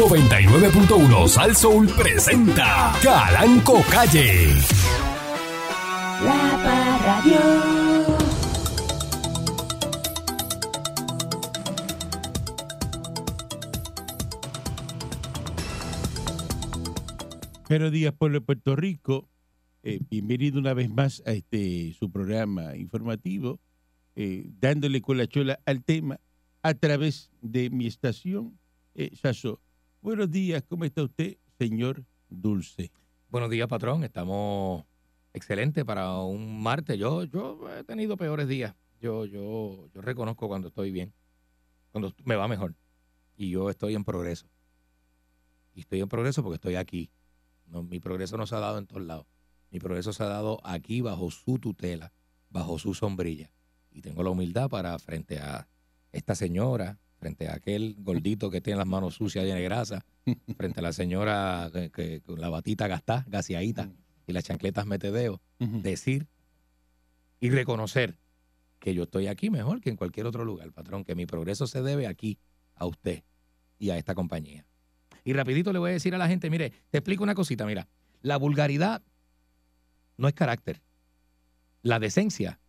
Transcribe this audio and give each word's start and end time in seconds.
99.1 0.00 1.28
Sal 1.28 1.54
Soul 1.54 1.86
presenta 1.88 2.90
Calanco 3.02 3.82
Calle. 3.90 4.46
La 6.24 6.58
Parradio. 6.64 7.38
Buenos 17.68 17.92
días, 17.92 18.14
pueblo 18.14 18.40
de 18.40 18.46
Puerto 18.46 18.74
Rico. 18.76 19.28
Eh, 19.82 20.00
bienvenido 20.08 20.58
una 20.58 20.72
vez 20.72 20.88
más 20.88 21.22
a 21.26 21.32
este 21.32 21.92
su 21.92 22.10
programa 22.10 22.74
informativo, 22.74 23.60
eh, 24.16 24.46
dándole 24.60 25.02
con 25.02 25.18
la 25.18 25.26
chola 25.26 25.60
al 25.66 25.84
tema 25.84 26.20
a 26.62 26.72
través 26.72 27.30
de 27.42 27.68
mi 27.68 27.86
estación, 27.86 28.58
eh, 28.94 29.10
Saso. 29.14 29.60
Buenos 30.02 30.30
días, 30.30 30.64
¿cómo 30.66 30.86
está 30.86 31.02
usted, 31.02 31.36
señor 31.58 32.06
Dulce? 32.30 32.90
Buenos 33.28 33.50
días, 33.50 33.68
patrón. 33.68 34.02
Estamos 34.02 34.86
excelentes 35.34 35.84
para 35.84 36.16
un 36.20 36.62
martes. 36.62 36.98
Yo, 36.98 37.24
yo 37.24 37.68
he 37.68 37.84
tenido 37.84 38.16
peores 38.16 38.48
días. 38.48 38.74
Yo, 38.98 39.26
yo, 39.26 39.90
yo 39.92 40.00
reconozco 40.00 40.48
cuando 40.48 40.68
estoy 40.68 40.90
bien, 40.90 41.12
cuando 41.92 42.14
me 42.24 42.34
va 42.34 42.48
mejor. 42.48 42.74
Y 43.36 43.50
yo 43.50 43.68
estoy 43.68 43.94
en 43.94 44.02
progreso. 44.02 44.48
Y 45.74 45.80
estoy 45.80 46.00
en 46.00 46.08
progreso 46.08 46.42
porque 46.42 46.54
estoy 46.54 46.76
aquí. 46.76 47.10
Mi 47.66 48.00
progreso 48.00 48.38
no 48.38 48.46
se 48.46 48.54
ha 48.54 48.60
dado 48.60 48.78
en 48.78 48.86
todos 48.86 49.02
lados. 49.02 49.26
Mi 49.70 49.80
progreso 49.80 50.14
se 50.14 50.22
ha 50.22 50.28
dado 50.28 50.60
aquí 50.64 51.02
bajo 51.02 51.30
su 51.30 51.58
tutela, 51.58 52.10
bajo 52.48 52.78
su 52.78 52.94
sombrilla. 52.94 53.52
Y 53.90 54.00
tengo 54.00 54.22
la 54.22 54.30
humildad 54.30 54.70
para, 54.70 54.98
frente 54.98 55.40
a 55.40 55.68
esta 56.10 56.34
señora, 56.34 56.98
frente 57.20 57.48
a 57.48 57.54
aquel 57.54 57.94
gordito 57.98 58.50
que 58.50 58.60
tiene 58.60 58.78
las 58.78 58.86
manos 58.86 59.14
sucias 59.14 59.44
llenas 59.44 59.58
de 59.58 59.64
grasa, 59.64 60.04
frente 60.56 60.80
a 60.80 60.82
la 60.82 60.92
señora 60.92 61.70
que, 61.72 61.90
que- 61.90 62.20
con 62.22 62.40
la 62.40 62.48
batita 62.48 62.88
gastada, 62.88 63.24
gaseadita, 63.28 63.90
y 64.26 64.32
las 64.32 64.44
chancletas 64.44 64.86
metedeo, 64.86 65.40
decir 65.58 66.26
y 67.40 67.50
reconocer 67.50 68.18
que 68.78 68.94
yo 68.94 69.02
estoy 69.04 69.26
aquí 69.26 69.50
mejor 69.50 69.80
que 69.80 69.90
en 69.90 69.96
cualquier 69.96 70.26
otro 70.26 70.44
lugar, 70.44 70.72
patrón, 70.72 71.04
que 71.04 71.14
mi 71.14 71.26
progreso 71.26 71.66
se 71.66 71.82
debe 71.82 72.06
aquí, 72.06 72.38
a 72.74 72.86
usted 72.86 73.22
y 73.78 73.90
a 73.90 73.98
esta 73.98 74.14
compañía. 74.14 74.64
Y 75.24 75.32
rapidito 75.34 75.72
le 75.72 75.78
voy 75.78 75.90
a 75.90 75.92
decir 75.94 76.14
a 76.14 76.18
la 76.18 76.28
gente, 76.28 76.48
mire, 76.48 76.72
te 76.90 76.98
explico 76.98 77.22
una 77.22 77.34
cosita, 77.34 77.66
mira, 77.66 77.88
la 78.22 78.36
vulgaridad 78.38 79.02
no 80.16 80.28
es 80.28 80.34
carácter. 80.34 80.80
La 81.82 81.98
decencia 81.98 82.60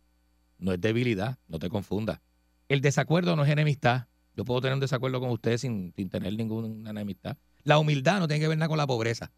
no 0.58 0.72
es 0.72 0.80
debilidad, 0.80 1.38
no 1.48 1.58
te 1.58 1.68
confundas. 1.70 2.20
El 2.68 2.80
desacuerdo 2.80 3.36
no 3.36 3.44
es 3.44 3.50
enemistad. 3.50 4.06
Yo 4.36 4.44
puedo 4.44 4.60
tener 4.60 4.74
un 4.74 4.80
desacuerdo 4.80 5.20
con 5.20 5.30
usted 5.30 5.58
sin, 5.58 5.92
sin 5.94 6.08
tener 6.08 6.34
ninguna 6.34 6.90
enemistad. 6.90 7.36
La 7.64 7.78
humildad 7.78 8.18
no 8.18 8.28
tiene 8.28 8.40
que 8.40 8.48
ver 8.48 8.58
nada 8.58 8.68
con 8.68 8.78
la 8.78 8.86
pobreza. 8.86 9.30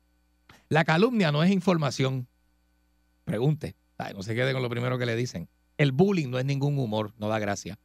La 0.69 0.85
calumnia 0.85 1.33
no 1.33 1.43
es 1.43 1.51
información. 1.51 2.29
Pregunte. 3.25 3.77
Ay, 3.99 4.15
no 4.15 4.23
se 4.23 4.35
quede 4.35 4.53
con 4.53 4.63
lo 4.63 4.69
primero 4.69 4.99
que 4.99 5.07
le 5.07 5.17
dicen. 5.17 5.49
El 5.77 5.93
bullying 5.93 6.29
no 6.29 6.39
es 6.39 6.45
ningún 6.45 6.79
humor, 6.79 7.13
no 7.19 7.29
da 7.29 7.39
gracia. 7.39 7.79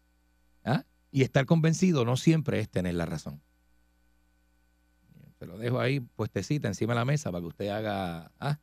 ¿Ah? 0.64 0.84
Y 1.12 1.24
estar 1.24 1.46
convencido 1.46 2.06
no 2.06 2.18
siempre 2.18 2.60
es 2.60 2.70
tener 2.70 2.96
la 2.96 3.06
razón. 3.06 3.42
Se 5.40 5.46
lo 5.46 5.58
dejo 5.58 5.80
ahí 5.80 6.00
puestecita 6.00 6.68
encima 6.68 6.94
de 6.94 7.00
la 7.00 7.06
mesa 7.06 7.32
para 7.32 7.42
que 7.42 7.48
usted 7.48 7.70
haga. 7.70 8.32
¿ah? 8.40 8.60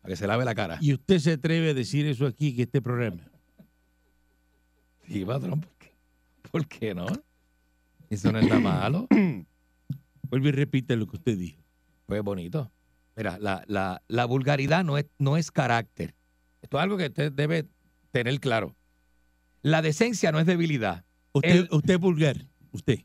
Para 0.00 0.12
que 0.12 0.16
se 0.16 0.26
lave 0.26 0.44
la 0.44 0.54
cara. 0.54 0.78
Y 0.80 0.94
usted 0.94 1.18
se 1.18 1.32
atreve 1.32 1.70
a 1.70 1.74
decir 1.74 2.06
eso 2.06 2.26
aquí, 2.26 2.56
que 2.56 2.62
este 2.62 2.80
programa. 2.80 3.30
Sí, 5.06 5.24
patrón, 5.24 5.66
¿por 6.50 6.66
qué? 6.68 6.68
¿Por 6.68 6.68
qué 6.68 6.94
no? 6.94 7.06
Eso 8.10 8.30
no 8.32 8.38
es 8.38 8.46
nada 8.48 8.60
malo. 8.60 9.06
Vuelve 10.30 10.48
y 10.48 10.52
repite 10.52 10.96
lo 10.96 11.06
que 11.06 11.16
usted 11.16 11.38
dijo. 11.38 11.62
Pues 12.06 12.22
bonito. 12.22 12.70
Mira, 13.16 13.38
la, 13.38 13.64
la, 13.66 14.02
la 14.08 14.24
vulgaridad 14.24 14.84
no 14.84 14.98
es, 14.98 15.06
no 15.18 15.36
es 15.36 15.50
carácter. 15.50 16.14
Esto 16.62 16.78
es 16.78 16.82
algo 16.82 16.96
que 16.96 17.06
usted 17.06 17.32
debe 17.32 17.66
tener 18.10 18.38
claro. 18.40 18.74
La 19.62 19.82
decencia 19.82 20.32
no 20.32 20.40
es 20.40 20.46
debilidad. 20.46 21.04
Usted, 21.32 21.50
El- 21.50 21.68
usted 21.70 21.94
es 21.94 22.00
vulgar, 22.00 22.46
usted. 22.72 23.00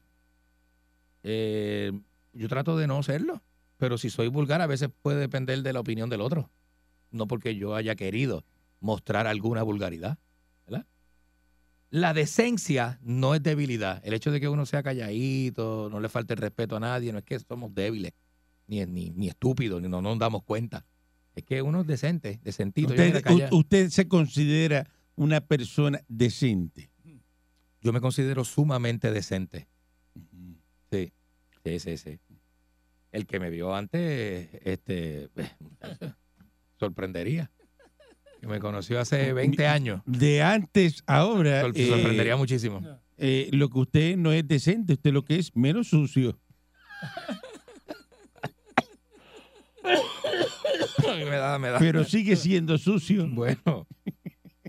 Eh, 1.23 1.91
yo 2.33 2.47
trato 2.47 2.77
de 2.77 2.87
no 2.87 3.01
serlo, 3.03 3.41
pero 3.77 3.97
si 3.97 4.09
soy 4.09 4.27
vulgar 4.27 4.61
a 4.61 4.67
veces 4.67 4.89
puede 5.01 5.19
depender 5.19 5.61
de 5.61 5.73
la 5.73 5.79
opinión 5.79 6.09
del 6.09 6.21
otro. 6.21 6.49
No 7.11 7.27
porque 7.27 7.55
yo 7.55 7.75
haya 7.75 7.95
querido 7.95 8.45
mostrar 8.79 9.27
alguna 9.27 9.63
vulgaridad. 9.63 10.17
La 11.91 12.13
decencia 12.13 12.99
no 13.01 13.33
es 13.33 13.41
debilidad. 13.41 14.01
El 14.05 14.13
hecho 14.13 14.31
de 14.31 14.39
que 14.39 14.47
uno 14.47 14.65
sea 14.65 14.83
calladito, 14.83 15.89
no 15.89 15.99
le 15.99 16.09
falte 16.09 16.33
el 16.33 16.39
respeto 16.39 16.75
a 16.75 16.79
nadie, 16.79 17.11
no 17.11 17.19
es 17.19 17.25
que 17.25 17.39
somos 17.39 17.73
débiles, 17.73 18.13
ni, 18.67 18.85
ni, 18.85 19.09
ni 19.09 19.27
estúpidos, 19.27 19.81
ni 19.81 19.87
no 19.87 20.01
nos 20.01 20.19
damos 20.19 20.43
cuenta. 20.43 20.85
Es 21.35 21.43
que 21.43 21.61
uno 21.61 21.81
es 21.81 21.87
decente, 21.87 22.39
decentito. 22.43 22.93
Usted, 22.93 23.49
usted 23.51 23.89
se 23.89 24.07
considera 24.07 24.87
una 25.15 25.41
persona 25.41 26.01
decente. 26.07 26.91
yo 27.81 27.91
me 27.91 28.01
considero 28.01 28.43
sumamente 28.43 29.11
decente. 29.11 29.67
Sí, 30.91 31.13
sí, 31.63 31.79
sí, 31.79 31.97
sí. 31.97 32.19
El 33.11 33.25
que 33.25 33.39
me 33.39 33.49
vio 33.49 33.73
antes, 33.73 34.49
este, 34.63 35.29
sorprendería. 36.79 37.51
Me 38.41 38.59
conoció 38.59 38.99
hace 38.99 39.33
20 39.33 39.67
años. 39.67 40.01
De 40.05 40.41
antes 40.41 41.03
a 41.07 41.17
ahora, 41.17 41.61
Sor- 41.61 41.73
eh, 41.75 41.87
sorprendería 41.87 42.35
muchísimo. 42.37 42.81
eh, 43.17 43.49
lo 43.51 43.69
que 43.69 43.79
usted 43.79 44.17
no 44.17 44.31
es 44.31 44.47
decente, 44.47 44.93
usted 44.93 45.11
lo 45.11 45.25
que 45.25 45.37
es 45.37 45.55
menos 45.55 45.87
sucio. 45.89 46.39
Ay, 49.83 51.25
me 51.25 51.37
da, 51.37 51.57
me 51.59 51.69
da. 51.69 51.79
Pero 51.79 52.03
sigue 52.03 52.35
siendo 52.35 52.77
sucio. 52.77 53.27
Bueno, 53.29 53.87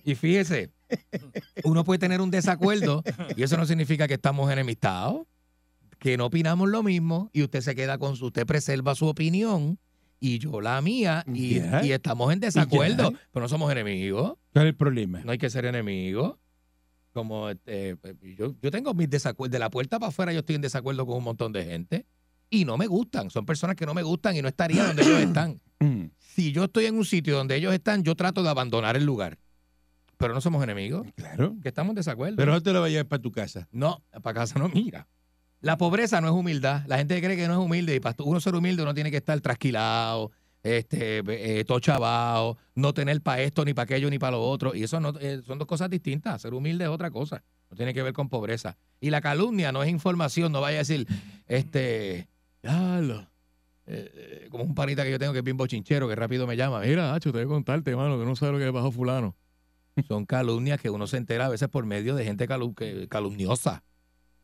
y 0.04 0.14
fíjese, 0.14 0.70
uno 1.64 1.84
puede 1.84 1.98
tener 1.98 2.20
un 2.20 2.30
desacuerdo 2.30 3.02
y 3.36 3.42
eso 3.42 3.56
no 3.56 3.66
significa 3.66 4.08
que 4.08 4.14
estamos 4.14 4.50
enemistados, 4.50 5.26
que 5.98 6.16
no 6.16 6.26
opinamos 6.26 6.68
lo 6.68 6.82
mismo 6.82 7.30
y 7.32 7.42
usted 7.42 7.60
se 7.60 7.74
queda 7.74 7.98
con 7.98 8.16
su, 8.16 8.26
usted 8.26 8.46
preserva 8.46 8.94
su 8.94 9.06
opinión 9.06 9.78
y 10.20 10.38
yo 10.38 10.60
la 10.60 10.80
mía 10.82 11.24
y, 11.26 11.56
estamos 11.90 12.32
en 12.32 12.40
desacuerdo, 12.40 13.12
pero 13.32 13.44
no 13.44 13.48
somos 13.48 13.72
enemigos. 13.72 14.34
¿Cuál 14.52 14.66
es 14.66 14.70
el 14.70 14.76
problema? 14.76 15.22
No 15.24 15.32
hay 15.32 15.38
que 15.38 15.48
ser 15.48 15.64
enemigo. 15.64 16.38
Como 17.12 17.48
este, 17.48 17.96
yo, 18.36 18.54
yo 18.62 18.70
tengo 18.70 18.94
mis 18.94 19.10
desacuerdos. 19.10 19.50
De 19.50 19.58
la 19.58 19.70
puerta 19.70 19.98
para 19.98 20.10
afuera 20.10 20.32
yo 20.32 20.40
estoy 20.40 20.56
en 20.56 20.60
desacuerdo 20.60 21.06
con 21.06 21.16
un 21.16 21.24
montón 21.24 21.52
de 21.52 21.64
gente. 21.64 22.06
Y 22.50 22.64
no 22.64 22.76
me 22.76 22.86
gustan. 22.86 23.30
Son 23.30 23.46
personas 23.46 23.74
que 23.76 23.86
no 23.86 23.94
me 23.94 24.02
gustan 24.02 24.36
y 24.36 24.42
no 24.42 24.48
estaría 24.48 24.84
donde 24.84 25.02
ellos 25.02 25.20
están. 25.20 25.60
Mm. 25.82 26.10
Si 26.18 26.52
yo 26.52 26.64
estoy 26.64 26.84
en 26.84 26.94
un 26.94 27.06
sitio 27.06 27.34
donde 27.34 27.56
ellos 27.56 27.72
están, 27.72 28.02
yo 28.02 28.14
trato 28.14 28.42
de 28.42 28.50
abandonar 28.50 28.98
el 28.98 29.06
lugar. 29.06 29.38
Pero 30.18 30.34
no 30.34 30.42
somos 30.42 30.62
enemigos. 30.62 31.06
Claro. 31.16 31.56
Que 31.62 31.68
estamos 31.68 31.92
en 31.92 31.94
desacuerdo. 31.94 32.36
Pero 32.36 32.52
no 32.52 32.62
te 32.62 32.74
lo 32.74 32.82
vayas 32.82 33.06
para 33.06 33.22
tu 33.22 33.32
casa. 33.32 33.66
no, 33.72 34.04
para 34.22 34.40
casa 34.40 34.58
no 34.58 34.68
mira. 34.68 35.08
La 35.60 35.76
pobreza 35.76 36.20
no 36.20 36.28
es 36.28 36.34
humildad. 36.34 36.84
La 36.86 36.98
gente 36.98 37.20
cree 37.20 37.36
que 37.36 37.46
no 37.46 37.54
es 37.54 37.58
humilde. 37.58 37.94
Y 37.94 38.00
para 38.00 38.16
uno 38.24 38.40
ser 38.40 38.54
humilde 38.54 38.82
uno 38.82 38.94
tiene 38.94 39.10
que 39.10 39.18
estar 39.18 39.38
trasquilado, 39.40 40.30
este, 40.62 41.22
eh, 41.26 41.64
todo 41.64 41.80
chavado, 41.80 42.58
no 42.74 42.92
tener 42.94 43.20
para 43.20 43.42
esto, 43.42 43.64
ni 43.64 43.74
para 43.74 43.84
aquello, 43.84 44.10
ni 44.10 44.18
para 44.18 44.32
lo 44.32 44.42
otro. 44.42 44.74
Y 44.74 44.82
eso 44.84 45.00
no, 45.00 45.12
eh, 45.20 45.42
son 45.46 45.58
dos 45.58 45.68
cosas 45.68 45.90
distintas. 45.90 46.42
Ser 46.42 46.54
humilde 46.54 46.84
es 46.84 46.90
otra 46.90 47.10
cosa. 47.10 47.42
No 47.70 47.76
tiene 47.76 47.94
que 47.94 48.02
ver 48.02 48.12
con 48.12 48.28
pobreza. 48.28 48.76
Y 49.00 49.10
la 49.10 49.20
calumnia 49.20 49.72
no 49.72 49.82
es 49.82 49.90
información. 49.90 50.52
No 50.52 50.60
vaya 50.60 50.78
a 50.78 50.80
decir, 50.80 51.06
este, 51.46 52.28
eh, 53.92 54.10
eh, 54.14 54.48
como 54.50 54.62
un 54.62 54.74
panita 54.74 55.02
que 55.02 55.10
yo 55.10 55.18
tengo 55.18 55.32
que 55.32 55.40
es 55.40 55.44
bien 55.44 55.56
bochinchero, 55.56 56.08
que 56.08 56.14
rápido 56.14 56.46
me 56.46 56.56
llama. 56.56 56.80
Mira, 56.80 57.12
Hacho, 57.12 57.32
te 57.32 57.38
voy 57.38 57.46
a 57.46 57.48
contarte, 57.48 57.96
mano, 57.96 58.18
que 58.18 58.24
no 58.24 58.36
sabe 58.36 58.52
lo 58.52 58.58
que 58.58 58.64
le 58.66 58.72
pasó 58.72 58.92
fulano. 58.92 59.36
Son 60.06 60.24
calumnias 60.26 60.80
que 60.80 60.90
uno 60.90 61.08
se 61.08 61.16
entera 61.16 61.46
a 61.46 61.48
veces 61.48 61.68
por 61.68 61.84
medio 61.86 62.14
de 62.14 62.24
gente 62.24 62.46
calumniosa. 63.08 63.82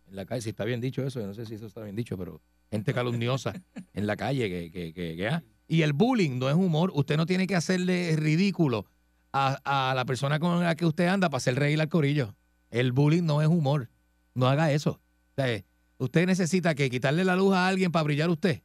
En 0.09 0.17
la 0.17 0.25
calle, 0.25 0.41
si 0.43 0.50
está 0.50 0.65
bien 0.65 0.81
dicho 0.81 1.05
eso, 1.05 1.21
yo 1.21 1.27
no 1.27 1.34
sé 1.34 1.47
si 1.47 1.55
eso 1.55 1.67
está 1.67 1.83
bien 1.83 1.97
dicho, 1.97 2.17
pero 2.17 2.41
gente 2.71 2.94
calumniosa 2.94 3.53
en 3.93 4.06
la 4.06 4.17
calle 4.17 4.49
que, 4.49 4.70
que, 4.70 4.93
que- 4.93 5.17
que, 5.17 5.29
ah. 5.29 5.43
Y 5.69 5.82
el 5.82 5.93
bullying 5.93 6.38
no 6.38 6.49
es 6.49 6.55
humor. 6.55 6.93
Usted 6.94 7.17
no 7.17 7.26
tiene 7.26 7.47
que 7.49 7.56
hacerle 7.56 8.14
ridículo 8.17 8.87
a, 9.32 9.58
a 9.91 9.94
la 9.94 10.05
persona 10.05 10.38
con 10.38 10.62
la 10.62 10.76
que 10.76 10.87
usted 10.87 11.08
anda 11.08 11.29
para 11.29 11.38
hacer 11.38 11.56
reír 11.56 11.81
al 11.81 11.88
corillo. 11.88 12.37
El 12.70 12.93
bullying 12.93 13.25
no 13.25 13.43
es 13.43 13.49
humor. 13.49 13.91
No 14.35 14.47
haga 14.47 14.70
eso. 14.70 15.00
Eh, 15.38 15.64
usted 15.99 16.26
necesita 16.26 16.75
que 16.76 16.88
quitarle 16.88 17.25
la 17.25 17.35
luz 17.35 17.53
a 17.55 17.67
alguien 17.67 17.91
para 17.91 18.05
brillar 18.05 18.31
usted. 18.31 18.62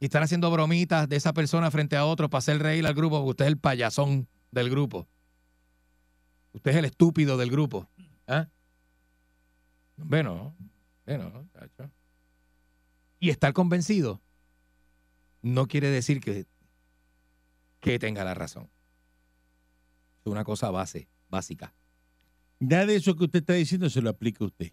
Y 0.00 0.06
estar 0.06 0.22
haciendo 0.24 0.50
bromitas 0.50 1.08
de 1.08 1.14
esa 1.14 1.32
persona 1.32 1.70
frente 1.70 1.96
a 1.96 2.04
otro 2.04 2.28
para 2.28 2.40
hacer 2.40 2.58
reír 2.60 2.84
al 2.84 2.94
grupo, 2.94 3.18
porque 3.18 3.30
usted 3.30 3.44
es 3.44 3.50
el 3.52 3.58
payasón 3.58 4.26
del 4.50 4.70
grupo. 4.70 5.06
Usted 6.52 6.72
es 6.72 6.76
el 6.78 6.84
estúpido 6.84 7.36
del 7.36 7.50
grupo. 7.50 7.88
¿Ah? 8.26 8.48
Bueno, 10.04 10.54
bueno, 11.06 11.48
chacho. 11.52 11.90
Y 13.18 13.30
estar 13.30 13.52
convencido 13.52 14.20
no 15.42 15.66
quiere 15.66 15.88
decir 15.88 16.20
que, 16.20 16.46
que 17.80 17.98
tenga 17.98 18.24
la 18.24 18.34
razón. 18.34 18.68
Es 20.20 20.26
una 20.26 20.44
cosa 20.44 20.70
base, 20.70 21.08
básica. 21.28 21.74
Nada 22.60 22.86
de 22.86 22.96
eso 22.96 23.16
que 23.16 23.24
usted 23.24 23.40
está 23.40 23.54
diciendo 23.54 23.90
se 23.90 24.00
lo 24.00 24.10
aplica 24.10 24.44
a 24.44 24.46
usted. 24.48 24.72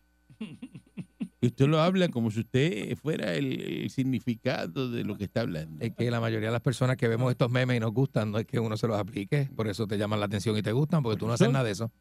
Y 1.42 1.48
usted 1.48 1.68
lo 1.68 1.80
habla 1.80 2.10
como 2.10 2.32
si 2.32 2.42
usted 2.42 2.96
fuera 2.98 3.34
el, 3.34 3.62
el 3.62 3.90
significado 3.90 4.92
de 4.92 5.04
lo 5.06 5.18
que 5.18 5.24
está 5.24 5.42
hablando. 5.42 5.84
Es 5.84 5.94
que 5.96 6.12
la 6.12 6.20
mayoría 6.20 6.50
de 6.50 6.52
las 6.52 6.62
personas 6.62 6.98
que 6.98 7.08
vemos 7.08 7.32
estos 7.32 7.50
memes 7.50 7.78
y 7.78 7.80
nos 7.80 7.94
gustan, 7.94 8.32
no 8.32 8.40
es 8.40 8.46
que 8.46 8.60
uno 8.60 8.76
se 8.76 8.88
los 8.88 9.00
aplique, 9.00 9.50
por 9.56 9.68
eso 9.68 9.88
te 9.88 9.98
llaman 9.98 10.20
la 10.20 10.26
atención 10.26 10.58
y 10.58 10.62
te 10.62 10.74
gustan, 10.74 11.02
porque 11.02 11.18
tú 11.18 11.28
no 11.28 11.34
haces 11.34 11.50
nada 11.50 11.64
de 11.64 11.72
eso. 11.72 11.92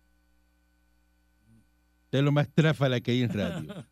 Usted 2.08 2.20
es 2.20 2.24
lo 2.24 2.32
más 2.32 2.48
tráfala 2.48 3.02
que 3.02 3.10
hay 3.10 3.22
en 3.22 3.30
radio. 3.30 3.74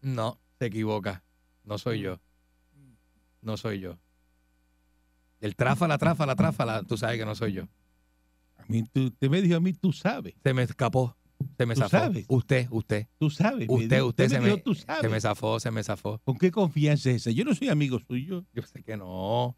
No, 0.00 0.38
se 0.58 0.66
equivoca. 0.66 1.24
No 1.64 1.76
soy 1.76 2.00
yo. 2.00 2.20
No 3.42 3.56
soy 3.56 3.80
yo. 3.80 3.98
El 5.40 5.56
tráfala, 5.56 5.98
tráfala, 5.98 6.36
tráfala, 6.36 6.84
tú 6.84 6.96
sabes 6.96 7.18
que 7.18 7.26
no 7.26 7.34
soy 7.34 7.52
yo. 7.54 7.64
A 8.56 8.64
mí, 8.68 8.84
tú, 8.84 9.06
usted 9.06 9.28
me 9.28 9.42
dijo 9.42 9.56
a 9.56 9.60
mí, 9.60 9.72
tú 9.72 9.92
sabes. 9.92 10.34
Se 10.42 10.54
me 10.54 10.62
escapó. 10.62 11.16
Se 11.58 11.66
me 11.66 11.74
¿Tú 11.74 11.80
zafó. 11.80 11.90
sabes? 11.98 12.24
Usted, 12.28 12.68
usted. 12.70 13.08
Tú 13.18 13.28
sabes. 13.28 13.66
Usted, 13.68 13.96
dijo. 13.96 14.06
usted 14.06 14.28
se 14.28 14.40
me 14.40 14.46
dijo, 14.46 14.62
tú 14.62 14.74
sabes. 14.74 15.02
se 15.02 15.08
me 15.08 15.20
zafó, 15.20 15.60
se 15.60 15.70
me 15.70 15.82
zafó. 15.82 16.18
¿Con 16.24 16.38
qué 16.38 16.50
confianza 16.50 17.10
es 17.10 17.16
esa? 17.16 17.30
Yo 17.32 17.44
no 17.44 17.54
soy 17.54 17.68
amigo 17.68 17.98
suyo. 17.98 18.46
Yo 18.54 18.62
sé 18.62 18.82
que 18.82 18.96
no. 18.96 19.56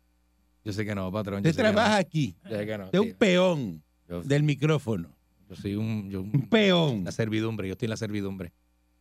Yo 0.64 0.72
sé 0.72 0.84
que 0.84 0.94
no, 0.94 1.12
patrón. 1.12 1.36
Usted 1.36 1.54
trabaja 1.54 1.90
no. 1.90 1.96
aquí. 1.96 2.36
Yo 2.44 2.56
sé 2.56 2.66
que 2.66 2.78
no. 2.78 2.84
Usted 2.86 2.98
es 2.98 3.04
un 3.06 3.14
peón 3.14 3.84
Yo, 4.08 4.22
del 4.22 4.42
micrófono. 4.42 5.19
Yo 5.50 5.56
soy 5.56 5.74
un, 5.74 6.08
yo- 6.08 6.22
Un 6.22 6.48
peón. 6.48 7.04
la 7.04 7.12
servidumbre, 7.12 7.66
yo 7.68 7.72
estoy 7.72 7.86
en 7.86 7.90
la 7.90 7.96
servidumbre. 7.96 8.52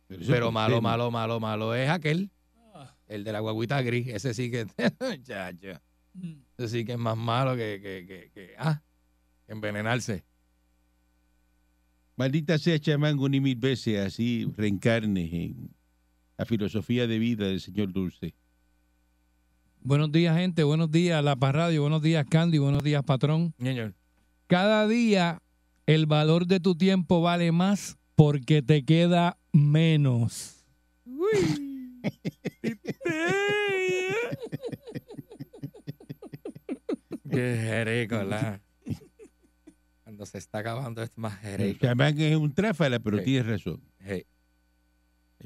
Pero, 0.08 0.50
malo, 0.50 0.82
malo, 0.82 1.10
malo, 1.12 1.38
malo 1.38 1.74
es 1.74 1.88
aquel, 1.88 2.30
el 3.06 3.22
de 3.22 3.32
la 3.32 3.38
guaguita 3.40 3.80
gris. 3.82 4.08
Ese 4.08 4.34
sí 4.34 4.50
que, 4.50 4.66
ya, 5.24 5.52
ya. 5.52 5.80
Ese 6.58 6.68
sí 6.68 6.84
que 6.84 6.92
es 6.92 6.98
más 6.98 7.16
malo 7.16 7.54
que, 7.54 7.80
que, 7.80 8.04
que, 8.06 8.30
que- 8.34 8.54
ah, 8.58 8.82
envenenarse. 9.46 10.24
Maldita 12.16 12.58
sea 12.58 12.78
chamango 12.78 13.28
ni 13.28 13.40
mil 13.40 13.56
veces 13.56 13.98
así 14.04 14.52
reencarnes 14.56 15.32
en 15.32 15.70
la 16.36 16.44
filosofía 16.44 17.06
de 17.06 17.18
vida 17.18 17.46
del 17.46 17.60
señor 17.60 17.92
Dulce. 17.92 18.34
Buenos 19.82 20.12
días, 20.12 20.36
gente. 20.36 20.62
Buenos 20.64 20.90
días, 20.90 21.22
La 21.24 21.36
Paz 21.36 21.54
Radio. 21.54 21.80
Buenos 21.82 22.02
días, 22.02 22.26
Candy. 22.28 22.58
Buenos 22.58 22.82
días, 22.82 23.02
patrón. 23.04 23.54
Señor. 23.58 23.94
Cada 24.48 24.86
día 24.86 25.40
el 25.86 26.06
valor 26.06 26.46
de 26.46 26.60
tu 26.60 26.74
tiempo 26.76 27.20
vale 27.20 27.52
más 27.52 27.98
porque 28.16 28.62
te 28.62 28.84
queda 28.84 29.38
menos. 29.52 30.64
Qué 37.30 37.56
jerico, 37.60 38.22
la. 38.24 38.60
Cuando 40.02 40.26
se 40.26 40.38
está 40.38 40.58
acabando 40.58 41.02
es 41.02 41.12
más 41.16 41.38
jerico. 41.40 41.86
chamán 41.86 42.18
es 42.20 42.36
un 42.36 42.52
tráfala, 42.52 42.98
pero 42.98 43.18
Sí. 43.18 43.24
tienes 43.24 43.46
razón. 43.46 43.80
Hey, 44.00 44.24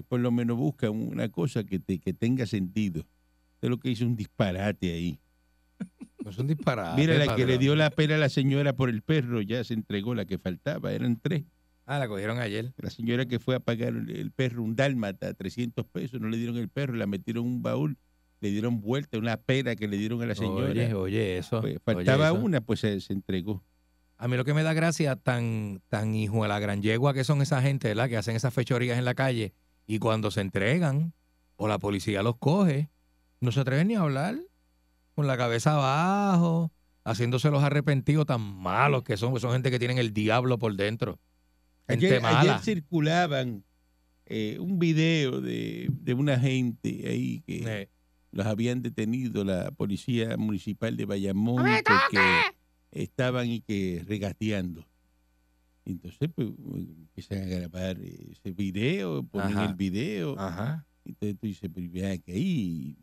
por 0.09 0.21
lo 0.21 0.31
menos 0.33 0.57
busca 0.57 0.91
una 0.91 1.29
cosa 1.29 1.65
que, 1.65 1.79
te, 1.79 1.99
que 1.99 2.15
tenga 2.15 2.47
sentido. 2.47 3.07
Usted 3.55 3.69
lo 3.69 3.79
que 3.79 3.91
hizo 3.91 4.07
un 4.07 4.17
disparate 4.17 4.93
ahí. 4.93 5.21
No 6.25 6.31
es 6.31 6.39
un 6.39 6.47
disparate. 6.47 7.01
Mira, 7.01 7.19
la 7.19 7.37
que 7.37 7.45
le 7.45 7.59
dio 7.59 7.77
la 7.77 7.91
pena 7.91 8.15
a 8.15 8.19
la 8.19 8.31
señora 8.31 8.73
por 8.73 8.89
el 8.89 9.03
perro 9.03 9.43
ya 9.43 9.63
se 9.63 9.75
entregó 9.75 10.15
la 10.15 10.25
que 10.25 10.39
faltaba. 10.39 10.91
Eran 10.91 11.21
tres. 11.21 11.45
Ah, 11.85 11.99
la 11.99 12.09
cogieron 12.09 12.39
ayer. 12.39 12.73
La 12.79 12.89
señora 12.89 13.27
que 13.27 13.39
fue 13.39 13.55
a 13.55 13.61
pagar 13.61 13.89
el, 13.89 14.33
perro, 14.33 14.63
un 14.63 14.75
dálmata, 14.75 15.35
300 15.35 15.85
pesos, 15.85 16.19
no 16.21 16.29
le 16.29 16.39
dieron 16.39 16.57
el 16.57 16.71
perro, 16.71 16.95
la 16.95 17.07
metieron 17.07 17.45
en 17.45 17.53
un 17.53 17.63
baúl, 17.63 17.99
le 18.41 18.51
dieron 18.51 18.81
vuelta, 18.81 19.19
una 19.19 19.37
pena 19.37 19.77
que 19.77 19.87
le 19.87 19.99
dieron 19.99 20.23
a 20.23 20.27
la 20.27 20.35
señora. 20.35 20.71
Oye, 20.71 20.95
oye, 20.95 21.39
eso. 21.39 21.61
Pues, 21.61 21.75
oye, 21.75 21.81
faltaba 21.85 22.29
eso. 22.29 22.35
una, 22.37 22.63
pues 22.63 22.81
se, 22.81 23.01
se 23.03 23.13
entregó. 23.13 23.63
A 24.17 24.27
mí 24.27 24.39
lo 24.39 24.47
que 24.47 24.55
me 24.55 24.63
da 24.63 24.73
gracia, 24.73 25.17
tan, 25.17 25.83
tan 25.91 26.15
hijo 26.15 26.43
de 26.43 26.49
la 26.49 26.59
gran 26.59 26.81
yegua 26.81 27.13
que 27.13 27.25
son 27.25 27.43
esa 27.43 27.61
gente, 27.61 27.89
¿verdad? 27.89 28.09
Que 28.09 28.17
hacen 28.17 28.35
esas 28.35 28.55
fechorías 28.55 28.99
en 28.99 29.05
la 29.05 29.15
calle 29.15 29.53
y 29.87 29.99
cuando 29.99 30.31
se 30.31 30.41
entregan 30.41 31.13
o 31.57 31.69
la 31.69 31.79
policía 31.79 32.23
los 32.23 32.37
coge, 32.39 32.89
no 33.41 33.53
se 33.53 33.61
atreven 33.61 33.89
ni 33.89 33.95
a 33.95 34.01
hablar, 34.01 34.39
con 35.15 35.27
la 35.27 35.37
cabeza 35.37 35.75
abajo, 35.75 36.73
haciéndose 37.05 37.51
los 37.51 37.63
arrepentidos 37.63 38.27
tan 38.27 38.41
malos 38.41 39.03
que 39.05 39.17
son, 39.17 39.39
son 39.41 39.53
gente 39.53 39.71
que 39.71 39.79
tienen 39.79 39.99
el 39.99 40.13
diablo 40.13 40.59
por 40.59 40.75
dentro. 40.77 41.19
Gente 41.89 42.07
Ayer, 42.07 42.23
mala. 42.23 42.41
ayer 42.41 42.59
circulaban 42.61 43.65
eh, 44.27 44.59
un 44.59 44.79
video 44.79 45.41
de, 45.41 45.89
de 45.91 46.15
una 46.15 46.39
gente 46.39 47.05
ahí 47.07 47.41
que 47.47 47.83
Eh, 47.83 47.89
los 48.33 48.47
habían 48.47 48.83
detenido 48.83 49.45
la 49.45 49.71
policía 49.71 50.37
municipal 50.37 50.97
de 50.97 51.05
Bayamón 51.05 51.63
porque 51.85 52.21
estaban 52.91 53.49
y 53.49 53.61
que 53.61 54.03
regateando. 54.09 54.85
Entonces, 55.85 56.31
pues, 56.35 56.49
empiezan 56.49 57.43
a 57.43 57.45
grabar 57.45 57.99
ese 58.01 58.51
video, 58.53 59.23
ponen 59.23 59.53
Ajá. 59.59 59.67
el 59.67 59.75
video. 59.75 60.37
ajá. 60.39 60.85
Entonces 61.05 61.39
tú 61.39 61.47
dices, 61.47 61.71
pero 61.73 61.87
vean 61.93 62.19
que 62.23 62.33
ahí, 62.33 62.97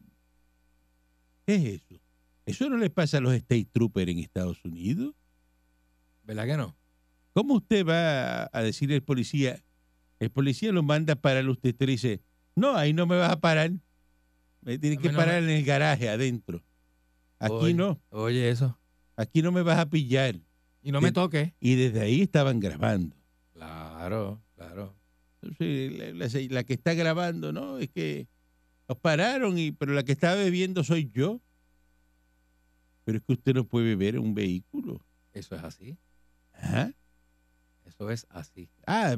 ¿qué 1.45 1.55
es 1.55 1.63
eso? 1.83 2.00
¿Eso 2.45 2.69
no 2.69 2.77
le 2.77 2.89
pasa 2.89 3.17
a 3.17 3.21
los 3.21 3.33
state 3.33 3.67
troopers 3.71 4.09
en 4.11 4.19
Estados 4.19 4.63
Unidos? 4.65 5.13
¿Verdad 6.23 6.45
que 6.45 6.57
no? 6.57 6.75
¿Cómo 7.33 7.55
usted 7.55 7.85
va 7.85 8.49
a 8.51 8.61
decirle 8.63 8.95
al 8.95 9.03
policía? 9.03 9.63
El 10.19 10.29
policía 10.31 10.71
lo 10.71 10.83
manda 10.83 11.13
a 11.13 11.15
parar, 11.15 11.47
usted, 11.47 11.69
usted 11.71 11.85
le 11.85 11.91
dice, 11.93 12.21
no, 12.55 12.75
ahí 12.75 12.93
no 12.93 13.05
me 13.05 13.17
vas 13.17 13.31
a 13.31 13.39
parar. 13.39 13.71
Me 14.61 14.77
tienes 14.77 14.99
que 14.99 15.09
no 15.11 15.17
parar 15.17 15.41
me- 15.41 15.51
en 15.51 15.57
el 15.59 15.65
garaje 15.65 16.09
adentro. 16.09 16.63
Aquí 17.39 17.53
Oye. 17.53 17.73
no, 17.73 17.99
Oye, 18.09 18.49
eso. 18.49 18.77
aquí 19.15 19.41
no 19.41 19.51
me 19.51 19.63
vas 19.63 19.79
a 19.79 19.89
pillar. 19.89 20.35
Y 20.83 20.91
no 20.91 20.99
me 21.01 21.07
De- 21.07 21.13
toque. 21.13 21.55
Y 21.59 21.75
desde 21.75 22.01
ahí 22.01 22.21
estaban 22.21 22.59
grabando. 22.59 23.15
Claro, 23.53 24.41
claro. 24.55 24.95
Entonces, 25.41 25.97
la, 25.97 26.27
la- 26.27 26.47
la 26.55 26.63
que 26.63 26.73
está 26.73 26.93
grabando, 26.93 27.51
¿no? 27.51 27.79
Es 27.79 27.89
que 27.89 28.27
nos 28.87 28.97
pararon, 28.99 29.57
y, 29.57 29.71
pero 29.71 29.93
la 29.93 30.03
que 30.03 30.11
está 30.11 30.35
bebiendo 30.35 30.83
soy 30.83 31.09
yo. 31.13 31.41
Pero 33.11 33.17
es 33.19 33.25
que 33.25 33.33
usted 33.33 33.53
no 33.55 33.65
puede 33.67 33.87
beber 33.87 34.15
en 34.15 34.21
un 34.21 34.33
vehículo. 34.33 35.05
Eso 35.33 35.53
es 35.53 35.61
así. 35.65 35.97
Ajá. 36.53 36.93
Eso 37.83 38.09
es 38.09 38.25
así. 38.29 38.69
Ah, 38.87 39.17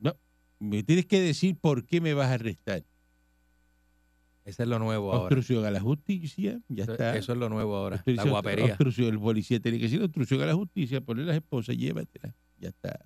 no, 0.00 0.16
me 0.58 0.82
tienes 0.82 1.06
que 1.06 1.20
decir 1.20 1.56
por 1.56 1.84
qué 1.86 2.00
me 2.00 2.14
vas 2.14 2.26
a 2.30 2.34
arrestar. 2.34 2.84
Eso 4.44 4.62
es 4.64 4.68
lo 4.68 4.80
nuevo 4.80 5.12
ahora. 5.12 5.22
Obstrucción 5.26 5.64
a 5.66 5.70
la 5.70 5.78
justicia, 5.80 6.60
ya 6.68 6.82
Eso, 6.82 6.92
está. 6.92 7.16
eso 7.16 7.32
es 7.32 7.38
lo 7.38 7.48
nuevo 7.48 7.76
ahora. 7.76 7.96
La 7.96 8.00
Obstrucción- 8.02 8.30
guapería. 8.30 8.64
obstrucción, 8.66 9.06
el 9.14 9.20
policía 9.20 9.60
tiene 9.60 9.78
que 9.78 9.84
decir 9.84 10.02
obstrucción 10.02 10.40
a 10.42 10.46
la 10.46 10.54
justicia, 10.54 11.00
poner 11.00 11.26
las 11.26 11.36
esposas, 11.36 11.76
llévatela. 11.76 12.34
Ya 12.58 12.70
está. 12.70 12.98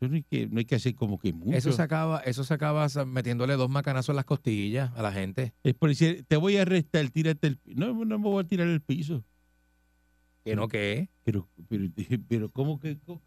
No 0.00 0.14
hay 0.14 0.22
que, 0.22 0.46
no 0.46 0.58
hay 0.58 0.64
que 0.64 0.74
hacer 0.74 0.94
como 0.94 1.18
que 1.18 1.32
mucho. 1.32 1.56
Eso 1.56 1.72
se 1.72 1.82
acaba, 1.82 2.20
eso 2.20 2.44
se 2.44 2.54
acaba 2.54 2.86
metiéndole 3.06 3.54
dos 3.54 3.70
macanazos 3.70 4.10
en 4.10 4.16
las 4.16 4.24
costillas 4.24 4.90
a 4.94 5.02
la 5.02 5.12
gente. 5.12 5.54
El 5.62 5.74
policía, 5.74 6.22
te 6.22 6.36
voy 6.36 6.56
a 6.56 6.62
arrestar, 6.62 7.08
tírate 7.10 7.46
el 7.46 7.56
piso. 7.56 7.78
No, 7.78 8.04
no 8.04 8.18
me 8.18 8.24
voy 8.24 8.44
a 8.44 8.46
tirar 8.46 8.68
el 8.68 8.80
piso. 8.80 9.24
Que 10.44 10.54
no 10.54 10.68
que. 10.68 11.08
Pero, 11.24 11.48
pero, 11.68 11.84
pero 12.28 12.50
¿cómo 12.50 12.78
que, 12.78 12.98
cómo, 12.98 13.20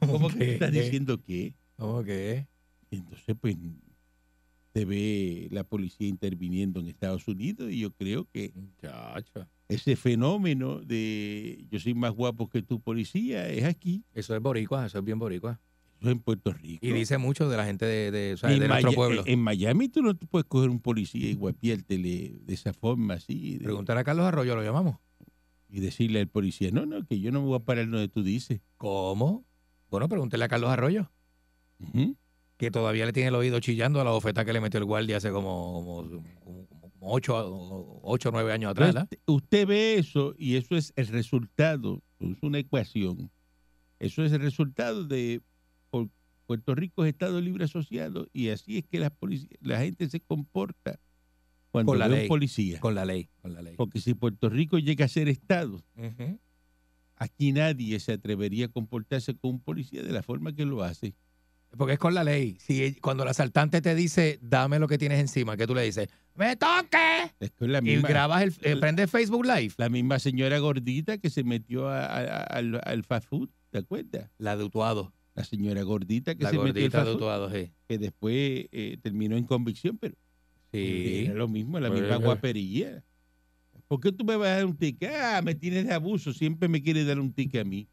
cómo 0.00 0.28
que 0.28 0.54
estás 0.54 0.72
diciendo 0.72 1.22
que? 1.22 1.54
¿Cómo 1.76 2.02
que? 2.02 2.46
Entonces, 2.90 3.36
pues, 3.40 3.56
se 4.74 4.84
ve 4.84 5.48
la 5.50 5.64
policía 5.64 6.08
interviniendo 6.08 6.80
en 6.80 6.88
Estados 6.88 7.26
Unidos 7.28 7.70
y 7.70 7.80
yo 7.80 7.90
creo 7.92 8.28
que 8.30 8.52
ese 9.68 9.96
fenómeno 9.96 10.80
de 10.80 11.66
yo 11.70 11.78
soy 11.78 11.94
más 11.94 12.12
guapo 12.12 12.48
que 12.48 12.62
tu 12.62 12.80
policía 12.80 13.48
es 13.48 13.64
aquí, 13.64 14.04
Eso 14.14 14.34
es 14.34 14.42
boricua, 14.42 14.86
eso 14.86 14.98
es 14.98 15.04
bien 15.04 15.18
boricua. 15.18 15.60
En 16.02 16.20
Puerto 16.20 16.52
Rico. 16.52 16.86
Y 16.86 16.92
dice 16.92 17.18
mucho 17.18 17.48
de 17.48 17.56
la 17.56 17.64
gente 17.64 17.84
de, 17.86 18.10
de, 18.10 18.34
o 18.34 18.36
sea, 18.36 18.52
en, 18.52 18.60
de 18.60 18.68
nuestro 18.68 18.92
pueblo. 18.92 19.22
en 19.26 19.40
Miami 19.40 19.88
tú 19.88 20.02
no 20.02 20.14
te 20.16 20.26
puedes 20.26 20.46
coger 20.46 20.70
un 20.70 20.80
policía 20.80 21.28
y 21.28 21.34
guapiártele 21.34 22.38
de 22.40 22.54
esa 22.54 22.72
forma 22.72 23.14
así 23.14 23.58
de- 23.58 23.64
Preguntar 23.64 23.98
a 23.98 24.04
Carlos 24.04 24.24
Arroyo, 24.26 24.54
¿lo 24.56 24.62
llamamos? 24.62 24.96
y 25.70 25.80
decirle 25.80 26.20
al 26.20 26.28
policía, 26.28 26.70
no, 26.72 26.86
no, 26.86 27.04
que 27.04 27.20
yo 27.20 27.30
no 27.30 27.40
me 27.42 27.46
voy 27.48 27.56
a 27.56 27.60
parar 27.64 27.90
donde 27.90 28.08
tú 28.08 28.22
dices. 28.22 28.62
¿Cómo? 28.78 29.44
Bueno, 29.90 30.08
pregúntele 30.08 30.44
a 30.44 30.48
Carlos 30.48 30.70
Arroyo, 30.70 31.10
que 32.56 32.70
todavía 32.70 33.06
le 33.06 33.12
tiene 33.12 33.28
el 33.28 33.34
oído 33.34 33.60
chillando 33.60 34.00
a 34.00 34.04
la 34.04 34.10
bofeta 34.10 34.44
que 34.44 34.52
le 34.52 34.60
metió 34.60 34.78
el 34.78 34.84
guardia 34.86 35.18
hace 35.18 35.30
como, 35.30 35.84
como, 35.84 36.22
como- 36.42 36.66
como 36.98 37.12
ocho, 37.12 38.00
ocho 38.02 38.30
o 38.30 38.32
nueve 38.32 38.52
años 38.52 38.70
atrás, 38.72 38.94
usted 39.26 39.66
ve 39.68 39.94
eso 39.98 40.34
y 40.36 40.56
eso 40.56 40.74
es 40.74 40.92
el 40.96 41.06
resultado, 41.08 42.02
es 42.18 42.42
una 42.42 42.58
ecuación. 42.58 43.30
Eso 44.00 44.24
es 44.24 44.32
el 44.32 44.40
resultado 44.40 45.04
de 45.04 45.40
Puerto 46.48 46.74
Rico 46.74 47.04
es 47.04 47.10
Estado 47.10 47.42
Libre 47.42 47.64
Asociado 47.66 48.26
y 48.32 48.48
así 48.48 48.78
es 48.78 48.86
que 48.86 48.98
la, 48.98 49.12
la 49.60 49.80
gente 49.80 50.08
se 50.08 50.18
comporta 50.20 50.98
cuando 51.70 51.92
Con 51.92 51.98
la 51.98 52.08
ley. 52.08 52.22
un 52.22 52.28
policía. 52.28 52.80
Con 52.80 52.94
la 52.94 53.04
ley, 53.04 53.28
con 53.42 53.52
la 53.52 53.60
ley. 53.60 53.74
Porque 53.76 54.00
si 54.00 54.14
Puerto 54.14 54.48
Rico 54.48 54.78
llega 54.78 55.04
a 55.04 55.08
ser 55.08 55.28
Estado, 55.28 55.84
aquí 57.16 57.52
nadie 57.52 58.00
se 58.00 58.12
atrevería 58.12 58.64
a 58.66 58.68
comportarse 58.68 59.34
con 59.36 59.50
un 59.52 59.60
policía 59.60 60.02
de 60.02 60.10
la 60.10 60.22
forma 60.22 60.54
que 60.54 60.64
lo 60.64 60.82
hace. 60.82 61.14
Porque 61.76 61.92
es 61.92 61.98
con 61.98 62.14
la 62.14 62.24
ley. 62.24 62.56
Si 62.60 62.94
cuando 63.02 63.24
el 63.24 63.28
asaltante 63.28 63.82
te 63.82 63.94
dice, 63.94 64.38
dame 64.40 64.78
lo 64.78 64.88
que 64.88 64.96
tienes 64.96 65.20
encima, 65.20 65.54
que 65.54 65.66
tú 65.66 65.74
le 65.74 65.82
dices, 65.82 66.08
¡me 66.34 66.56
toque! 66.56 67.34
Es 67.40 67.50
que 67.50 67.66
Y 67.84 67.96
grabas 68.00 68.42
el, 68.42 68.54
eh, 68.62 68.76
prende 68.76 69.06
Facebook 69.06 69.44
Live. 69.44 69.74
la 69.76 69.90
misma 69.90 70.18
señora 70.18 70.58
gordita 70.60 71.18
que 71.18 71.28
se 71.28 71.44
metió 71.44 71.88
a- 71.88 72.06
a- 72.06 72.42
al, 72.44 72.80
al 72.82 73.04
fast 73.04 73.28
food, 73.28 73.50
¿te 73.68 73.76
acuerdas? 73.78 74.30
La 74.38 74.56
de 74.56 74.64
Utuado. 74.64 75.12
La 75.38 75.44
señora 75.44 75.82
gordita 75.82 76.34
que 76.34 76.42
La 76.44 76.50
se 76.50 76.56
metió 76.58 76.68
el 76.68 76.74
gordita 76.90 76.98
fafo, 77.04 77.12
Utuado, 77.16 77.50
sí. 77.52 77.70
que 77.86 77.98
después 77.98 78.34
eh, 78.72 78.98
terminó 79.02 79.36
en 79.36 79.44
convicción, 79.44 79.96
pero 79.98 80.16
Sí. 80.72 81.24
era 81.26 81.34
lo 81.34 81.48
mismo, 81.48 81.78
la 81.80 81.90
misma 81.90 82.16
guapería. 82.16 83.02
¿Por 83.86 84.00
qué 84.00 84.12
tú 84.12 84.24
me 84.24 84.36
vas 84.36 84.48
a 84.48 84.54
dar 84.56 84.66
un 84.66 84.76
ticket? 84.76 85.10
Ah, 85.14 85.40
me 85.42 85.54
tienes 85.54 85.86
de 85.86 85.94
abuso, 85.94 86.32
siempre 86.32 86.68
me 86.68 86.82
quieres 86.82 87.06
dar 87.06 87.18
un 87.20 87.32
ticket 87.32 87.62
a 87.62 87.64
mí. 87.64 87.88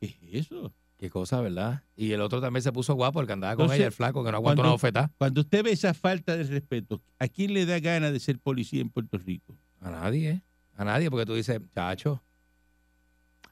¿Qué 0.00 0.06
es 0.06 0.46
eso? 0.46 0.72
Qué 0.96 1.10
cosa, 1.10 1.40
¿verdad? 1.40 1.82
Y 1.96 2.12
el 2.12 2.20
otro 2.20 2.40
también 2.40 2.62
se 2.62 2.70
puso 2.72 2.94
guapo, 2.94 3.20
el 3.20 3.26
que 3.26 3.32
andaba 3.32 3.56
con 3.56 3.64
Entonces, 3.64 3.80
ella, 3.80 3.86
el 3.88 3.92
flaco, 3.92 4.22
que 4.24 4.30
no 4.30 4.36
aguantó 4.36 4.62
cuando- 4.62 4.62
una 4.62 4.70
bofetada. 4.70 5.12
Cuando 5.18 5.40
usted 5.40 5.64
ve 5.64 5.72
esa 5.72 5.92
falta 5.94 6.36
de 6.36 6.44
respeto, 6.44 7.02
¿a 7.18 7.26
quién 7.28 7.52
le 7.52 7.66
da 7.66 7.78
ganas 7.80 8.12
de 8.12 8.20
ser 8.20 8.38
policía 8.38 8.80
en 8.80 8.88
Puerto 8.88 9.18
Rico? 9.18 9.56
A 9.80 9.90
nadie, 9.90 10.30
¿eh? 10.30 10.42
A 10.76 10.84
nadie, 10.84 11.10
porque 11.10 11.26
tú 11.26 11.34
dices, 11.34 11.60
chacho. 11.74 12.22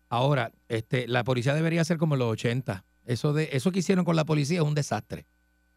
Ahora, 0.09 0.53
este, 0.69 1.07
la 1.09 1.25
policía 1.25 1.55
debería 1.55 1.85
ser 1.85 1.99
como 1.99 2.15
en 2.15 2.21
los 2.21 2.29
80. 2.33 2.85
Eso, 3.05 3.33
de, 3.33 3.49
eso 3.53 3.73
que 3.73 3.79
hicieron 3.81 4.05
con 4.05 4.17
la 4.17 4.25
policía 4.25 4.59
es 4.61 4.65
un 4.65 4.75
desastre. 4.75 5.27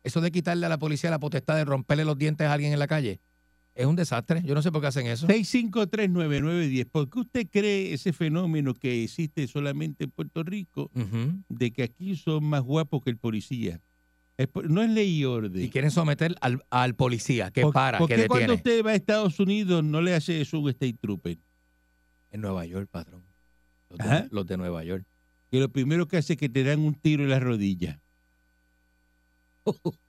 Eso 0.03 0.19
de 0.21 0.31
quitarle 0.31 0.65
a 0.65 0.69
la 0.69 0.77
policía 0.77 1.09
la 1.09 1.19
potestad 1.19 1.55
de 1.55 1.65
romperle 1.65 2.03
los 2.05 2.17
dientes 2.17 2.45
a 2.47 2.53
alguien 2.53 2.73
en 2.73 2.79
la 2.79 2.87
calle 2.87 3.19
es 3.75 3.85
un 3.87 3.95
desastre. 3.95 4.43
Yo 4.43 4.53
no 4.53 4.61
sé 4.61 4.71
por 4.71 4.81
qué 4.81 4.87
hacen 4.87 5.07
eso. 5.07 5.25
6539910. 5.27 6.89
¿Por 6.91 7.09
qué 7.09 7.19
usted 7.19 7.47
cree 7.49 7.93
ese 7.93 8.13
fenómeno 8.13 8.73
que 8.73 9.03
existe 9.03 9.47
solamente 9.47 10.03
en 10.03 10.11
Puerto 10.11 10.43
Rico 10.43 10.91
de 11.49 11.71
que 11.71 11.83
aquí 11.83 12.15
son 12.15 12.43
más 12.43 12.61
guapos 12.61 13.01
que 13.01 13.09
el 13.09 13.17
policía? 13.17 13.81
Es 14.37 14.47
no 14.67 14.81
es 14.83 14.89
ley 14.89 15.19
y 15.19 15.25
orden. 15.25 15.63
Y 15.63 15.69
quieren 15.69 15.91
someter 15.91 16.35
al, 16.41 16.63
al 16.69 16.95
policía 16.95 17.51
que 17.51 17.61
¿Por- 17.61 17.73
para, 17.73 17.97
¿Por 17.99 18.07
que 18.09 18.15
qué 18.15 18.27
cuando 18.27 18.55
usted 18.55 18.83
va 18.85 18.91
a 18.91 18.95
Estados 18.95 19.39
Unidos 19.39 19.83
no 19.83 20.01
le 20.01 20.13
hace 20.15 20.41
eso 20.41 20.59
un 20.59 20.69
state 20.69 20.97
trooper? 20.99 21.37
En 22.31 22.41
Nueva 22.41 22.65
York, 22.65 22.89
patrón. 22.91 23.23
Los 23.89 23.99
de, 23.99 24.03
Ajá. 24.05 24.27
los 24.31 24.45
de 24.47 24.57
Nueva 24.57 24.83
York. 24.83 25.05
Que 25.53 25.59
lo 25.59 25.69
primero 25.69 26.07
que 26.07 26.17
hace 26.17 26.33
es 26.33 26.39
que 26.39 26.49
te 26.49 26.63
dan 26.63 26.79
un 26.79 26.95
tiro 26.95 27.21
en 27.21 27.29
la 27.29 27.39
rodilla. 27.39 28.01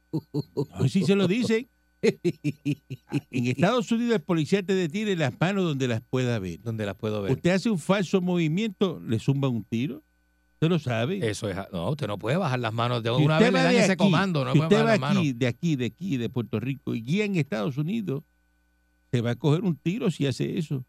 No, 0.79 0.89
si 0.89 1.03
se 1.03 1.17
lo 1.17 1.27
dicen. 1.27 1.69
En 2.01 3.47
Estados 3.49 3.91
Unidos 3.91 4.15
el 4.15 4.23
policía 4.23 4.63
te 4.63 4.73
detiene 4.73 5.17
las 5.17 5.35
manos 5.41 5.65
donde 5.65 5.89
las 5.89 6.01
pueda 6.03 6.39
ver. 6.39 6.63
Donde 6.63 6.87
las 6.87 6.95
puedo 6.95 7.21
ver. 7.21 7.33
Usted 7.33 7.51
hace 7.51 7.69
un 7.69 7.81
falso 7.81 8.21
movimiento, 8.21 9.03
le 9.05 9.19
zumba 9.19 9.49
un 9.49 9.65
tiro. 9.65 10.05
Usted 10.55 10.69
lo 10.69 10.79
sabe. 10.79 11.29
Eso 11.29 11.49
es. 11.49 11.57
No, 11.73 11.91
usted 11.91 12.07
no 12.07 12.17
puede 12.17 12.37
bajar 12.37 12.61
las 12.61 12.73
manos. 12.73 13.03
De 13.03 13.11
Si 13.11 13.25
una 13.25 13.41
vez 13.41 13.53
le 13.53 13.59
dan 13.59 13.73
de 13.73 13.81
ese 13.81 13.93
aquí, 13.93 14.05
comando, 14.05 14.45
no 14.45 14.53
si 14.53 14.61
usted 14.61 14.85
va 14.85 14.93
aquí, 14.93 15.33
de 15.33 15.47
aquí, 15.49 15.75
de 15.75 15.87
aquí, 15.87 16.17
de 16.17 16.29
Puerto 16.31 16.61
Rico, 16.61 16.95
y 16.95 17.03
guía 17.03 17.25
en 17.25 17.35
Estados 17.35 17.77
Unidos, 17.77 18.23
se 19.11 19.21
va 19.21 19.33
a 19.33 19.35
coger 19.35 19.63
un 19.63 19.77
tiro 19.77 20.13
si 20.13 20.27
hace 20.27 20.57
eso. 20.57 20.87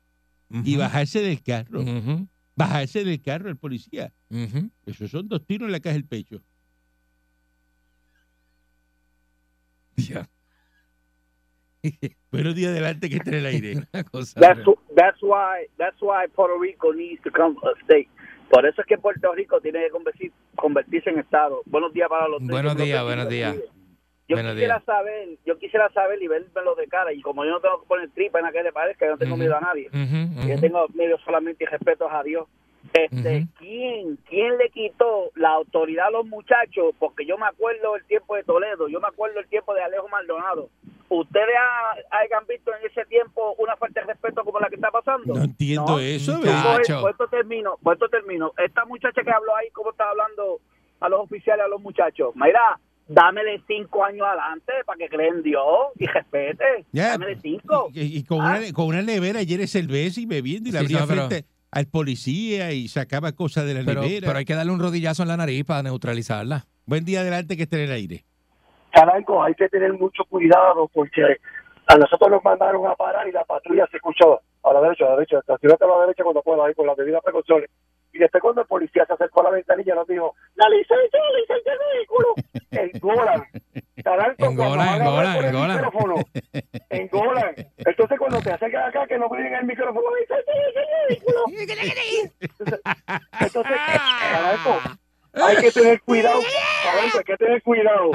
Y 0.63 0.75
bajarse 0.77 1.19
del 1.19 1.41
carro. 1.41 1.83
Bajarse 2.55 3.03
del 3.03 3.21
carro 3.21 3.49
el 3.49 3.57
policía. 3.57 4.13
Ujú. 4.43 4.69
Esos 4.85 5.09
son 5.11 5.27
dos 5.27 5.45
tiros 5.45 5.67
en 5.67 5.71
la 5.71 5.79
caja 5.79 5.93
del 5.95 6.05
pecho. 6.05 6.41
Ya. 9.97 10.27
Buenos 12.31 12.55
días 12.55 12.71
adelante 12.71 13.09
que 13.09 13.15
esté 13.17 13.29
en 13.29 13.35
el 13.35 13.45
aire. 13.45 13.73
That's 14.95 15.21
why 15.21 15.67
that's 15.77 16.01
why 16.01 16.27
Puerto 16.33 16.57
Rico 16.59 16.91
needs 16.93 17.21
to 17.23 17.31
come 17.31 17.55
a 17.63 17.79
state. 17.83 18.09
Por 18.49 18.65
eso 18.65 18.81
es 18.81 18.87
que 18.87 18.97
Puerto 18.97 19.33
Rico 19.33 19.59
tiene 19.61 19.79
que 19.85 19.91
convertir- 19.91 20.31
convertirse 20.55 21.09
en 21.09 21.19
estado. 21.19 21.61
Buenos 21.65 21.93
días 21.93 22.07
para 22.09 22.27
los 22.27 22.39
tres. 22.39 22.49
Buenos 22.51 22.75
días, 22.77 22.99
que 22.99 23.03
buenos 23.05 23.29
días. 23.29 23.55
Yo 24.27 24.35
Buenos 24.35 24.53
quisiera 24.53 24.75
días. 24.75 24.85
saber, 24.85 25.29
yo 25.45 25.57
quisiera 25.59 25.89
saber 25.93 26.21
y 26.21 26.27
vérmelo 26.27 26.73
de 26.75 26.87
cara 26.87 27.13
y 27.13 27.21
como 27.21 27.45
yo 27.45 27.51
no 27.51 27.59
tengo 27.61 27.81
que 27.81 27.87
poner 27.87 28.09
tripa 28.11 28.39
en 28.39 28.45
aquel 28.47 28.63
le 28.63 28.71
parezca, 28.73 29.05
yo 29.05 29.11
no 29.11 29.17
tengo 29.17 29.37
miedo 29.37 29.55
a 29.55 29.61
nadie. 29.61 29.89
Yo 30.47 30.59
tengo 30.59 30.87
miedo 30.95 31.17
solamente 31.23 31.63
y 31.63 31.67
respeto 31.67 32.09
a 32.09 32.23
Dios. 32.23 32.47
Este. 32.95 33.47
¿quién, 33.59 34.17
¿Quién 34.29 34.57
le 34.57 34.69
quitó 34.69 35.31
la 35.35 35.49
autoridad 35.49 36.07
a 36.07 36.11
los 36.11 36.25
muchachos? 36.25 36.93
Porque 36.97 37.25
yo 37.25 37.37
me 37.37 37.45
acuerdo 37.45 37.95
el 37.95 38.05
tiempo 38.05 38.35
de 38.35 38.43
Toledo, 38.43 38.87
yo 38.87 38.99
me 39.01 39.07
acuerdo 39.07 39.39
el 39.39 39.47
tiempo 39.47 39.73
de 39.73 39.83
Alejo 39.83 40.07
Maldonado. 40.09 40.69
¿Ustedes 41.09 41.45
ha- 41.59 42.17
hayan 42.17 42.47
visto 42.47 42.71
en 42.73 42.89
ese 42.89 43.05
tiempo 43.05 43.53
una 43.59 43.75
falta 43.75 44.01
de 44.01 44.07
respeto 44.07 44.43
como 44.43 44.59
la 44.59 44.69
que 44.69 44.75
está 44.75 44.89
pasando? 44.91 45.33
No 45.35 45.43
entiendo 45.43 45.85
No, 45.87 45.99
eso. 45.99 46.39
¿verdad? 46.39 46.75
Pues, 46.75 46.87
Chacho. 46.87 47.01
pues 47.01 47.11
esto 47.11 47.27
termino, 47.27 47.77
pues 47.83 47.95
esto 47.95 48.09
termino. 48.09 48.53
Esta 48.57 48.85
muchacha 48.85 49.21
que 49.23 49.29
habló 49.31 49.55
ahí, 49.55 49.69
¿cómo 49.71 49.91
está 49.91 50.09
hablando 50.09 50.59
a 51.01 51.09
los 51.09 51.19
oficiales, 51.19 51.65
a 51.65 51.67
los 51.67 51.81
muchachos? 51.81 52.33
Mira, 52.35 52.79
dámele 53.07 53.61
cinco 53.67 54.03
años 54.03 54.25
adelante 54.25 54.73
para 54.85 54.97
que 54.97 55.09
creen 55.09 55.35
en 55.35 55.43
Dios 55.43 55.67
y 55.99 56.07
respete. 56.07 56.85
Ya, 56.91 57.09
dámele 57.11 57.37
cinco. 57.39 57.89
Y, 57.93 58.17
y 58.17 58.23
con, 58.23 58.41
Ah. 58.41 58.57
una, 58.57 58.73
con 58.73 58.85
una 58.87 59.01
nevera 59.03 59.43
llena 59.43 59.61
de 59.61 59.67
cerveza 59.67 60.19
y 60.21 60.25
bebiendo 60.25 60.69
y 60.69 60.71
le 60.71 60.79
Sí, 60.79 60.85
abría 60.95 60.99
no, 61.01 61.07
pero- 61.29 61.45
al 61.75 61.87
policía 61.87 62.71
y 62.71 62.87
sacaba 62.87 63.33
cosas 63.33 63.65
de 63.65 63.73
la 63.73 63.83
Pero, 63.83 64.01
nevera. 64.01 64.27
pero 64.27 64.39
hay 64.39 64.45
que 64.45 64.55
darle 64.55 64.71
un 64.71 64.79
rodillazo 64.79 65.23
en 65.23 65.27
la 65.27 65.35
nariz 65.37 65.65
para 65.65 65.83
neutralizarla. 65.83 66.65
Buen 66.85 67.03
día 67.03 67.19
adelante 67.19 67.57
que 67.57 67.63
esté 67.63 67.75
en 67.83 67.89
el 67.89 67.91
aire. 67.91 68.23
Caranco, 68.93 69.43
hay 69.43 69.53
que 69.55 69.67
tener 69.67 69.91
mucho 69.91 70.23
cuidado 70.29 70.89
porque 70.93 71.21
a 71.87 71.95
nosotros 71.97 72.31
nos 72.31 72.43
mandaron 72.45 72.87
a 72.87 72.95
parar 72.95 73.27
y 73.27 73.33
la 73.33 73.43
patrulla 73.43 73.85
se 73.91 73.97
escuchó 73.97 74.39
a 74.63 74.73
la 74.73 74.79
derecha, 74.81 75.03
a 75.05 75.09
la 75.09 75.15
derecha, 75.17 75.39
estacionate 75.39 75.83
a 75.83 75.87
la 75.87 75.99
derecha 76.05 76.23
cuando 76.23 76.41
pueda, 76.41 76.65
ahí 76.65 76.73
con 76.73 76.87
las 76.87 76.95
debidas 76.95 77.21
precauciones. 77.21 77.69
Y 78.15 78.17
después 78.17 78.41
cuando 78.41 78.61
el 78.61 78.67
policía 78.67 79.05
se 79.05 79.11
acercó 79.11 79.41
a 79.41 79.43
la 79.43 79.49
ventanilla 79.49 79.93
nos 79.93 80.07
dijo, 80.07 80.33
la 80.55 80.69
licencia, 80.69 81.19
la 81.19 81.37
licencia 81.37 81.71
del 81.73 81.81
vehículo, 81.97 82.33
engolan. 82.71 83.43
Caranco, 84.01 84.35
cuando 84.37 84.63
Engolan, 84.63 85.01
engolan, 85.01 85.45
engolan. 85.45 85.75
micrófono, 85.75 86.15
engolan. 86.89 87.55
Entonces 87.75 88.17
cuando 88.17 88.39
te 88.39 88.53
acercas 88.53 88.87
acá 88.87 89.05
que 89.05 89.17
no 89.17 89.29
piden 89.29 89.53
el 89.55 89.65
micrófono, 89.65 90.01
la 90.11 90.19
licencia, 90.21 90.53
del 90.53 91.09
vehículo. 91.09 91.43
Entonces, 93.41 93.77
Caranco, 94.31 94.79
hay 95.33 95.57
que 95.57 95.71
tener 95.71 96.01
cuidado, 96.01 96.39
Caranco, 96.85 97.17
hay 97.17 97.23
que 97.25 97.35
tener 97.35 97.63
cuidado. 97.63 98.11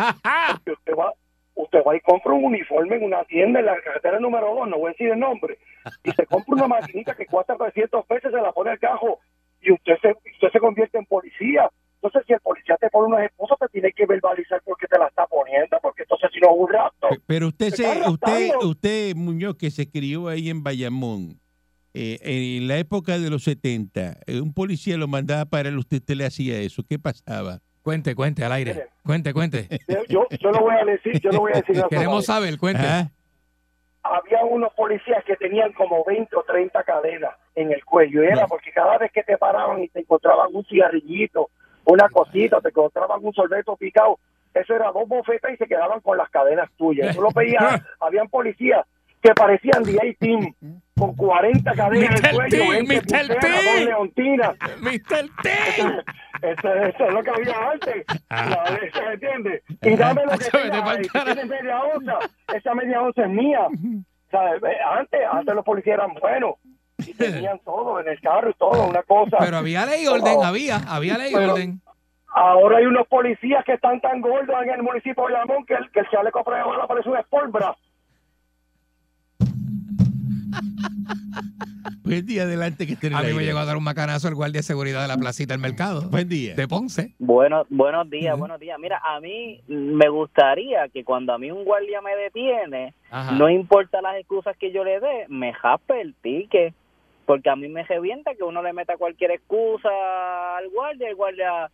Porque 0.52 0.70
usted 0.72 0.94
va, 0.94 1.12
usted 1.56 1.80
va 1.86 1.94
y 1.94 2.00
compra 2.00 2.32
un 2.32 2.46
uniforme 2.46 2.96
en 2.96 3.04
una 3.04 3.22
tienda 3.24 3.60
en 3.60 3.66
la 3.66 3.78
carretera 3.82 4.18
número 4.18 4.54
2, 4.54 4.68
no 4.68 4.78
voy 4.78 4.88
a 4.88 4.92
decir 4.92 5.10
el 5.10 5.18
nombre, 5.20 5.58
y 6.04 6.10
se 6.12 6.24
compra 6.24 6.54
una 6.54 6.68
maquinita 6.68 7.14
que 7.14 7.26
cuesta 7.26 7.54
300 7.54 8.06
pesos, 8.06 8.32
se 8.32 8.40
la 8.40 8.52
pone 8.52 8.70
al 8.70 8.78
cajo 8.78 9.20
y 9.62 9.72
usted 9.72 9.94
se, 10.02 10.08
usted 10.08 10.48
se 10.52 10.58
convierte 10.60 10.98
en 10.98 11.06
policía. 11.06 11.68
Entonces, 12.02 12.22
si 12.26 12.32
el 12.32 12.40
policía 12.40 12.76
te 12.80 12.88
pone 12.88 13.08
unas 13.14 13.26
esposas, 13.26 13.58
te 13.58 13.68
tiene 13.68 13.92
que 13.92 14.06
verbalizar 14.06 14.62
porque 14.64 14.86
te 14.86 14.98
la 14.98 15.06
está 15.08 15.26
poniendo, 15.26 15.78
porque 15.82 16.02
entonces 16.02 16.30
si 16.32 16.40
no 16.40 16.48
es 16.48 16.54
un 16.56 16.68
rapto. 16.72 17.08
Pe- 17.10 17.20
Pero 17.26 17.48
usted, 17.48 17.70
Te 17.70 17.76
se, 17.76 18.08
usted, 18.08 18.50
usted, 18.62 19.14
Muñoz, 19.16 19.56
que 19.56 19.70
se 19.70 19.90
crió 19.90 20.28
ahí 20.28 20.48
en 20.48 20.62
Bayamón, 20.62 21.38
eh, 21.92 22.18
en 22.22 22.68
la 22.68 22.78
época 22.78 23.18
de 23.18 23.28
los 23.28 23.42
70, 23.44 24.16
eh, 24.26 24.40
un 24.40 24.54
policía 24.54 24.96
lo 24.96 25.08
mandaba 25.08 25.44
para 25.44 25.68
él, 25.68 25.76
usted, 25.76 25.98
usted 25.98 26.14
le 26.14 26.24
hacía 26.24 26.58
eso. 26.60 26.82
¿Qué 26.88 26.98
pasaba? 26.98 27.58
Cuente, 27.82 28.14
cuente 28.14 28.44
al 28.44 28.52
aire. 28.52 28.74
Mire. 28.74 28.86
Cuente, 29.04 29.32
cuente. 29.34 29.68
Yo, 30.08 30.26
yo 30.40 30.50
lo 30.52 30.60
voy 30.60 30.74
a 30.80 30.84
decir, 30.84 31.20
yo 31.20 31.32
lo 31.32 31.40
voy 31.40 31.52
a 31.52 31.56
decir. 31.56 31.82
Queremos 31.90 32.24
saber, 32.26 32.56
cuente. 32.58 32.82
Ah, 32.86 33.10
había 34.10 34.44
unos 34.44 34.72
policías 34.74 35.24
que 35.24 35.36
tenían 35.36 35.72
como 35.72 36.04
20 36.04 36.34
o 36.36 36.42
30 36.42 36.82
cadenas 36.82 37.32
en 37.54 37.72
el 37.72 37.84
cuello. 37.84 38.22
Y 38.22 38.26
era 38.26 38.46
porque 38.46 38.72
cada 38.72 38.98
vez 38.98 39.12
que 39.12 39.22
te 39.22 39.38
paraban 39.38 39.82
y 39.82 39.88
te 39.88 40.00
encontraban 40.00 40.48
un 40.52 40.64
cigarrillito, 40.64 41.50
una 41.84 42.08
cosita, 42.08 42.60
te 42.60 42.68
encontraban 42.68 43.24
un 43.24 43.32
sorbeto 43.32 43.76
picado, 43.76 44.18
eso 44.52 44.74
era 44.74 44.90
dos 44.90 45.06
bofetas 45.06 45.52
y 45.52 45.56
se 45.56 45.66
quedaban 45.66 46.00
con 46.00 46.18
las 46.18 46.28
cadenas 46.30 46.70
tuyas. 46.76 47.14
Tú 47.14 47.22
lo 47.22 47.30
veías, 47.30 47.80
habían 48.00 48.28
policías 48.28 48.84
que 49.22 49.32
parecían 49.34 49.82
de 49.82 49.96
A-Team, 49.96 50.54
con 50.98 51.14
40 51.16 51.72
cadenas 51.74 52.20
en 52.20 52.26
el 52.26 52.34
cuello, 52.34 52.48
T, 52.64 52.68
20 52.70 52.94
Mr. 52.94 53.38
T. 53.38 53.48
dos 53.48 53.84
leontinas. 53.84 54.56
Mr. 54.80 55.26
T. 55.42 55.50
Eso, 56.42 56.72
eso 56.74 57.04
es 57.06 57.12
lo 57.12 57.22
que 57.22 57.30
había 57.30 57.70
antes. 57.70 58.06
La- 58.30 58.64
¿Se 58.94 59.12
entiende? 59.12 59.62
Y 59.82 59.94
dame 59.94 60.22
lo 60.24 60.30
que 60.38 60.44
tenga. 60.46 60.94
Si 60.96 61.08
tienes 61.10 61.46
media 61.46 61.80
onza, 61.82 62.18
esa 62.54 62.74
media 62.74 63.02
onza 63.02 63.22
es 63.24 63.28
mía. 63.28 63.66
¿Sabes? 64.30 64.62
Eh, 64.62 64.76
Antes, 64.98 65.20
antes 65.30 65.54
los 65.54 65.64
policías 65.66 65.98
eran 65.98 66.14
buenos. 66.14 66.54
Y 66.96 67.12
tenían 67.12 67.58
todo 67.64 68.00
en 68.00 68.08
el 68.08 68.18
carro 68.22 68.48
y 68.48 68.54
todo, 68.54 68.86
una 68.88 69.02
cosa. 69.02 69.36
Pero 69.38 69.58
había 69.58 69.84
ley 69.84 70.04
y 70.04 70.06
orden, 70.06 70.32
Oh. 70.38 70.44
había, 70.44 70.76
había 70.88 71.18
ley 71.18 71.30
y 71.32 71.34
orden. 71.34 71.82
Ahora 72.34 72.78
hay 72.78 72.86
unos 72.86 73.06
policías 73.06 73.62
que 73.66 73.74
están 73.74 74.00
tan 74.00 74.22
gordos 74.22 74.56
en 74.62 74.70
el 74.70 74.82
municipio 74.82 75.26
de 75.26 75.32
Lamón 75.34 75.66
que 75.66 75.74
el, 75.74 75.90
que 75.90 76.00
el 76.00 76.08
chaleco 76.08 76.42
parece 76.42 77.08
un 77.10 77.18
Sport 77.18 77.50
Bra. 77.52 77.76
buen 82.04 82.26
día 82.26 82.42
adelante 82.42 82.86
que 82.86 82.94
esté 82.94 83.08
en 83.08 83.14
el 83.14 83.18
A 83.18 83.22
mí 83.22 83.32
me 83.32 83.44
llegó 83.44 83.58
a 83.58 83.64
dar 83.64 83.76
un 83.76 83.84
macanazo 83.84 84.28
el 84.28 84.34
guardia 84.34 84.58
de 84.58 84.62
seguridad 84.62 85.02
de 85.02 85.08
la 85.08 85.16
placita 85.16 85.54
del 85.54 85.60
mercado. 85.60 86.08
Buen 86.10 86.28
día. 86.28 86.54
De 86.54 86.68
Ponce. 86.68 87.14
Bueno, 87.18 87.66
buenos 87.70 88.08
días, 88.10 88.38
buenos 88.38 88.60
días. 88.60 88.78
Mira, 88.78 89.00
a 89.04 89.20
mí 89.20 89.60
me 89.68 90.08
gustaría 90.08 90.88
que 90.88 91.04
cuando 91.04 91.32
a 91.32 91.38
mí 91.38 91.50
un 91.50 91.64
guardia 91.64 92.00
me 92.00 92.14
detiene, 92.16 92.94
Ajá. 93.10 93.32
no 93.32 93.48
importa 93.48 94.02
las 94.02 94.16
excusas 94.16 94.56
que 94.56 94.72
yo 94.72 94.84
le 94.84 95.00
dé, 95.00 95.26
me 95.28 95.52
jaspe 95.52 96.00
el 96.00 96.14
ticket. 96.14 96.74
Porque 97.26 97.48
a 97.48 97.54
mí 97.54 97.68
me 97.68 97.84
revienta 97.84 98.34
que 98.34 98.42
uno 98.42 98.60
le 98.60 98.72
meta 98.72 98.96
cualquier 98.96 99.30
excusa 99.30 99.88
al 100.56 100.68
guardia, 100.70 101.08
el 101.08 101.14
guardia, 101.14 101.70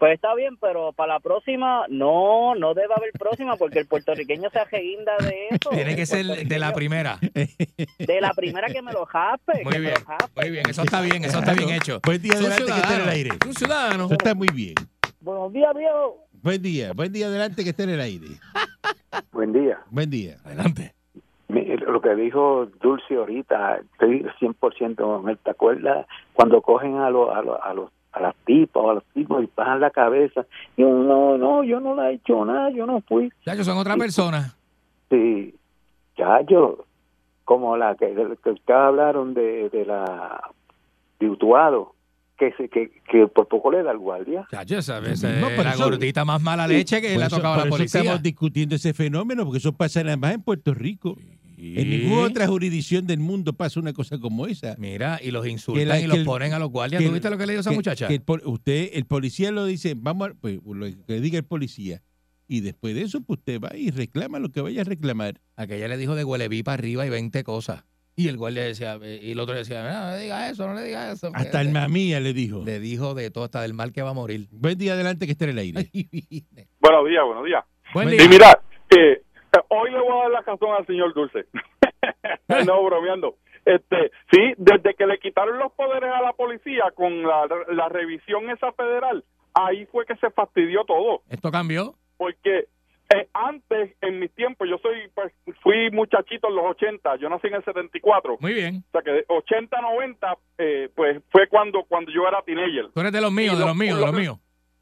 pues 0.00 0.14
está 0.14 0.34
bien, 0.34 0.56
pero 0.56 0.92
para 0.94 1.12
la 1.12 1.20
próxima, 1.20 1.84
no, 1.90 2.54
no 2.54 2.72
debe 2.72 2.94
haber 2.96 3.12
próxima 3.12 3.56
porque 3.56 3.80
el 3.80 3.86
puertorriqueño 3.86 4.48
se 4.48 4.58
ajeguinda 4.58 5.12
de 5.18 5.48
eso. 5.50 5.68
Tiene 5.68 5.94
que 5.94 6.06
ser 6.06 6.24
de 6.24 6.58
la 6.58 6.72
primera. 6.72 7.18
De 7.98 8.20
la 8.20 8.32
primera 8.32 8.68
que 8.68 8.80
me 8.80 8.92
lo 8.92 9.04
jaspe. 9.04 9.62
Muy 9.62 9.74
que 9.74 9.78
me 9.78 9.84
bien, 9.88 9.94
muy 10.36 10.50
bien. 10.50 10.62
Eso 10.70 10.82
está 10.84 11.02
bien, 11.02 11.22
eso 11.22 11.40
está 11.40 11.52
bien 11.52 11.68
hecho. 11.68 12.00
Buen 12.02 12.22
día 12.22 12.32
adelante 12.32 12.72
que 12.72 12.80
esté 12.80 12.94
en 12.94 13.00
el 13.02 13.08
aire. 13.10 13.30
un 13.46 13.54
ciudadano. 13.54 14.04
Eso 14.06 14.14
está 14.14 14.34
muy 14.34 14.48
bien. 14.48 14.74
Buenos 15.20 15.52
días, 15.52 15.76
viejo. 15.76 16.26
Buen 16.42 16.62
día, 16.62 16.92
buen 16.94 17.12
día 17.12 17.26
adelante 17.26 17.62
que 17.62 17.70
esté 17.70 17.82
en 17.82 17.90
el 17.90 18.00
aire. 18.00 18.26
Buen 19.32 19.52
día. 19.52 19.80
Buen 19.90 20.08
día. 20.08 20.38
Adelante. 20.46 20.94
Lo 21.48 22.00
que 22.00 22.14
dijo 22.14 22.68
Dulce 22.80 23.16
ahorita, 23.16 23.80
estoy 23.92 24.24
100% 24.40 24.96
con 24.96 25.28
él. 25.28 25.38
¿Te 25.44 25.50
acuerdas 25.50 26.06
cuando 26.32 26.62
cogen 26.62 26.96
a, 26.96 27.10
los 27.10 27.28
a, 27.36 27.42
los 27.42 27.58
a, 27.62 27.74
los 27.74 27.90
a 28.12 28.20
las 28.20 28.34
tipas 28.44 28.82
o 28.82 28.90
a 28.90 28.94
los 28.94 29.04
tipos 29.14 29.42
y 29.44 29.48
bajan 29.56 29.80
la 29.80 29.90
cabeza? 29.90 30.44
Y 30.76 30.82
uno, 30.82 31.04
no, 31.04 31.38
no, 31.38 31.64
yo 31.64 31.80
no 31.80 31.94
le 31.94 32.10
he 32.10 32.14
hecho 32.14 32.44
nada, 32.44 32.70
yo 32.70 32.86
no 32.86 33.00
fui. 33.02 33.32
Ya 33.46 33.56
que 33.56 33.64
son 33.64 33.78
otra 33.78 33.96
persona. 33.96 34.54
Sí, 35.10 35.54
ya 36.16 36.40
yo, 36.48 36.84
como 37.44 37.76
la 37.76 37.94
que, 37.96 38.14
que 38.42 38.50
ustedes 38.50 38.78
hablaron 38.78 39.34
de, 39.34 39.68
de 39.70 39.84
la 39.84 40.40
de 41.18 41.28
Utuado, 41.28 41.94
que, 42.38 42.52
se, 42.52 42.68
que, 42.68 42.90
que 43.10 43.26
por 43.26 43.46
poco 43.48 43.70
le 43.70 43.82
da 43.82 43.90
al 43.90 43.98
guardia. 43.98 44.46
Chacho, 44.50 44.78
esa 44.78 44.98
esa 45.00 45.28
No, 45.32 45.50
la 45.50 45.72
eso- 45.72 45.84
gordita 45.84 46.24
más 46.24 46.40
mala 46.40 46.66
leche 46.66 47.00
que 47.02 47.16
le 47.16 47.24
ha 47.24 47.26
eso- 47.26 47.36
tocado 47.36 47.54
a 47.54 47.56
por 47.58 47.64
la 47.64 47.68
eso 47.68 47.76
policía. 47.76 48.00
estamos 48.00 48.22
discutiendo 48.22 48.74
ese 48.76 48.94
fenómeno, 48.94 49.44
porque 49.44 49.58
eso 49.58 49.72
pasa 49.72 50.02
nada 50.02 50.16
más 50.16 50.34
en 50.34 50.42
Puerto 50.42 50.72
Rico. 50.72 51.16
En 51.62 51.90
ninguna 51.90 52.22
otra 52.28 52.46
jurisdicción 52.46 53.06
del 53.06 53.18
mundo 53.20 53.52
pasa 53.52 53.78
una 53.80 53.92
cosa 53.92 54.18
como 54.18 54.46
esa. 54.46 54.74
Mira, 54.78 55.20
y 55.22 55.30
los 55.30 55.46
insultan 55.46 55.88
la- 55.88 56.00
y 56.00 56.06
los 56.06 56.18
el- 56.18 56.24
ponen 56.24 56.52
a 56.54 56.58
los 56.58 56.70
guardias. 56.70 57.02
¿Tú 57.02 57.10
viste 57.12 57.28
lo 57.30 57.36
que 57.38 57.46
le 57.46 57.52
dijo 57.52 57.60
esa 57.60 57.70
que- 57.70 57.76
muchacha? 57.76 58.08
que 58.08 58.14
el 58.14 58.22
usted, 58.44 58.90
el 58.94 59.04
policía 59.04 59.50
lo 59.50 59.64
dice, 59.66 59.94
vamos 59.96 60.30
a, 60.30 60.34
pues, 60.34 60.58
lo 60.64 60.86
que 61.06 61.20
diga 61.20 61.38
el 61.38 61.44
policía. 61.44 62.02
Y 62.48 62.60
después 62.60 62.94
de 62.94 63.02
eso, 63.02 63.20
pues 63.20 63.38
usted 63.38 63.60
va 63.60 63.76
y 63.76 63.90
reclama 63.90 64.38
lo 64.40 64.50
que 64.50 64.60
vaya 64.60 64.80
a 64.80 64.84
reclamar. 64.84 65.40
Aquella 65.56 65.86
le 65.86 65.96
dijo 65.96 66.14
de 66.16 66.24
hueleví 66.24 66.62
para 66.64 66.74
arriba 66.74 67.06
y 67.06 67.10
20 67.10 67.44
cosas. 67.44 67.84
Y 68.16 68.26
el 68.28 68.36
guardia 68.36 68.64
decía, 68.64 68.98
eh, 69.02 69.20
y 69.22 69.30
el 69.30 69.40
otro 69.40 69.54
decía, 69.54 69.82
no, 69.84 70.06
no 70.10 70.16
le 70.16 70.22
diga 70.22 70.50
eso, 70.50 70.66
no 70.66 70.74
le 70.74 70.82
diga 70.84 71.12
eso. 71.12 71.30
Hasta 71.32 71.60
el 71.60 71.70
mamía 71.70 72.18
le 72.20 72.32
dijo. 72.34 72.64
Le 72.64 72.80
dijo 72.80 73.14
de 73.14 73.30
todo, 73.30 73.44
hasta 73.44 73.62
del 73.62 73.72
mal 73.72 73.92
que 73.92 74.02
va 74.02 74.10
a 74.10 74.14
morir. 74.14 74.48
Buen 74.50 74.76
día 74.76 74.94
adelante 74.94 75.26
que 75.26 75.32
esté 75.32 75.44
en 75.44 75.50
el 75.50 75.58
aire. 75.58 75.90
Buenos 76.80 77.06
días, 77.08 77.22
buenos 77.24 77.44
días. 77.46 77.64
Buen 77.94 78.08
Buen 78.08 78.16
día. 78.18 78.26
Y 78.26 78.28
mira, 78.28 78.60
eh, 78.90 79.22
hoy 79.68 79.90
le 79.90 79.98
voy 80.00 80.10
a 80.12 80.22
dar 80.22 80.30
la 80.30 80.40
razón 80.42 80.70
al 80.76 80.86
señor 80.86 81.12
Dulce. 81.14 81.46
no, 82.66 82.82
bromeando. 82.84 83.36
Este, 83.64 84.10
sí, 84.30 84.54
desde 84.56 84.94
que 84.94 85.06
le 85.06 85.18
quitaron 85.18 85.58
los 85.58 85.72
poderes 85.72 86.10
a 86.12 86.22
la 86.22 86.32
policía 86.32 86.84
con 86.94 87.22
la, 87.22 87.46
la 87.68 87.88
revisión 87.88 88.48
esa 88.50 88.72
federal, 88.72 89.22
ahí 89.54 89.86
fue 89.86 90.06
que 90.06 90.16
se 90.16 90.30
fastidió 90.30 90.84
todo. 90.84 91.22
Esto 91.28 91.50
cambió. 91.50 91.94
Porque 92.16 92.68
eh, 93.14 93.28
antes, 93.34 93.94
en 94.00 94.18
mis 94.18 94.32
tiempos, 94.34 94.68
yo 94.68 94.78
soy 94.78 95.08
pues, 95.14 95.32
fui 95.62 95.90
muchachito 95.90 96.48
en 96.48 96.56
los 96.56 96.64
80, 96.70 97.16
yo 97.16 97.28
nací 97.28 97.48
en 97.48 97.54
el 97.54 97.64
74. 97.64 98.38
Muy 98.40 98.54
bien. 98.54 98.82
O 98.88 98.90
sea 98.92 99.02
que 99.02 99.10
de 99.10 99.24
80 99.28 99.80
90, 99.80 100.38
eh, 100.58 100.88
pues 100.94 101.22
fue 101.30 101.46
cuando 101.48 101.84
cuando 101.84 102.10
yo 102.12 102.26
era 102.26 102.40
teenager. 102.42 102.90
Tú 102.94 103.00
eres 103.00 103.12
de 103.12 103.20
los 103.20 103.32
míos, 103.32 103.54
de 103.54 103.60
lo- 103.60 103.66
los 103.68 103.76
míos, 103.76 103.96
de 103.98 104.04
los 104.06 104.12
lo- 104.14 104.18
míos. 104.18 104.38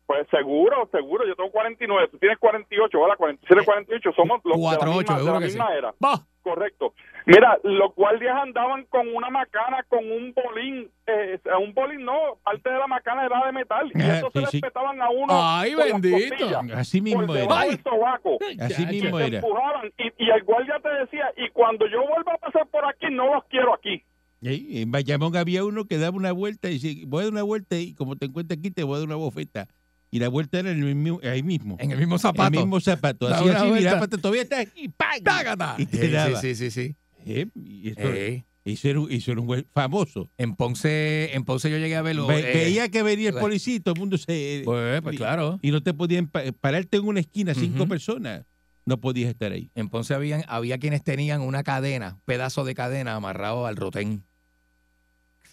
Pues 0.08 0.26
seguro, 0.30 0.88
seguro, 0.90 1.26
yo 1.28 1.36
tengo 1.36 1.50
49, 1.50 2.08
tú 2.10 2.16
tienes 2.18 2.38
48, 2.38 2.98
¿verdad? 2.98 3.16
47, 3.18 3.62
48, 3.62 4.10
somos 4.16 4.40
los 4.42 4.56
Cuatro, 4.56 4.88
de 4.88 4.94
la 4.94 4.96
ocho, 5.00 5.12
misma, 5.12 5.18
de 5.32 5.32
la 5.34 5.38
que 5.44 5.50
sí. 5.50 5.58
misma 5.58 5.74
era. 5.76 5.94
Correcto. 6.42 6.94
Mira, 7.26 7.58
los 7.62 7.94
guardias 7.94 8.34
andaban 8.40 8.86
con 8.86 9.06
una 9.14 9.28
macana, 9.28 9.84
con 9.86 9.98
un 10.10 10.32
bolín, 10.32 10.90
eh, 11.06 11.38
un 11.60 11.74
bolín 11.74 12.06
no, 12.06 12.38
parte 12.42 12.70
de 12.70 12.78
la 12.78 12.86
macana 12.86 13.26
era 13.26 13.44
de 13.44 13.52
metal, 13.52 13.92
y 13.94 14.00
eso 14.00 14.30
sí, 14.32 14.40
se 14.40 14.46
sí. 14.46 14.50
respetaban 14.62 15.02
a 15.02 15.10
uno 15.10 15.26
Ay, 15.28 15.74
bendito. 15.74 16.58
Así 16.74 17.02
mismo 17.02 17.34
era. 17.34 17.66
sobaco. 17.84 18.38
Así 18.62 18.84
Y 18.84 18.86
mismo 18.86 19.20
era. 19.20 19.40
empujaban, 19.40 19.92
y, 19.98 20.24
y 20.24 20.30
el 20.30 20.42
guardia 20.44 20.80
te 20.82 20.88
decía, 20.88 21.30
y 21.36 21.50
cuando 21.50 21.86
yo 21.86 22.00
vuelva 22.08 22.32
a 22.32 22.38
pasar 22.38 22.66
por 22.68 22.86
aquí, 22.86 23.08
no 23.10 23.34
los 23.34 23.44
quiero 23.44 23.74
aquí. 23.74 24.02
Ey, 24.40 24.80
En 24.82 24.90
Bayamón 24.90 25.36
había 25.36 25.64
uno 25.66 25.84
que 25.84 25.98
daba 25.98 26.16
una 26.16 26.32
vuelta 26.32 26.70
y 26.70 26.78
dice, 26.78 27.02
voy 27.06 27.20
a 27.20 27.24
dar 27.24 27.32
una 27.32 27.42
vuelta 27.42 27.76
y 27.76 27.92
como 27.94 28.16
te 28.16 28.24
encuentras 28.26 28.58
aquí 28.58 28.70
te 28.70 28.84
voy 28.84 28.94
a 28.94 28.98
dar 29.00 29.08
una 29.08 29.16
bofeta. 29.16 29.66
Y 30.10 30.18
la 30.20 30.28
vuelta 30.28 30.58
era 30.60 30.70
en 30.70 30.82
el 30.82 30.94
mismo, 30.94 31.20
ahí 31.22 31.42
mismo. 31.42 31.76
En 31.78 31.90
el 31.92 31.98
mismo 31.98 32.14
El 32.14 32.20
zapato. 32.20 32.50
mismo 32.50 32.80
zapato. 32.80 33.28
Así, 33.28 33.48
así, 33.48 33.70
mira, 33.70 34.06
todavía 34.06 34.42
está 34.42 34.60
aquí. 34.60 34.88
¡pam! 34.88 35.20
¡Tágata! 35.22 35.74
Y 35.78 35.86
te 35.86 36.06
Sí, 36.06 36.08
daba. 36.12 36.40
sí, 36.40 36.54
sí, 36.54 36.70
sí. 36.70 36.96
Eh, 37.26 37.46
y 37.54 37.88
esto- 37.90 38.02
Eh, 38.14 38.44
eso, 38.64 38.88
era, 38.88 39.00
un- 39.00 39.10
eso 39.12 39.32
era 39.32 39.40
un 39.40 39.46
güey 39.46 39.66
famoso. 39.74 40.30
en 40.38 40.54
Ponce, 40.56 41.34
en 41.34 41.44
Ponce 41.44 41.70
yo 41.70 41.76
llegué 41.78 41.96
a 41.96 42.02
verlo. 42.02 42.26
Ve- 42.26 42.40
eh, 42.40 42.54
veía 42.54 42.88
que 42.88 43.02
venía 43.02 43.28
el 43.30 43.34
policía 43.36 43.74
y 43.74 43.80
todo 43.80 43.94
el 43.94 44.00
mundo 44.00 44.16
se... 44.18 44.62
Pues, 44.64 45.02
pues 45.02 45.16
claro. 45.16 45.58
Y 45.62 45.70
no 45.70 45.82
te 45.82 45.92
podían 45.92 46.26
pa- 46.28 46.42
pararte 46.58 46.96
en 46.98 47.04
una 47.06 47.20
esquina, 47.20 47.54
cinco 47.54 47.86
personas. 47.86 48.44
No 48.86 48.98
podías 49.00 49.28
estar 49.28 49.52
ahí. 49.52 49.70
En 49.74 49.90
Ponce 49.90 50.14
habían, 50.14 50.44
había 50.48 50.78
quienes 50.78 51.04
tenían 51.04 51.42
una 51.42 51.62
cadena, 51.62 52.14
un 52.14 52.20
pedazo 52.24 52.64
de 52.64 52.74
cadena 52.74 53.14
amarrado 53.16 53.66
al 53.66 53.76
rotén. 53.76 54.24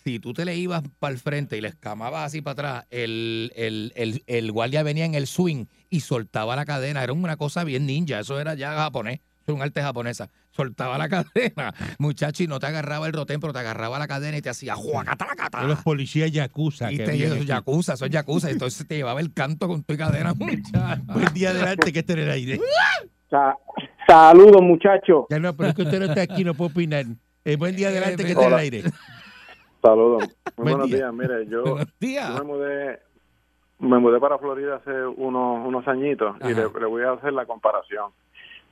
Si 0.05 0.19
tú 0.19 0.33
te 0.33 0.45
le 0.45 0.55
ibas 0.55 0.83
para 0.99 1.13
el 1.13 1.19
frente 1.19 1.57
y 1.57 1.61
le 1.61 1.69
escamabas 1.69 2.27
así 2.27 2.39
para 2.43 2.51
atrás, 2.53 2.85
el, 2.91 3.51
el, 3.55 3.91
el, 3.95 4.23
el 4.27 4.51
guardia 4.51 4.83
venía 4.83 5.03
en 5.03 5.15
el 5.15 5.25
swing 5.25 5.65
y 5.89 6.01
soltaba 6.01 6.55
la 6.55 6.63
cadena. 6.63 7.03
Era 7.03 7.11
una 7.13 7.37
cosa 7.37 7.63
bien 7.63 7.87
ninja, 7.87 8.19
eso 8.19 8.39
era 8.39 8.53
ya 8.53 8.75
japonés, 8.75 9.21
era 9.47 9.55
un 9.55 9.63
arte 9.63 9.81
japonesa. 9.81 10.29
Soltaba 10.51 10.99
la 10.99 11.09
cadena, 11.09 11.73
muchacho, 11.97 12.43
y 12.43 12.47
no 12.47 12.59
te 12.59 12.67
agarraba 12.67 13.07
el 13.07 13.13
rotén, 13.13 13.39
pero 13.39 13.51
te 13.51 13.57
agarraba 13.57 13.97
la 13.97 14.07
cadena 14.07 14.37
y 14.37 14.43
te 14.43 14.49
hacía 14.49 14.75
juacatalacata. 14.75 15.63
Los 15.63 15.81
policías 15.81 16.31
yakuza. 16.31 16.91
Y 16.91 16.97
que 16.97 17.03
te 17.05 17.17
llevaba 17.17 17.41
yakuza, 17.41 17.93
es 17.93 17.99
yakuza. 18.01 18.51
Entonces 18.51 18.87
te 18.87 18.97
llevaba 18.97 19.19
el 19.21 19.33
canto 19.33 19.67
con 19.67 19.81
tu 19.83 19.97
cadena, 19.97 20.33
muchacho. 20.37 21.01
Buen 21.05 21.33
día 21.33 21.49
adelante 21.49 21.91
que 21.91 21.99
esté 21.99 22.13
en 22.13 22.19
el 22.19 22.29
aire. 22.29 22.59
Sa- 23.31 23.57
Saludos, 24.07 24.61
muchachos. 24.61 25.25
Ya 25.31 25.39
no, 25.39 25.55
pero 25.57 25.69
es 25.69 25.75
que 25.75 25.81
usted 25.81 25.97
no 25.99 26.05
está 26.05 26.21
aquí, 26.21 26.43
no 26.43 26.53
puedo 26.53 26.69
opinar. 26.69 27.05
Eh, 27.43 27.55
buen 27.55 27.75
día 27.75 27.87
adelante 27.87 28.17
que 28.23 28.29
Eh, 28.29 28.33
esté 28.33 28.45
en 28.45 28.53
el 28.53 28.59
aire. 28.59 28.83
Saludos. 29.89 30.23
Muy 30.57 30.63
Buen 30.63 30.69
buenos 30.77 30.87
día. 30.87 30.97
días. 30.97 31.13
Mire, 31.13 31.45
yo, 31.47 31.63
me 32.37 32.43
mudé 32.43 32.99
me 33.77 33.99
mudé 33.99 34.19
para 34.19 34.37
Florida 34.37 34.75
hace 34.77 35.05
unos 35.05 35.65
unos 35.67 35.87
añitos 35.87 36.35
y 36.41 36.53
le, 36.53 36.63
le 36.79 36.85
voy 36.85 37.03
a 37.03 37.11
hacer 37.11 37.33
la 37.33 37.45
comparación. 37.45 38.11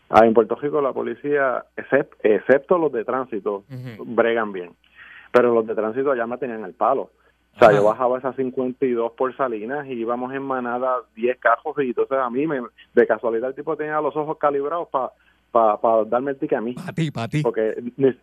Ah, 0.10 0.26
en 0.26 0.34
Puerto 0.34 0.56
Rico 0.56 0.82
la 0.82 0.94
policía, 0.94 1.66
excep- 1.76 2.16
excepto 2.24 2.78
los 2.78 2.92
de 2.92 3.04
tránsito, 3.04 3.64
bregan 4.06 4.52
bien. 4.54 4.72
Pero 5.32 5.54
los 5.54 5.66
de 5.68 5.76
tránsito 5.76 6.12
allá 6.12 6.26
me 6.28 6.38
tenían 6.38 6.64
el 6.64 6.74
palo. 6.74 7.10
O 7.56 7.60
sea, 7.60 7.68
Ajá. 7.70 7.78
yo 7.78 7.84
bajaba 7.84 8.18
esas 8.18 8.36
52 8.36 9.12
por 9.14 9.36
Salinas 9.36 9.86
y 9.88 9.92
íbamos 9.94 10.34
en 10.34 10.42
manada 10.44 10.98
10 11.16 11.38
carros 11.40 11.76
y 11.80 11.90
entonces 11.90 12.18
a 12.18 12.30
mí 12.30 12.48
me, 12.48 12.62
de 12.96 13.08
casualidad 13.08 13.50
el 13.50 13.56
tipo 13.56 13.76
tenía 13.76 14.02
los 14.02 14.16
ojos 14.16 14.38
calibrados 14.40 14.88
para 14.90 15.12
pa, 15.52 15.80
pa 15.80 16.04
darme 16.06 16.32
el 16.32 16.38
ticket 16.40 16.58
a 16.58 16.62
mí. 16.62 16.74
Para 16.74 16.94
ti, 16.94 17.12
para 17.12 17.28
ti. 17.28 17.42
Porque 17.44 17.76
ni, 17.98 18.16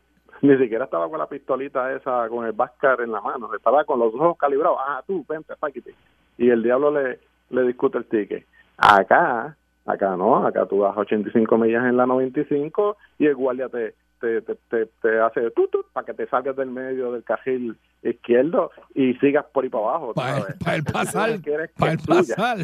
ni 0.42 0.56
siquiera 0.58 0.84
estaba 0.84 1.08
con 1.08 1.18
la 1.18 1.26
pistolita 1.26 1.92
esa, 1.92 2.28
con 2.28 2.46
el 2.46 2.52
Vascar 2.52 3.00
en 3.00 3.12
la 3.12 3.20
mano, 3.20 3.54
estaba 3.54 3.84
con 3.84 3.98
los 3.98 4.14
ojos 4.14 4.36
calibrados. 4.38 4.78
Ah, 4.80 5.02
tú, 5.06 5.24
vente, 5.28 5.54
páquete. 5.58 5.94
Y 6.38 6.48
el 6.50 6.62
diablo 6.62 6.90
le, 6.90 7.20
le 7.50 7.62
discute 7.64 7.98
el 7.98 8.06
ticket. 8.06 8.46
Acá, 8.76 9.56
acá 9.84 10.16
no, 10.16 10.46
acá 10.46 10.66
tú 10.66 10.78
vas 10.78 10.96
a 10.96 11.00
85 11.00 11.58
millas 11.58 11.84
en 11.84 11.96
la 11.96 12.06
95 12.06 12.96
y 13.18 13.26
el 13.26 13.34
guardia 13.34 13.68
te, 13.68 13.94
te, 14.20 14.40
te, 14.42 14.54
te, 14.68 14.86
te 14.86 15.20
hace 15.20 15.50
tutut 15.50 15.86
para 15.92 16.06
que 16.06 16.14
te 16.14 16.26
salgas 16.28 16.56
del 16.56 16.70
medio 16.70 17.12
del 17.12 17.24
carril 17.24 17.76
izquierdo 18.02 18.70
y 18.94 19.14
sigas 19.14 19.44
por 19.52 19.64
ahí 19.64 19.70
para 19.70 19.84
abajo. 19.84 20.14
Para 20.14 20.76
el 20.76 20.84
pasar. 20.84 21.38
Para 21.78 21.92
el 21.92 21.98
pasar. 21.98 22.58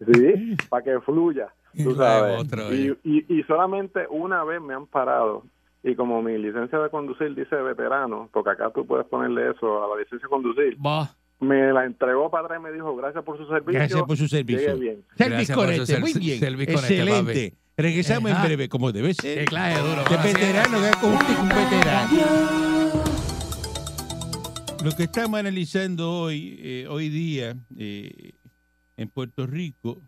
Sí, 0.00 0.56
para 0.70 0.82
que 0.82 1.00
fluya, 1.00 1.48
tú 1.76 1.94
sabes. 1.94 2.38
otro, 2.40 2.74
y, 2.74 2.96
y, 3.04 3.24
y 3.38 3.42
solamente 3.44 4.06
una 4.10 4.44
vez 4.44 4.60
me 4.60 4.74
han 4.74 4.86
parado. 4.86 5.44
Y 5.82 5.94
como 5.94 6.20
mi 6.22 6.36
licencia 6.36 6.78
de 6.78 6.90
conducir 6.90 7.34
dice 7.34 7.56
veterano, 7.56 8.28
porque 8.32 8.50
acá 8.50 8.70
tú 8.74 8.86
puedes 8.86 9.06
ponerle 9.06 9.50
eso 9.50 9.82
a 9.82 9.88
la 9.96 10.02
licencia 10.02 10.26
de 10.26 10.28
conducir, 10.28 10.76
Va. 10.84 11.14
me 11.40 11.72
la 11.72 11.86
entregó 11.86 12.30
para 12.30 12.44
atrás 12.44 12.60
y 12.60 12.62
me 12.64 12.70
dijo, 12.72 12.94
gracias 12.96 13.24
por 13.24 13.38
su 13.38 13.46
servicio. 13.46 13.72
Gracias 13.72 14.02
por 14.02 14.16
su 14.16 14.28
servicio. 14.28 14.76
bien. 14.76 15.02
Service 15.16 15.54
Conecte, 15.54 15.98
muy 15.98 16.12
bien. 16.12 16.38
Service 16.38 16.72
Excelente. 16.72 17.54
Regresamos 17.78 18.30
en 18.30 18.36
Ajá. 18.36 18.46
breve, 18.46 18.68
como 18.68 18.92
debe 18.92 19.14
ser. 19.14 19.46
clase 19.46 19.80
duro. 19.80 20.02
De 20.04 20.16
veterano, 20.32 20.78
que 20.82 21.00
con 21.00 21.14
usted 21.14 21.38
un 21.40 21.48
veterano. 21.48 22.10
Lo 24.84 24.92
que 24.92 25.02
estamos 25.04 25.38
analizando 25.40 26.10
hoy, 26.10 26.58
eh, 26.62 26.86
hoy 26.90 27.08
día, 27.10 27.54
eh, 27.78 28.32
en 28.98 29.08
Puerto 29.08 29.46
Rico, 29.46 30.00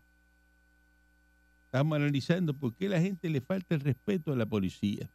estamos 1.73 1.97
analizando 1.97 2.53
por 2.53 2.75
qué 2.75 2.85
a 2.87 2.91
la 2.91 3.01
gente 3.01 3.31
le 3.31 3.41
falta 3.41 3.75
el 3.75 3.81
respeto 3.81 4.31
a 4.31 4.37
la 4.37 4.45
policía. 4.45 5.09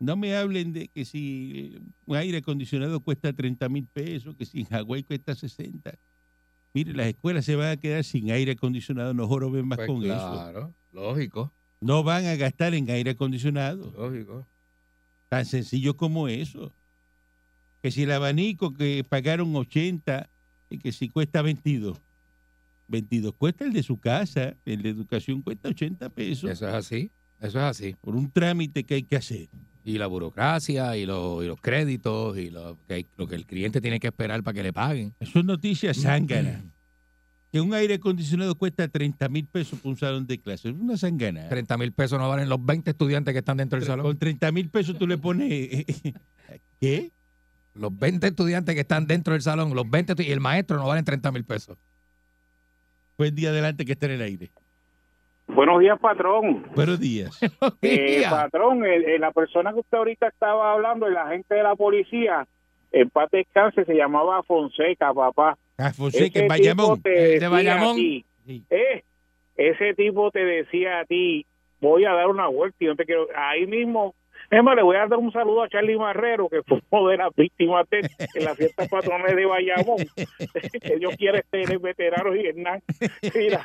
No 0.00 0.16
me 0.16 0.34
hablen 0.36 0.72
de 0.72 0.88
que 0.88 1.04
si 1.04 1.78
un 2.06 2.16
aire 2.16 2.38
acondicionado 2.38 2.98
cuesta 2.98 3.32
30 3.32 3.68
mil 3.68 3.86
pesos, 3.86 4.34
que 4.34 4.44
si 4.44 4.58
en 4.60 4.66
Hawái 4.66 5.04
cuesta 5.04 5.32
60. 5.36 5.96
Mire, 6.74 6.92
las 6.92 7.06
escuelas 7.06 7.44
se 7.44 7.54
van 7.54 7.68
a 7.70 7.76
quedar 7.76 8.02
sin 8.02 8.32
aire 8.32 8.52
acondicionado, 8.52 9.14
no 9.14 9.28
joroben 9.28 9.66
más 9.68 9.76
Pues 9.76 9.86
con 9.88 9.98
eso. 10.02 10.32
claro, 10.32 10.74
lógico, 10.92 11.52
No 11.80 12.02
van 12.02 12.26
a 12.26 12.34
gastar 12.34 12.74
en 12.74 12.90
aire 12.90 13.12
acondicionado. 13.12 13.92
lógico. 13.96 14.44
Tan 15.28 15.44
sencillo 15.46 15.96
como 15.96 16.26
eso. 16.26 16.72
Que 17.80 17.92
si 17.92 18.02
el 18.02 18.10
abanico 18.10 18.74
que 18.74 19.04
pagaron 19.08 19.54
80 19.54 20.28
y 20.68 20.78
que 20.78 20.90
si 20.90 21.08
cuesta 21.10 21.42
22. 21.42 22.00
22 22.88 23.34
cuesta 23.36 23.64
el 23.64 23.72
de 23.72 23.82
su 23.82 23.98
casa, 23.98 24.54
el 24.64 24.82
de 24.82 24.90
educación 24.90 25.42
cuesta 25.42 25.68
80 25.70 26.08
pesos 26.10 26.50
Eso 26.50 26.68
es 26.68 26.74
así, 26.74 27.10
eso 27.40 27.58
es 27.58 27.64
así. 27.64 27.96
por 28.00 28.14
un 28.16 28.30
trámite 28.30 28.84
que 28.84 28.94
hay 28.94 29.02
que 29.02 29.16
hacer. 29.16 29.48
Y 29.84 29.98
la 29.98 30.06
burocracia, 30.08 30.96
y, 30.96 31.06
los- 31.06 31.44
y 31.44 31.46
los 31.46 31.60
créditos, 31.60 32.36
y 32.38 32.50
lo 32.50 32.76
que, 32.88 32.94
hay- 32.94 33.06
lo 33.16 33.26
que 33.28 33.36
el 33.36 33.46
cliente 33.46 33.80
tiene 33.80 34.00
que 34.00 34.08
esperar 34.08 34.42
para 34.42 34.54
que 34.54 34.62
le 34.64 34.72
paguen. 34.72 35.14
Eso 35.20 35.38
es 35.38 35.44
noticia 35.44 35.94
zángana. 35.94 36.64
Que 37.52 37.60
un 37.60 37.72
aire 37.72 37.94
acondicionado 37.94 38.56
cuesta 38.56 38.86
30 38.88 39.28
mil 39.28 39.46
pesos 39.46 39.78
por 39.78 39.90
un 39.92 39.96
salón 39.96 40.26
de 40.26 40.36
clase. 40.38 40.68
Es 40.68 40.74
una 40.74 40.96
zángana. 40.98 41.48
30 41.48 41.78
mil 41.78 41.92
pesos 41.92 42.18
no 42.18 42.28
valen 42.28 42.48
los 42.48 42.62
20 42.62 42.90
estudiantes 42.90 43.32
que 43.32 43.38
están 43.38 43.56
dentro 43.56 43.78
del 43.78 43.86
salón. 43.86 44.04
Con 44.04 44.18
30 44.18 44.50
mil 44.52 44.68
pesos 44.68 44.98
tú 44.98 45.06
le 45.06 45.16
pones... 45.16 45.48
¿Qué? 46.80 47.12
Los 47.74 47.96
20 47.96 48.26
estudiantes 48.26 48.74
que 48.74 48.80
están 48.82 49.06
dentro 49.06 49.32
del 49.32 49.42
salón, 49.42 49.74
los 49.74 49.88
20 49.88 50.16
estu- 50.16 50.26
y 50.26 50.32
el 50.32 50.40
maestro 50.40 50.76
no 50.76 50.86
valen 50.88 51.04
30 51.04 51.30
mil 51.32 51.44
pesos. 51.44 51.78
Buen 53.18 53.34
día 53.34 53.50
adelante 53.50 53.84
que 53.84 53.92
está 53.92 54.06
en 54.06 54.12
el 54.12 54.22
aire. 54.22 54.50
Buenos 55.48 55.80
días, 55.80 55.98
patrón. 56.00 56.66
Buenos 56.74 57.00
días. 57.00 57.38
Eh, 57.82 58.24
patrón, 58.28 58.84
el- 58.84 59.04
el- 59.04 59.20
la 59.20 59.30
persona 59.32 59.72
que 59.72 59.80
usted 59.80 59.96
ahorita 59.98 60.28
estaba 60.28 60.72
hablando, 60.72 61.06
el 61.06 61.16
agente 61.16 61.54
de 61.54 61.62
la 61.62 61.76
policía, 61.76 62.46
en 62.92 63.08
paz 63.10 63.28
descanse, 63.30 63.84
se 63.84 63.94
llamaba 63.94 64.42
Fonseca, 64.42 65.14
papá. 65.14 65.56
Ah, 65.78 65.92
Fonseca, 65.92 66.40
en 66.40 66.48
Bayamón. 66.48 67.00
Eh, 67.04 67.38
de 67.40 67.48
Bayamón. 67.48 67.92
a 67.92 67.94
ti, 67.94 68.24
Sí. 68.46 68.64
eh, 68.70 69.02
ese 69.56 69.94
tipo 69.94 70.30
te 70.30 70.44
decía 70.44 71.00
a 71.00 71.04
ti, 71.04 71.46
voy 71.80 72.04
a 72.04 72.12
dar 72.12 72.28
una 72.28 72.48
vuelta 72.48 72.76
y 72.80 72.86
no 72.86 72.96
te 72.96 73.04
quiero. 73.04 73.26
Ahí 73.36 73.66
mismo, 73.66 74.14
es 74.50 74.62
más, 74.62 74.76
le 74.76 74.82
voy 74.82 74.96
a 74.96 75.06
dar 75.06 75.18
un 75.18 75.32
saludo 75.32 75.62
a 75.62 75.68
Charlie 75.68 75.96
Marrero, 75.96 76.48
que 76.48 76.62
fue 76.62 76.80
uno 76.90 77.08
de 77.08 77.16
las 77.16 77.34
víctimas 77.34 77.88
de, 77.90 78.08
en 78.34 78.44
las 78.44 78.56
fiestas 78.56 78.88
patronales 78.88 79.36
de 79.36 79.46
Bayamón. 79.46 79.98
Ellos 80.82 81.16
quieren 81.16 81.42
ser 81.50 81.78
veteranos 81.78 82.36
y 82.36 82.46
Hernán. 82.46 82.82
Mira, 83.34 83.64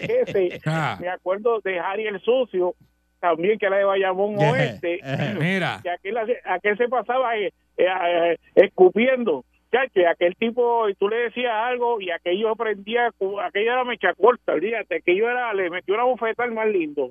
ese, 0.00 0.60
Ah, 0.66 0.98
me 1.00 1.08
acuerdo 1.08 1.60
de 1.60 1.78
Harry 1.78 2.06
el 2.06 2.20
Sucio, 2.20 2.74
también 3.20 3.58
que 3.58 3.66
era 3.66 3.78
de 3.78 3.84
Bayamón 3.84 4.36
Oeste, 4.38 5.00
ajá. 5.02 5.34
mira, 5.38 5.80
que 5.82 5.90
aquel, 5.90 6.76
se 6.76 6.88
pasaba 6.88 7.36
eh, 7.36 7.52
eh, 7.76 7.86
eh, 7.86 8.38
escupiendo. 8.54 9.44
Chacho, 9.70 10.00
y 10.00 10.04
aquel 10.04 10.34
tipo, 10.36 10.88
y 10.88 10.94
tú 10.94 11.08
le 11.08 11.16
decías 11.16 11.52
algo 11.52 12.00
y 12.00 12.10
aquello 12.10 12.48
aprendía, 12.50 13.08
aquello 13.08 13.72
era 13.72 13.84
mecha 13.84 14.14
corta, 14.14 14.52
olvídate, 14.52 14.96
aquello 14.96 15.28
era, 15.28 15.52
le 15.52 15.68
metió 15.68 15.94
una 15.94 16.04
bofeta 16.04 16.44
al 16.44 16.52
más 16.52 16.68
lindo. 16.68 17.10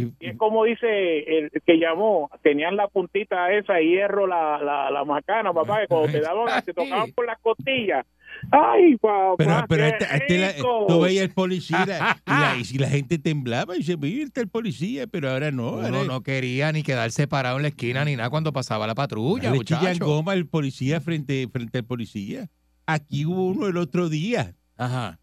Y- 0.00 0.12
Y 0.26 0.30
es 0.30 0.36
como 0.36 0.64
dice 0.64 1.18
el 1.38 1.50
que 1.64 1.78
llamó, 1.78 2.30
tenían 2.42 2.76
la 2.76 2.88
puntita 2.88 3.52
esa 3.52 3.74
de 3.74 3.86
hierro, 3.86 4.26
la, 4.26 4.62
la, 4.62 4.90
la 4.90 5.04
macana, 5.04 5.52
papá, 5.52 5.80
que 5.82 5.86
cuando 5.88 6.10
te 6.12 6.20
daban, 6.20 6.64
te 6.64 6.72
tocaban 6.74 7.12
por 7.12 7.26
las 7.26 7.38
costillas. 7.40 8.06
¡Ay, 8.52 8.96
papá! 8.96 9.34
Pero, 9.38 9.64
pero 9.68 9.84
este- 9.86 10.06
este 10.16 10.38
la- 10.38 10.54
tú 10.86 11.00
veías 11.00 11.24
el 11.24 11.30
policía 11.34 11.82
y 11.84 11.86
la, 11.88 12.16
y 12.26 12.30
la- 12.30 12.56
y 12.74 12.78
la 12.78 12.88
gente 12.88 13.18
temblaba 13.18 13.74
y 13.74 13.78
dice, 13.78 13.96
mira, 13.96 14.28
el 14.34 14.48
policía, 14.48 15.06
pero 15.06 15.30
ahora 15.30 15.50
no. 15.50 15.72
uno 15.72 15.86
ahora 15.86 16.04
no 16.04 16.22
quería 16.22 16.70
ni 16.72 16.82
quedarse 16.82 17.26
parado 17.26 17.56
en 17.56 17.62
la 17.62 17.68
esquina 17.68 18.04
ni 18.04 18.16
nada 18.16 18.30
cuando 18.30 18.52
pasaba 18.52 18.86
la 18.86 18.94
patrulla, 18.94 19.50
le 19.50 19.58
chillan 19.60 19.82
muchacho. 19.82 20.06
goma 20.06 20.32
al 20.32 20.46
policía 20.46 21.00
frente, 21.00 21.48
frente 21.52 21.78
al 21.78 21.84
policía. 21.84 22.48
Aquí 22.86 23.26
hubo 23.26 23.46
uno 23.46 23.66
el 23.66 23.76
otro 23.76 24.08
día, 24.08 24.54
Ajá. 24.76 25.18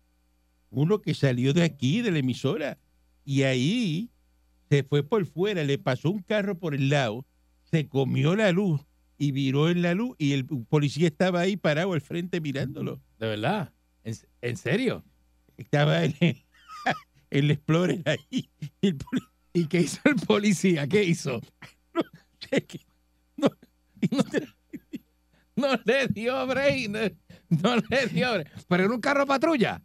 uno 0.70 1.00
que 1.00 1.14
salió 1.14 1.54
de 1.54 1.64
aquí, 1.64 2.02
de 2.02 2.12
la 2.12 2.20
emisora, 2.20 2.78
y 3.26 3.44
ahí 3.44 4.10
se 4.70 4.84
fue 4.84 5.04
por 5.04 5.26
fuera, 5.26 5.64
le 5.64 5.78
pasó 5.78 6.10
un 6.12 6.22
carro 6.22 6.58
por 6.58 6.74
el 6.76 6.90
lado, 6.90 7.26
se 7.64 7.88
comió 7.88 8.36
la 8.36 8.52
luz 8.52 8.82
y 9.18 9.32
viró 9.32 9.70
en 9.70 9.82
la 9.82 9.94
luz 9.94 10.16
y 10.20 10.34
el 10.34 10.46
policía 10.46 11.08
estaba 11.08 11.40
ahí 11.42 11.58
parado 11.58 11.94
al 11.94 12.02
frente 12.02 12.40
mirándolo. 12.42 13.02
De 13.20 13.28
verdad. 13.28 13.74
¿En, 14.04 14.16
en 14.42 14.58
serio? 14.58 15.04
Estaba 15.58 16.04
el, 16.04 16.16
el 17.30 17.52
Explorer 17.52 18.02
ahí. 18.06 18.50
y 18.82 18.88
el 18.88 18.96
poli- 18.98 19.22
¿Y 19.54 19.66
qué 19.66 19.82
hizo 19.82 20.00
el 20.06 20.16
policía? 20.16 20.88
¿Qué 20.88 21.04
hizo? 21.04 21.42
no, 23.38 23.50
No, 24.12 24.24
no 25.56 25.80
le 25.86 26.08
dio 26.10 26.46
break. 26.46 26.90
No, 26.90 27.76
no 27.76 27.82
le 27.90 28.08
dio 28.08 28.32
break. 28.34 28.66
Pero 28.68 28.84
era 28.86 28.94
un 28.94 29.02
carro 29.02 29.26
patrulla. 29.26 29.82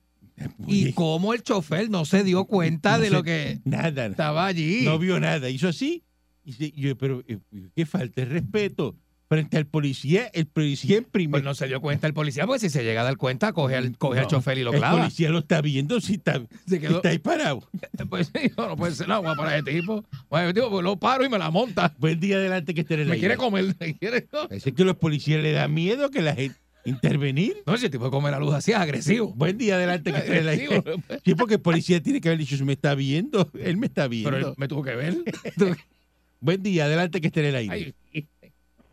¿Y 0.67 0.93
cómo 0.93 1.35
el 1.35 1.43
chofer 1.43 1.91
no 1.91 2.05
se 2.05 2.25
dio 2.25 2.45
cuenta 2.45 2.93
No 2.97 3.03
de 3.03 3.09
sé. 3.09 3.13
lo 3.15 3.23
que 3.23 3.59
nada, 3.65 4.07
estaba 4.07 4.47
allí? 4.47 4.83
no 4.85 4.99
vio 4.99 5.19
nada. 5.21 5.49
Hizo 5.51 5.69
así. 5.69 6.03
Y 6.45 6.53
se- 6.55 6.73
yo, 6.73 6.97
pero 6.97 7.23
eh, 7.29 7.39
qué 7.75 7.87
falta 7.87 8.23
de 8.23 8.25
respeto 8.27 8.97
frente 9.29 9.57
al 9.57 9.67
policía. 9.67 10.27
El 10.35 10.47
policía 10.47 10.99
en 10.99 11.05
primer 11.05 11.31
Pues 11.41 11.45
no 11.45 11.55
se 11.55 11.67
dio 11.67 11.81
cuenta 11.81 12.07
el 12.07 12.13
policía, 12.13 12.47
porque 12.47 12.61
si 12.61 12.69
se 12.69 12.85
llega 12.85 13.01
a 13.01 13.05
dar 13.05 13.17
cuenta, 13.17 13.53
coge 13.55 13.77
al, 13.77 13.97
coge 13.97 14.19
al 14.21 14.27
chofer 14.27 14.59
y 14.59 14.63
lo 14.63 14.73
el 14.73 14.79
clava. 14.79 14.99
policía 14.99 15.31
lo 15.31 15.39
está 15.39 15.63
viendo 15.63 16.01
si 16.03 16.15
está, 16.15 16.35
Se 16.67 16.75
si 16.75 16.79
quedó- 16.81 16.97
está 16.97 17.09
ahí 17.09 17.19
parado. 17.19 17.67
Pues 18.11 18.31
sí, 18.35 18.51
no, 18.59 18.77
puede 18.77 18.95
ser 18.95 19.07
guapa 19.07 19.35
para 19.37 19.57
ese 19.57 19.71
tipo. 19.71 20.05
Bueno, 20.29 20.47
ese 20.49 20.55
tipo, 20.55 20.69
pues 20.71 20.85
lo 20.85 20.97
paro 20.99 21.25
y 21.25 21.29
me 21.31 21.39
la 21.39 21.51
monta. 21.51 21.95
Buen 21.99 22.21
día 22.21 22.37
adelante 22.37 22.75
que 22.75 22.83
esté 22.83 22.95
en 22.95 23.01
el 23.01 23.09
Me 23.09 23.19
quiere 23.19 23.37
comer, 23.39 23.75
me 23.81 23.97
quiere 23.97 24.27
comer. 24.27 24.49
Parece 24.49 24.73
que 24.75 24.85
los 24.85 24.97
policías 24.97 25.43
le 25.43 25.53
da 25.53 25.67
miedo 25.69 26.11
que 26.11 26.21
la 26.21 26.35
gente 26.35 26.59
intervenir. 26.85 27.63
No, 27.67 27.75
ese 27.75 27.89
tipo 27.91 28.05
de 28.05 28.11
comer 28.11 28.33
la 28.33 28.39
luz 28.39 28.55
así 28.55 28.73
es 28.73 28.77
agresivo. 28.77 29.33
Buen 29.35 29.57
día 29.59 29.75
adelante 29.77 30.13
que 30.13 30.19
esté 30.19 30.33
en 30.33 30.39
el 30.39 30.49
aire. 30.49 30.77
Agresivo. 30.77 31.03
Sí, 31.25 31.35
porque 31.35 31.55
el 31.55 31.61
policía 31.61 32.03
tiene 32.03 32.21
que 32.21 32.29
haber 32.29 32.39
dicho, 32.39 32.57
"Si 32.57 32.65
me 32.65 32.73
está 32.73 32.95
viendo, 32.95 33.49
él 33.59 33.77
me 33.77 33.87
está 33.87 34.09
viendo. 34.09 34.31
Pero 34.31 34.49
él 34.49 34.55
me 34.57 34.69
tuvo 34.69 34.83
que 34.83 34.95
ver. 34.97 35.15
Buen 36.41 36.63
día, 36.63 36.87
adelante 36.87 37.21
que 37.21 37.29
esté 37.29 37.41
en 37.41 37.47
el 37.47 37.57
aire. 37.57 37.95
Ay, 38.13 38.27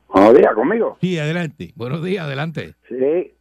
Buenos 0.08 0.34
días, 0.36 0.54
conmigo. 0.56 0.98
Sí, 1.02 1.18
adelante. 1.20 1.72
buenos 1.76 2.04
días, 2.04 2.26
adelante. 2.26 2.76
Sí, 2.88 3.32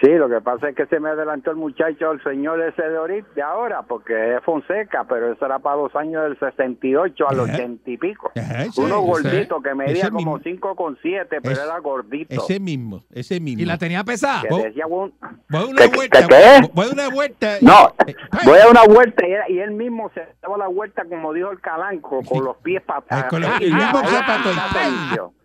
sí, 0.00 0.08
lo 0.12 0.28
que 0.28 0.40
pasa 0.40 0.68
es 0.68 0.76
que 0.76 0.86
se 0.86 1.00
me 1.00 1.10
adelantó 1.10 1.50
el 1.50 1.56
muchacho, 1.56 2.12
el 2.12 2.22
señor 2.22 2.60
ese 2.62 2.82
de 2.82 2.96
ahorita, 2.96 3.28
de 3.34 3.42
ahora, 3.42 3.82
porque 3.82 4.36
es 4.36 4.42
Fonseca, 4.44 5.04
pero 5.08 5.32
eso 5.32 5.44
era 5.46 5.58
para 5.58 5.76
los 5.76 5.94
años 5.96 6.22
del 6.24 6.38
68 6.38 7.28
al 7.28 7.40
Ajá. 7.40 7.52
80 7.54 7.90
y 7.90 7.96
pico. 7.98 8.32
Ajá, 8.36 8.62
ese, 8.64 8.80
Uno 8.80 8.96
ese- 8.98 9.06
gordito 9.28 9.60
que 9.62 9.74
medía 9.74 9.92
ese 9.94 10.06
como 10.10 10.16
mismo. 10.36 10.40
5 10.42 10.74
con 10.76 10.98
7, 11.02 11.38
pero 11.42 11.52
Es- 11.54 11.58
era 11.64 11.78
gordito. 11.80 12.34
ese 12.34 12.60
mismo, 12.60 13.04
ese 13.12 13.40
mismo. 13.40 13.62
¿Y 13.62 13.64
la 13.66 13.78
tenía 13.78 14.02
pesada? 14.04 14.42
que 14.42 14.54
decía, 14.68 14.86
"Bueno, 14.86 15.12
Voy 15.50 15.62
a 15.62 15.66
una 15.66 15.82
¿Qué- 15.82 15.96
vuelta. 15.96 16.20
qué- 16.20 16.26
qué? 16.28 16.70
Voy 16.72 16.86
a 16.86 16.92
una 16.92 17.08
vuelta. 17.10 17.48
No, 17.60 17.94
Eh, 18.06 18.14
voy 18.44 18.58
a 18.58 18.68
una 18.68 18.82
vuelta 18.84 19.26
y, 19.26 19.30
era- 19.32 19.50
y 19.50 19.58
él 19.58 19.70
mismo 19.72 20.10
se 20.14 20.22
daba 20.42 20.56
la 20.58 20.68
vuelta, 20.68 21.04
como 21.04 21.32
dijo 21.32 21.50
el 21.50 21.60
calanco, 21.60 22.22
con 22.22 22.44
los 22.44 22.56
pies 22.58 22.82
para 22.82 23.04
Ah, 23.10 23.28
con 23.28 23.40
los- 23.42 23.60
el. 23.60 23.72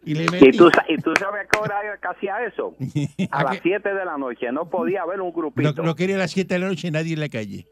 Y 0.09 0.15
le 0.15 0.25
metí. 0.31 0.49
Y 0.49 0.51
tú, 0.57 0.69
y 0.87 0.97
tú 0.97 1.13
sabes 1.19 1.45
a 1.45 1.47
qué 1.47 1.59
hora 1.59 1.75
hacía 2.09 2.43
eso. 2.45 2.75
A 3.31 3.39
¿A 3.39 3.43
las 3.43 3.55
qué? 3.61 3.69
7 3.69 3.93
de 3.93 4.05
la 4.05 4.17
noche. 4.17 4.51
No 4.51 4.69
podía 4.69 5.03
haber 5.03 5.21
un 5.21 5.31
grupito. 5.31 5.83
no 5.83 5.95
quería 5.95 6.15
a 6.15 6.19
las 6.19 6.31
7 6.31 6.51
de 6.53 6.59
la 6.59 6.67
noche 6.67 6.89
nadie 6.89 7.13
en 7.13 7.19
la 7.19 7.29
calle. 7.29 7.67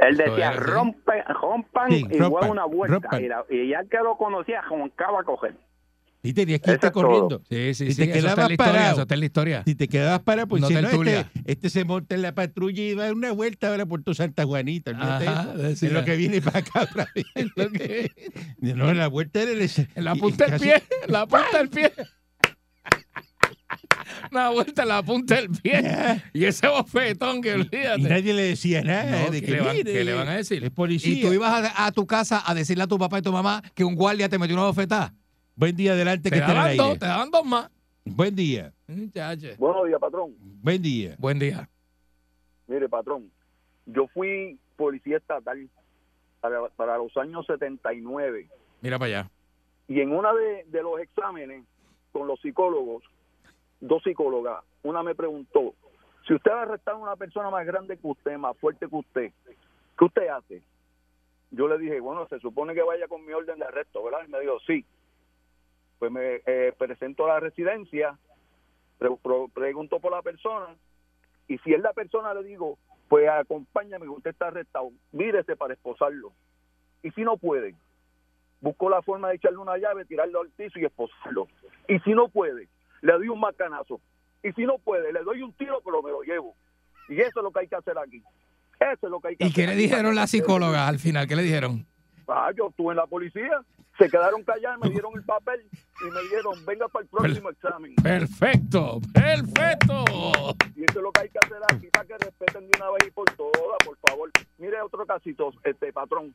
Él 0.00 0.16
decía, 0.16 0.48
era 0.52 0.60
así. 0.62 0.70
rompe, 0.70 1.22
rompan 1.40 1.90
Sí, 1.90 2.04
y 2.10 2.18
rompan, 2.18 2.50
una 2.50 2.64
vuelta. 2.64 2.94
rompan. 3.00 3.22
Y, 3.24 3.28
la- 3.28 3.44
y 3.50 3.68
ya 3.68 3.80
el 3.80 3.88
que 3.88 3.98
lo 3.98 4.16
conocía, 4.16 4.62
roncaba 4.62 5.20
a 5.20 5.24
coger. 5.24 5.54
Y 6.24 6.32
tenías 6.32 6.60
que 6.60 6.72
irte 6.72 6.90
corriendo. 6.90 7.42
Sí, 7.50 7.74
sí, 7.74 7.86
Si 7.86 7.92
sí. 7.92 7.96
te 7.96 8.18
eso 8.18 8.28
está 8.28 8.30
en 8.30 8.34
quedabas 8.34 8.36
la 8.48 8.52
historia. 8.54 8.72
parado. 8.72 8.92
Eso 8.94 9.02
está 9.02 9.14
en 9.14 9.20
la 9.20 9.26
historia. 9.26 9.62
Si 9.66 9.74
te 9.74 9.88
quedabas 9.88 10.20
para, 10.22 10.46
pues 10.46 10.62
No 10.62 10.68
si 10.68 10.74
no, 10.74 10.80
este, 10.88 11.26
este 11.44 11.70
se 11.70 11.84
monta 11.84 12.14
en 12.14 12.22
la 12.22 12.34
patrulla 12.34 12.82
y 12.82 12.94
va 12.94 13.02
a 13.02 13.06
dar 13.06 13.14
una 13.14 13.30
vuelta 13.32 13.68
ahora 13.68 13.84
por 13.86 14.02
tu 14.02 14.14
Santa 14.14 14.44
Juanita. 14.44 14.92
Ajá. 14.98 15.54
Es 15.68 15.82
lo 15.82 16.04
que 16.04 16.16
viene 16.16 16.40
para 16.40 16.60
acá 16.60 16.82
otra 16.82 17.06
vez. 17.14 17.26
Lo 17.56 17.70
que- 17.70 18.10
No, 18.74 18.92
la 18.94 19.06
vuelta 19.08 19.42
era 19.42 19.50
el, 19.52 19.70
la 19.96 20.14
punta 20.16 20.46
del 20.46 20.60
pie. 20.60 20.82
La 21.08 21.26
punta 21.26 21.58
del 21.58 21.68
pie. 21.68 21.92
Una 24.32 24.50
vuelta 24.50 24.82
en 24.82 24.88
la 24.88 25.02
punta 25.02 25.34
del 25.36 25.50
pie. 25.50 26.22
Y 26.32 26.44
ese 26.44 26.66
bofetón 26.68 27.40
que 27.42 27.50
Y 27.50 27.52
olvídate. 27.52 28.02
nadie 28.02 28.32
le 28.34 28.42
decía 28.42 28.82
nada. 28.82 29.24
No, 29.24 29.30
de 29.30 29.40
¿qué 29.40 29.46
que, 29.46 29.52
le 29.52 29.60
van- 29.60 29.76
mire, 29.76 29.92
qué 29.92 30.04
le 30.04 30.12
van 30.14 30.28
a 30.28 30.36
decir? 30.36 30.64
Es 30.64 30.70
policía. 30.70 31.12
Y 31.12 31.20
tú 31.20 31.32
ibas 31.32 31.52
a, 31.74 31.86
a 31.86 31.92
tu 31.92 32.06
casa 32.06 32.42
a 32.44 32.54
decirle 32.54 32.84
a 32.84 32.86
tu 32.86 32.98
papá 32.98 33.18
y 33.18 33.22
tu 33.22 33.32
mamá 33.32 33.62
que 33.74 33.84
un 33.84 33.94
guardia 33.94 34.28
te 34.28 34.38
metió 34.38 34.56
una 34.56 34.64
bofetada. 34.66 35.14
Buen 35.56 35.76
día 35.76 35.92
adelante 35.92 36.30
que 36.30 36.36
Te 36.38 36.44
en 36.44 36.50
el 36.50 36.54
daban 36.56 36.76
dos, 36.76 36.86
aire. 36.86 36.98
te 36.98 37.06
daban 37.06 37.30
dos 37.30 37.44
más. 37.44 37.70
Buen 38.04 38.34
día. 38.36 38.72
Buenos 38.86 39.86
días, 39.86 40.00
patrón. 40.00 40.34
Buen 40.62 40.82
día. 40.82 41.14
Buen 41.18 41.38
día. 41.38 41.68
Mire, 42.66 42.88
patrón, 42.88 43.30
yo 43.86 44.06
fui 44.08 44.58
policía 44.76 45.18
estatal 45.18 45.68
para, 46.40 46.68
para 46.70 46.96
los 46.98 47.14
años 47.16 47.46
79 47.46 48.48
Mira 48.80 48.98
para 48.98 49.20
allá. 49.20 49.30
y 49.88 50.00
en 50.00 50.12
una 50.12 50.32
de, 50.32 50.64
de 50.68 50.82
los 50.82 50.98
exámenes 51.00 51.64
con 52.12 52.26
los 52.26 52.40
psicólogos, 52.40 53.04
dos 53.80 54.02
psicólogas, 54.02 54.62
una 54.82 55.02
me 55.02 55.14
preguntó, 55.14 55.74
si 56.26 56.34
usted 56.34 56.50
va 56.50 56.60
a 56.60 56.62
arrestar 56.62 56.94
a 56.94 56.98
una 56.98 57.16
persona 57.16 57.50
más 57.50 57.66
grande 57.66 57.96
que 57.98 58.06
usted, 58.06 58.36
más 58.38 58.56
fuerte 58.58 58.88
que 58.88 58.96
usted, 58.96 59.32
¿qué 59.98 60.04
usted 60.04 60.28
hace? 60.28 60.62
Yo 61.50 61.68
le 61.68 61.78
dije, 61.78 62.00
bueno, 62.00 62.26
se 62.28 62.38
supone 62.40 62.74
que 62.74 62.82
vaya 62.82 63.06
con 63.08 63.24
mi 63.24 63.32
orden 63.32 63.58
de 63.58 63.64
arresto, 63.66 64.02
¿verdad? 64.02 64.20
Y 64.26 64.30
me 64.30 64.40
dijo, 64.40 64.58
sí. 64.66 64.84
Pues 66.04 66.12
me 66.12 66.42
eh, 66.44 66.74
presento 66.76 67.24
a 67.24 67.28
la 67.28 67.40
residencia, 67.40 68.18
pre- 68.98 69.08
pregunto 69.54 70.00
por 70.00 70.12
la 70.12 70.20
persona, 70.20 70.66
y 71.48 71.56
si 71.60 71.72
es 71.72 71.80
la 71.80 71.94
persona, 71.94 72.34
le 72.34 72.44
digo, 72.44 72.76
pues 73.08 73.26
acompáñame, 73.26 74.06
usted 74.10 74.32
está 74.32 74.48
arrestado, 74.48 74.90
mírese 75.12 75.56
para 75.56 75.72
esposarlo. 75.72 76.32
Y 77.02 77.10
si 77.12 77.22
no 77.22 77.38
puede, 77.38 77.74
busco 78.60 78.90
la 78.90 79.00
forma 79.00 79.30
de 79.30 79.36
echarle 79.36 79.56
una 79.56 79.78
llave, 79.78 80.04
tirarlo 80.04 80.42
al 80.42 80.50
piso 80.50 80.78
y 80.78 80.84
esposarlo. 80.84 81.48
Y 81.88 81.98
si 82.00 82.10
no 82.12 82.28
puede, 82.28 82.68
le 83.00 83.12
doy 83.14 83.30
un 83.30 83.40
macanazo. 83.40 83.98
Y 84.42 84.52
si 84.52 84.66
no 84.66 84.76
puede, 84.76 85.10
le 85.10 85.22
doy 85.22 85.40
un 85.40 85.54
tiro, 85.54 85.80
pero 85.82 86.02
me 86.02 86.10
lo 86.10 86.20
llevo. 86.20 86.54
Y 87.08 87.18
eso 87.18 87.40
es 87.40 87.44
lo 87.44 87.50
que 87.50 87.60
hay 87.60 87.68
que 87.68 87.76
hacer 87.76 87.96
aquí. 87.96 88.22
Eso 88.78 89.06
es 89.06 89.10
lo 89.10 89.20
que 89.20 89.28
hay 89.28 89.36
que 89.36 89.44
¿Y 89.44 89.46
hacer 89.46 89.54
qué 89.56 89.66
le 89.68 89.72
aquí. 89.72 89.82
dijeron 89.84 90.14
las 90.14 90.30
psicólogas 90.30 90.86
al 90.86 90.98
final? 90.98 91.26
¿Qué 91.26 91.34
le 91.34 91.42
dijeron? 91.44 91.86
Ah, 92.28 92.50
yo 92.54 92.68
estuve 92.68 92.90
en 92.92 92.96
la 92.98 93.06
policía, 93.06 93.62
se 93.98 94.08
quedaron 94.10 94.42
callados, 94.42 94.80
me 94.82 94.90
dieron 94.90 95.12
el 95.14 95.22
papel 95.24 95.60
y 96.00 96.10
me 96.10 96.20
dijeron, 96.22 96.64
venga 96.66 96.88
para 96.88 97.04
el 97.04 97.08
próximo 97.08 97.50
examen. 97.50 97.94
Perfecto, 97.96 99.00
perfecto. 99.12 100.04
Y 100.74 100.84
eso 100.84 100.98
es 100.98 101.02
lo 101.02 101.12
que 101.12 101.20
hay 101.22 101.28
que 101.28 101.38
hacer 101.38 101.58
aquí 101.72 101.86
para 101.92 102.04
que 102.04 102.18
respeten 102.18 102.68
de 102.68 102.78
una 102.78 102.90
vez 102.90 103.06
y 103.06 103.10
por 103.10 103.26
todas, 103.36 103.78
por 103.84 103.96
favor. 103.98 104.30
Mire 104.58 104.80
otro 104.82 105.06
casito, 105.06 105.52
este 105.64 105.92
patrón. 105.92 106.34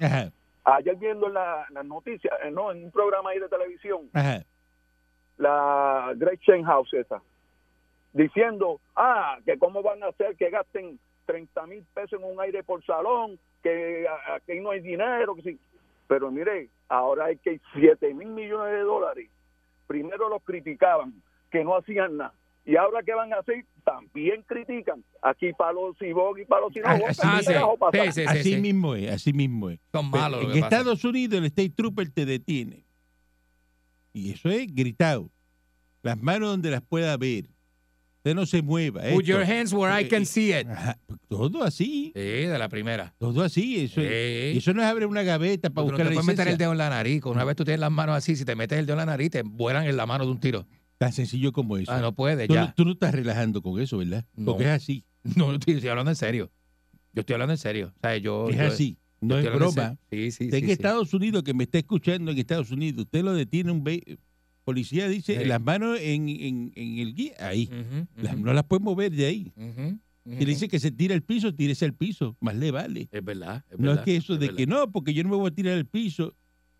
Ajá, 0.00 0.30
Ayer 0.66 0.96
viendo 0.96 1.26
en 1.26 1.34
la- 1.34 1.66
las 1.70 1.84
noticias, 1.84 2.32
eh, 2.42 2.50
no, 2.50 2.72
en 2.72 2.84
un 2.84 2.90
programa 2.90 3.30
ahí 3.30 3.38
de 3.38 3.48
televisión, 3.50 4.08
ajá. 4.14 4.42
la 5.36 6.12
Great 6.16 6.40
Chain 6.40 6.64
House 6.64 6.92
esa, 6.94 7.20
diciendo, 8.12 8.80
ah, 8.96 9.38
que 9.44 9.58
cómo 9.58 9.82
van 9.82 10.02
a 10.02 10.06
hacer 10.08 10.36
que 10.36 10.48
gasten 10.50 10.98
30 11.26 11.66
mil 11.66 11.84
pesos 11.92 12.18
en 12.20 12.24
un 12.24 12.40
aire 12.40 12.62
por 12.62 12.84
salón, 12.84 13.38
que 13.62 14.06
aquí 14.34 14.60
no 14.60 14.70
hay 14.70 14.80
dinero, 14.80 15.34
que 15.34 15.42
sí. 15.42 15.60
Pero 16.06 16.30
mire, 16.30 16.68
ahora 16.88 17.26
hay 17.26 17.38
que 17.38 17.60
7 17.74 18.14
mil 18.14 18.28
millones 18.28 18.72
de 18.72 18.80
dólares. 18.80 19.30
Primero 19.86 20.28
los 20.28 20.42
criticaban, 20.42 21.14
que 21.50 21.64
no 21.64 21.76
hacían 21.76 22.16
nada. 22.16 22.34
Y 22.66 22.76
ahora 22.76 23.02
que 23.02 23.12
van 23.12 23.32
a 23.32 23.38
hacer, 23.38 23.64
también 23.84 24.42
critican. 24.42 25.04
Aquí 25.20 25.52
palos 25.52 25.96
y 26.00 26.12
bog 26.12 26.38
y 26.38 26.46
palos 26.46 26.74
y 26.74 26.80
no. 26.80 26.86
Ah, 26.88 26.98
así 28.28 28.54
sí. 28.54 28.56
mismo 28.56 28.94
es, 28.94 29.12
así 29.12 29.32
mismo 29.34 29.68
es. 29.68 29.78
Son 29.92 30.10
malos. 30.10 30.42
lo 30.42 30.48
en 30.48 30.54
que 30.54 30.60
pasa. 30.60 30.76
Estados 30.76 31.04
Unidos 31.04 31.38
el 31.38 31.44
State 31.46 31.74
Trooper 31.76 32.10
te 32.10 32.24
detiene. 32.24 32.84
Y 34.14 34.32
eso 34.32 34.48
es 34.48 34.74
gritado. 34.74 35.28
Las 36.02 36.20
manos 36.22 36.48
donde 36.48 36.70
las 36.70 36.80
pueda 36.80 37.16
ver. 37.16 37.44
Usted 38.24 38.34
no 38.34 38.46
se 38.46 38.62
mueva. 38.62 39.02
Put 39.02 39.10
esto. 39.10 39.20
your 39.20 39.42
hands 39.44 39.70
where 39.74 40.00
I 40.00 40.08
can 40.08 40.24
see 40.24 40.50
it. 40.58 40.66
Todo 41.28 41.62
así. 41.62 42.10
Sí, 42.14 42.20
de 42.22 42.58
la 42.58 42.70
primera. 42.70 43.14
Todo 43.18 43.42
así. 43.42 43.80
Eso, 43.84 44.00
es- 44.00 44.52
Sí. 44.52 44.58
eso 44.58 44.72
no 44.72 44.80
es 44.80 44.88
abrir 44.88 45.06
una 45.06 45.22
gaveta 45.22 45.68
para 45.68 45.84
Tú 45.84 45.90
no 45.92 45.98
buscar 45.98 46.06
te 46.08 46.14
la 46.14 46.20
puedes 46.22 46.26
meter 46.38 46.48
el 46.48 46.56
dedo 46.56 46.72
en 46.72 46.78
la 46.78 46.88
nariz. 46.88 47.22
Una 47.26 47.44
vez 47.44 47.54
tú 47.54 47.64
tienes 47.64 47.80
las 47.80 47.90
manos 47.90 48.16
así, 48.16 48.34
si 48.34 48.46
te 48.46 48.56
metes 48.56 48.78
el 48.78 48.86
dedo 48.86 48.94
en 48.94 49.00
la 49.00 49.06
nariz, 49.06 49.30
te 49.30 49.42
vuelan 49.42 49.86
en 49.86 49.94
la 49.98 50.06
mano 50.06 50.24
de 50.24 50.30
un 50.30 50.40
tiro. 50.40 50.66
Tan 50.96 51.12
sencillo 51.12 51.52
como 51.52 51.76
eso. 51.76 51.92
Ah, 51.92 52.00
no 52.00 52.14
puedes, 52.14 52.48
tú, 52.48 52.54
ya. 52.54 52.62
no, 52.62 52.74
tú 52.74 52.86
no 52.86 52.92
estás 52.92 53.12
relajando 53.14 53.60
con 53.60 53.78
eso, 53.78 53.98
¿verdad? 53.98 54.24
No. 54.34 54.52
Porque 54.52 54.64
es 54.64 54.70
así. 54.70 55.04
No, 55.36 55.50
yo 55.58 55.58
estoy, 55.72 55.86
hablando 55.90 56.10
en 56.10 56.16
serio. 56.16 56.50
Yo 57.12 57.20
estoy 57.20 57.34
hablando 57.34 57.52
en 57.52 57.58
serio. 57.58 57.92
O 57.94 58.00
sea, 58.00 58.16
yo, 58.16 58.48
Es 58.48 58.56
yo- 58.56 58.62
así. 58.66 58.96
No 59.20 59.36
es 59.38 59.44
broma. 59.54 59.98
Sí, 60.10 60.30
sí, 60.30 60.44
Usted 60.44 60.58
sí, 60.58 60.62
en 60.62 60.66
sí. 60.66 60.72
Estados 60.72 61.12
Unidos, 61.12 61.42
que 61.42 61.52
me 61.52 61.64
está 61.64 61.76
escuchando 61.78 62.30
en 62.30 62.38
Estados 62.38 62.70
Unidos, 62.70 63.04
usted 63.04 63.22
lo 63.22 63.34
detiene 63.34 63.70
un 63.70 63.84
ve- 63.84 64.18
policía 64.64 65.08
dice 65.08 65.38
Sí. 65.38 65.44
las 65.44 65.60
manos 65.60 65.98
en, 66.00 66.28
en- 66.28 66.72
en 66.74 66.98
el 66.98 67.14
guía, 67.14 67.34
ahí. 67.40 67.68
Las- 68.16 68.36
no 68.38 68.52
las 68.52 68.64
puede 68.64 68.82
mover 68.82 69.12
de 69.12 69.26
ahí. 69.26 69.52
ujú, 69.56 69.68
ujú. 69.70 69.98
Si 70.26 70.38
le 70.40 70.46
dice 70.46 70.68
que 70.68 70.80
se 70.80 70.90
tira 70.90 71.14
al 71.14 71.22
piso, 71.22 71.54
tírese 71.54 71.84
al 71.84 71.92
piso, 71.94 72.36
más 72.40 72.56
le 72.56 72.70
vale. 72.70 73.08
Es 73.12 73.22
verdad. 73.24 73.62
Es 73.70 73.78
No 73.78 73.92
es 73.92 74.00
que 74.00 74.16
eso 74.16 74.34
de 74.34 74.46
verdad. 74.46 74.56
que 74.56 74.66
no, 74.66 74.90
porque 74.90 75.12
yo 75.12 75.22
no 75.22 75.28
me 75.30 75.36
voy 75.36 75.48
a 75.48 75.54
tirar 75.54 75.74
al 75.74 75.86
piso. 75.86 76.34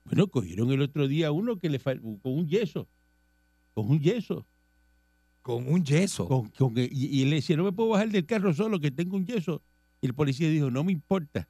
Bueno, 0.04 0.26
cogieron 0.28 0.70
el 0.72 0.80
otro 0.82 1.06
día 1.08 1.30
uno 1.30 1.58
que 1.58 1.68
le 1.70 1.78
con 1.78 2.18
un 2.22 2.48
yeso, 2.48 2.88
con 3.74 3.88
un 3.90 4.00
yeso, 4.00 4.46
Con 5.42 5.68
un 5.68 5.84
yeso. 5.84 6.26
con, 6.26 6.48
con- 6.50 6.74
y, 6.76 7.24
le 7.26 7.36
decía, 7.36 7.56
no 7.56 7.64
me 7.64 7.72
puedo 7.72 7.90
bajar 7.90 8.08
del 8.10 8.24
carro 8.26 8.52
solo, 8.54 8.80
que 8.80 8.90
tengo 8.90 9.16
un 9.16 9.26
yeso. 9.26 9.62
Y 10.00 10.06
el 10.06 10.14
policía 10.14 10.48
dijo, 10.50 10.70
no 10.70 10.84
me 10.84 10.92
importa. 10.92 11.48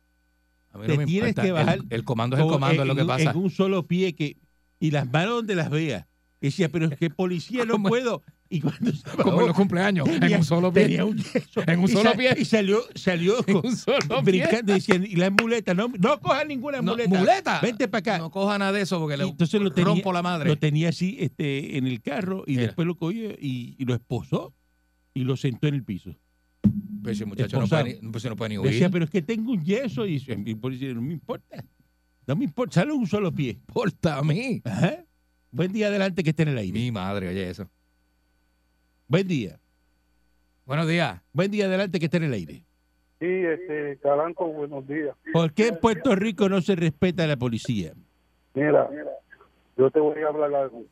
A 0.72 0.78
mí 0.78 0.86
te 0.86 0.96
me 0.98 1.06
tienes 1.06 1.28
importa. 1.30 1.42
que 1.42 1.52
bajar 1.52 1.78
El, 1.90 2.04
comando 2.04 2.36
es 2.36 2.42
el 2.42 2.48
comando, 2.48 2.82
es 2.82 2.88
lo 2.88 2.96
que 2.96 3.04
pasa. 3.04 3.30
En 3.30 3.36
un 3.36 3.50
solo 3.50 3.86
pie 3.86 4.14
que 4.14 4.36
y 4.80 4.90
las 4.90 5.08
manos 5.10 5.34
donde 5.36 5.54
las 5.54 5.70
vea. 5.70 6.08
Y 6.44 6.48
decía, 6.48 6.68
pero 6.68 6.86
es 6.88 6.98
que 6.98 7.08
policía 7.08 7.64
no 7.64 7.82
puedo. 7.82 8.22
Y 8.50 8.60
cuando 8.60 8.92
Como 9.22 9.40
en 9.40 9.46
los 9.46 9.56
cumpleaños. 9.56 10.06
En 10.06 10.34
un 10.36 10.44
solo 10.44 10.70
pie. 10.70 10.82
tenía 10.84 11.04
un 11.06 11.16
yeso. 11.16 11.62
En 11.66 11.78
un 11.78 11.86
Y 11.86 11.88
solo 11.92 12.10
sa- 12.10 12.16
pie. 12.18 12.34
Y 12.38 12.44
salió, 12.44 12.80
salió 12.94 13.36
un 13.64 13.74
solo 13.74 13.98
pie. 14.06 14.22
brincando. 14.22 14.72
y 14.72 14.74
Decían, 14.74 15.04
y 15.04 15.16
las 15.16 15.32
muletas, 15.32 15.74
no, 15.74 15.88
no 15.88 16.20
coja 16.20 16.44
ninguna 16.44 16.82
No, 16.82 16.92
muleta. 16.92 17.18
muleta. 17.18 17.60
Vente 17.62 17.88
para 17.88 17.98
acá. 18.00 18.18
No 18.18 18.30
coja 18.30 18.58
nada 18.58 18.72
de 18.72 18.82
eso 18.82 19.00
porque 19.00 19.14
Y 19.14 19.18
le 19.20 19.24
entonces 19.24 19.58
lo 19.58 19.70
tenía, 19.72 19.86
rompo 19.88 20.12
la 20.12 20.20
madre. 20.22 20.48
lo 20.50 20.58
tenía 20.58 20.90
así 20.90 21.16
este, 21.18 21.78
en 21.78 21.86
el 21.86 22.02
carro 22.02 22.44
y 22.46 22.50
Mira. 22.52 22.64
después 22.64 22.86
lo 22.86 22.96
cogió 22.98 23.30
y, 23.30 23.74
y 23.78 23.84
lo 23.86 23.94
esposó 23.94 24.52
y 25.14 25.24
lo 25.24 25.38
sentó 25.38 25.66
en 25.68 25.76
el 25.76 25.82
piso. 25.84 26.14
Pero 27.02 27.12
ese 27.12 27.24
muchacho 27.24 27.58
no 27.58 27.66
puede, 27.66 27.98
ni, 28.02 28.10
pues 28.10 28.24
no 28.26 28.36
puede 28.36 28.50
ni 28.50 28.58
huir. 28.58 28.70
Decía, 28.72 28.90
pero 28.90 29.06
es 29.06 29.10
que 29.10 29.22
tengo 29.22 29.52
un 29.52 29.64
yeso. 29.64 30.06
Y 30.06 30.22
el 30.28 30.58
policía, 30.58 30.92
no 30.92 31.00
me 31.00 31.14
importa. 31.14 31.64
No 32.26 32.36
me 32.36 32.44
importa. 32.44 32.74
Sale 32.80 32.92
un 32.92 33.06
solo 33.06 33.32
pie. 33.32 33.50
importa 33.66 34.18
a 34.18 34.22
mí. 34.22 34.60
Ajá. 34.64 35.04
Buen 35.54 35.72
día 35.72 35.86
adelante 35.86 36.24
que 36.24 36.30
esté 36.30 36.42
en 36.42 36.48
el 36.48 36.58
aire. 36.58 36.72
Mi 36.72 36.90
madre, 36.90 37.28
oye 37.28 37.48
eso. 37.48 37.68
Buen 39.06 39.28
día. 39.28 39.56
Buenos 40.66 40.88
días. 40.88 41.22
Buen 41.32 41.52
día 41.52 41.66
adelante 41.66 42.00
que 42.00 42.06
esté 42.06 42.16
en 42.16 42.24
el 42.24 42.32
aire. 42.32 42.64
Sí, 43.20 43.28
este, 43.28 43.96
Calanco, 44.02 44.48
buenos 44.48 44.84
días. 44.88 45.14
¿Por 45.32 45.52
qué 45.52 45.68
en 45.68 45.78
Puerto 45.78 46.16
Rico 46.16 46.48
no 46.48 46.60
se 46.60 46.74
respeta 46.74 47.22
a 47.22 47.28
la 47.28 47.36
policía? 47.36 47.92
Mira, 48.54 48.90
yo 49.76 49.88
te 49.92 50.00
voy 50.00 50.20
a 50.22 50.26
hablar 50.26 50.52
algo. 50.56 50.82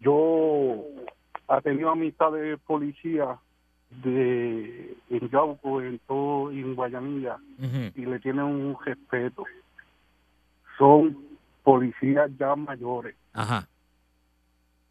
Yo 0.00 0.84
he 1.56 1.62
tenido 1.62 1.90
amistad 1.90 2.32
de 2.32 2.58
policía 2.58 3.38
de 4.02 4.96
en 5.10 5.30
Yauco, 5.30 5.80
en 5.80 6.00
todo, 6.08 6.50
en 6.50 6.74
Guayanilla, 6.74 7.38
y 7.94 8.04
le 8.04 8.18
tienen 8.18 8.46
un 8.46 8.76
respeto. 8.84 9.44
Son 10.76 11.16
policías 11.62 12.32
ya 12.36 12.56
mayores. 12.56 13.14
Ajá. 13.34 13.68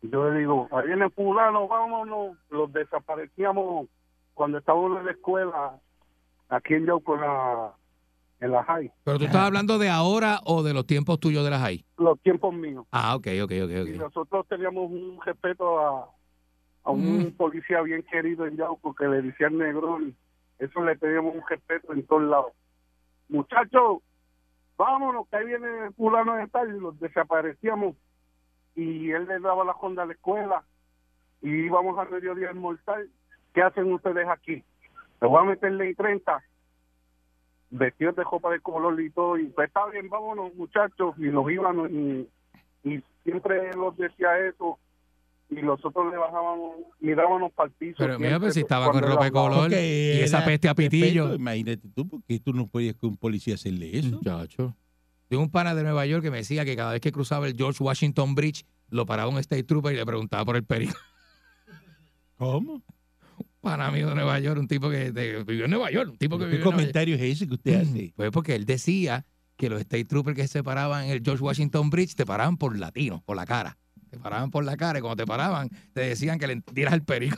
Yo 0.01 0.29
le 0.29 0.39
digo, 0.39 0.67
ahí 0.71 0.88
viene 0.88 1.10
fulano, 1.10 1.67
vámonos. 1.67 2.38
Los 2.49 2.71
desaparecíamos 2.73 3.88
cuando 4.34 4.58
estábamos 4.58 4.99
en 4.99 5.06
la 5.06 5.12
escuela, 5.12 5.79
aquí 6.49 6.73
en 6.73 6.86
Yauco, 6.86 7.15
en 7.15 7.21
la, 7.21 7.73
en 8.41 8.51
la 8.51 8.63
high. 8.65 8.91
Pero 9.06 9.17
tú 9.17 9.25
estás 9.25 9.43
hablando 9.47 9.77
de 9.77 9.89
ahora 9.89 10.39
o 10.45 10.62
de 10.62 10.73
los 10.73 10.86
tiempos 10.86 11.19
tuyos 11.19 11.43
de 11.45 11.49
las 11.51 11.62
high. 11.62 11.86
Los 11.97 12.19
tiempos 12.21 12.53
míos. 12.53 12.86
Ah, 12.91 13.15
ok, 13.15 13.27
ok, 13.43 13.51
ok, 13.63 13.71
Y 13.71 13.93
ok. 13.93 13.99
nosotros 14.01 14.45
teníamos 14.49 14.91
un 14.91 15.19
respeto 15.25 15.79
a, 15.79 16.10
a 16.84 16.91
un 16.91 17.27
Mm. 17.27 17.32
policía 17.38 17.82
bien 17.82 18.03
querido 18.12 18.45
en 18.45 18.58
Yauco 18.58 18.93
que 18.93 19.08
le 19.08 19.21
decía 19.21 19.47
el 19.47 19.58
negrón. 19.58 20.15
Eso 20.60 20.84
le 20.84 20.97
teníamos 20.97 21.34
un 21.36 21.43
respeto 21.47 21.93
en 21.93 22.06
todos 22.06 22.23
lados. 22.23 22.51
Muchachos, 23.29 23.99
vámonos, 24.77 25.27
que 25.29 25.38
ahí 25.38 25.45
viene 25.45 25.91
fulano 25.95 26.36
de 26.36 26.47
tal. 26.49 26.75
Y 26.75 26.79
los 26.79 26.99
desaparecíamos. 26.99 27.95
Y 28.75 29.12
él 29.12 29.27
le 29.27 29.39
daba 29.39 29.63
la 29.63 29.73
honda 29.73 30.03
a 30.03 30.05
la 30.05 30.13
escuela. 30.13 30.63
Y 31.41 31.49
íbamos 31.49 31.97
al 31.97 32.09
mediodía 32.09 32.47
a 32.47 32.51
almorzar. 32.51 33.05
¿Qué 33.53 33.62
hacen 33.62 33.91
ustedes 33.91 34.27
aquí? 34.27 34.63
Le 35.21 35.27
voy 35.27 35.41
a 35.41 35.45
meterle 35.45 35.89
en 35.89 35.95
30 35.95 36.43
vestidos 37.69 38.15
de 38.15 38.23
ropa 38.23 38.51
de 38.51 38.59
color 38.59 38.99
y 39.01 39.09
todo. 39.09 39.38
Y 39.38 39.45
pues 39.47 39.67
está 39.67 39.86
bien, 39.88 40.09
vámonos, 40.09 40.53
muchachos. 40.55 41.15
Y 41.17 41.23
nos 41.23 41.49
íbamos 41.51 41.89
y 41.91 42.27
y 42.83 43.01
siempre 43.23 43.69
él 43.69 43.77
nos 43.77 43.97
decía 43.97 44.38
eso 44.47 44.77
y 45.49 45.55
nosotros 45.62 46.12
le 46.12 46.17
bajábamos, 46.17 46.77
mirábamos 46.99 47.51
para 47.53 47.67
el 47.67 47.73
piso. 47.75 47.95
Pero 47.97 48.19
mira, 48.19 48.39
pues 48.39 48.55
si 48.55 48.62
estaba 48.62 48.91
con 48.91 49.01
ropa 49.01 49.25
de 49.25 49.31
color 49.31 49.71
y 49.71 50.21
esa 50.21 50.43
peste 50.43 50.67
a 50.67 50.75
pitillo. 50.75 51.23
respeto, 51.23 51.36
Imagínate 51.36 51.88
tú, 51.93 52.07
porque 52.07 52.39
tú 52.39 52.53
no 52.53 52.67
podías 52.67 52.95
con 52.95 53.12
un 53.12 53.17
policía 53.17 53.55
hacerle 53.55 53.97
eso. 53.97 54.17
Muchacho. 54.17 54.75
Tengo 55.33 55.45
un 55.45 55.49
pana 55.49 55.73
de 55.73 55.81
Nueva 55.81 56.05
York 56.05 56.21
que 56.21 56.29
me 56.29 56.37
decía 56.37 56.63
que 56.63 56.75
cada 56.75 56.91
vez 56.91 57.01
que 57.01 57.11
cruzaba 57.11 57.47
el 57.47 57.55
George 57.57 57.83
Washington 57.83 58.35
Bridge, 58.35 58.65
lo 58.89 59.07
paraba 59.07 59.29
un 59.31 59.39
state 59.39 59.63
trooper 59.63 59.91
y 59.93 59.95
le 59.95 60.05
preguntaba 60.05 60.45
por 60.45 60.55
el 60.55 60.63
perico. 60.63 60.93
¿Cómo? 62.37 62.83
Pana 63.59 63.89
mío 63.89 64.09
de 64.09 64.13
Nueva 64.13 64.39
York, 64.39 64.59
un 64.59 64.67
tipo 64.67 64.91
que 64.91 65.11
de- 65.11 65.43
vivió 65.43 65.65
en 65.65 65.71
Nueva 65.71 65.89
York, 65.89 66.11
un 66.11 66.17
tipo 66.19 66.37
que 66.37 66.43
¿Qué 66.45 66.51
vivió 66.51 66.57
en 66.59 66.63
Nueva 66.65 66.77
York. 66.77 66.93
comentario 66.93 67.15
es 67.15 67.21
ese 67.23 67.47
que 67.47 67.53
usted 67.55 67.81
hace? 67.81 68.13
Pues 68.15 68.29
porque 68.29 68.53
él 68.53 68.65
decía 68.67 69.25
que 69.57 69.69
los 69.71 69.79
state 69.81 70.05
troopers 70.05 70.35
que 70.35 70.47
se 70.47 70.61
paraban 70.63 71.05
en 71.05 71.09
el 71.09 71.23
George 71.25 71.43
Washington 71.43 71.89
Bridge 71.89 72.13
te 72.13 72.27
paraban 72.27 72.57
por 72.57 72.77
latino, 72.77 73.23
por 73.25 73.35
la 73.35 73.47
cara. 73.47 73.79
Te 74.11 74.19
paraban 74.19 74.51
por 74.51 74.63
la 74.63 74.77
cara 74.77 74.99
y 74.99 75.01
cuando 75.01 75.15
te 75.23 75.25
paraban 75.25 75.67
te 75.93 76.01
decían 76.01 76.37
que 76.37 76.45
le 76.45 76.61
dieras 76.73 76.93
el 76.93 77.01
perico. 77.03 77.37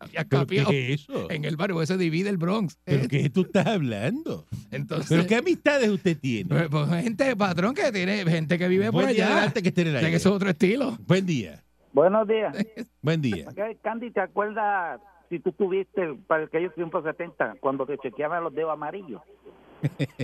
Habías 0.00 0.24
¿Pero 0.26 0.46
qué 0.46 0.56
capeado 0.56 0.70
es 0.72 1.00
eso? 1.02 1.30
en 1.30 1.44
el 1.44 1.56
barrio, 1.56 1.82
ese 1.82 1.96
divide 1.96 2.28
el 2.30 2.36
Bronx. 2.36 2.78
¿Pero 2.84 3.04
¿eh? 3.04 3.08
qué 3.08 3.30
tú 3.30 3.42
estás 3.42 3.66
hablando? 3.66 4.46
Entonces, 4.70 5.08
¿Pero 5.08 5.26
qué 5.26 5.36
amistades 5.36 5.88
usted 5.88 6.18
tiene? 6.18 6.48
pues, 6.48 6.68
pues, 6.68 6.88
gente, 7.02 7.36
patrón, 7.36 7.74
que 7.74 7.90
tiene 7.92 8.24
gente 8.24 8.58
que 8.58 8.68
vive 8.68 8.90
por 8.92 9.02
día 9.06 9.24
allá. 9.26 9.32
adelante 9.32 9.62
que 9.62 9.68
esté 9.68 9.82
en 9.82 9.88
el 9.88 9.96
O 9.96 10.00
sea, 10.00 10.10
que 10.10 10.16
es 10.16 10.26
otro 10.26 10.50
estilo. 10.50 10.96
Buen 11.06 11.26
día. 11.26 11.62
Buenos 11.92 12.28
días. 12.28 12.54
Buen 13.00 13.22
día. 13.22 13.46
Candy, 13.82 14.10
¿te 14.10 14.20
acuerdas 14.20 15.00
si 15.30 15.38
tú 15.40 15.52
tuviste 15.52 16.14
para 16.26 16.44
aquellos 16.44 16.74
tiempos 16.74 17.02
70 17.04 17.56
cuando 17.60 17.86
te 17.86 17.96
chequeaban 17.98 18.44
los 18.44 18.54
dedos 18.54 18.72
amarillos? 18.72 19.22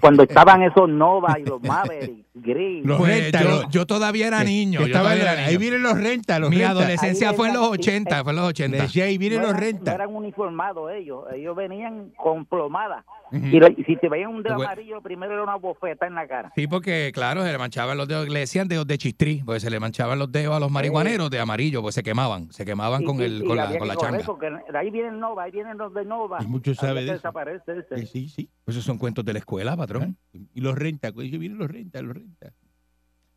Cuando 0.01 0.23
estaban 0.25 0.63
esos 0.63 0.89
Nova 0.89 1.37
y 1.39 1.45
los 1.45 1.63
Maverick, 1.63 2.25
Gris. 2.35 2.85
Los 2.85 2.99
Pues, 2.99 3.23
renta, 3.33 3.69
yo, 3.71 3.87
todavía 3.87 4.27
era 4.29 4.43
niño. 4.43 4.81
yo 4.87 4.91
todavía 4.99 5.33
era 5.33 5.47
ahí 5.47 5.57
vienen 5.59 5.83
los 5.83 5.99
rentas, 6.01 6.41
los 6.41 6.51
Mi 6.51 6.57
rentas. 6.57 6.77
adolescencia 6.77 7.33
fue 7.35 7.49
en 7.49 7.55
los 7.55 7.71
venía- 7.71 7.81
80, 7.83 8.23
fue 8.25 8.33
en 8.33 8.37
los 8.37 8.45
Le 8.45 8.49
80. 8.51 8.83
decía, 8.85 9.05
ahí 9.05 9.19
vienen 9.19 9.41
no 9.41 9.49
los 9.49 9.51
eran, 9.53 9.61
no 9.61 9.67
rentas. 9.79 9.95
eran 9.95 10.15
uniformados 10.15 10.91
ellos, 10.93 11.25
ellos 11.35 11.55
venían 11.55 12.11
con 12.17 12.47
plomada. 12.47 13.05
Y, 13.31 13.59
si 13.87 13.97
te 13.97 14.09
veían 14.11 14.29
un 14.31 14.43
dedo 14.43 14.57
Pues- 14.57 14.67
amarillo, 14.69 14.97
lo 14.97 15.03
primero 15.03 15.33
era 15.33 15.43
una 15.43 15.57
bofeta 15.57 16.07
en 16.07 16.15
la 16.15 16.27
cara. 16.27 16.53
Sí, 16.55 16.67
porque 16.67 17.13
claro, 17.15 17.43
se 17.45 17.51
le 17.53 17.57
manchaban 17.59 17.97
los 17.97 18.07
dedos, 18.09 18.29
le 18.29 18.41
decían 18.41 18.69
dedos 18.69 18.87
de 18.87 18.99
chistrí, 18.99 19.43
porque 19.45 19.61
se 19.61 19.71
le 19.71 19.81
manchaban 19.81 20.19
los 20.19 20.31
dedos 20.31 20.55
a 20.55 20.61
los 20.61 20.71
marihuaneros 20.71 21.31
de 21.31 21.39
amarillo, 21.41 21.81
pues 21.83 21.95
se 21.95 22.03
quemaban, 22.03 22.53
se 22.53 22.65
quemaban 22.67 23.03
Y- 23.03 23.05
con 23.07 23.21
y- 23.21 23.25
el 23.25 23.43
y 23.43 23.47
con 23.47 23.57
la, 23.57 23.79
con 23.79 23.89
la 23.89 23.97
changa. 23.97 24.19
porque 24.27 24.51
de 24.51 24.79
ahí 24.79 24.91
vienen 24.91 25.19
Nova, 25.21 25.45
ahí 25.45 25.51
vienen 25.51 25.79
los 25.79 25.95
de 25.95 26.05
Nova. 26.05 26.39
Y 26.43 26.47
muchos 26.47 26.77
saben 26.77 26.97
de 26.97 27.03
eso. 27.05 27.13
desaparecer, 27.15 27.87
Sí, 27.97 28.07
sí, 28.07 28.29
sí. 28.29 28.49
Pues 28.65 28.77
esos 28.77 28.85
son 28.85 28.99
cuentos 28.99 29.25
de 29.25 29.33
la 29.33 29.39
escuela, 29.43 29.77
patrón. 29.77 30.17
Y 30.55 30.61
los 30.61 30.75
rentas, 30.77 31.13
que 31.13 31.23
vienen 31.39 31.59
los 31.59 31.71
rentas, 31.71 32.03
los 32.03 32.15
rentas. 32.15 32.53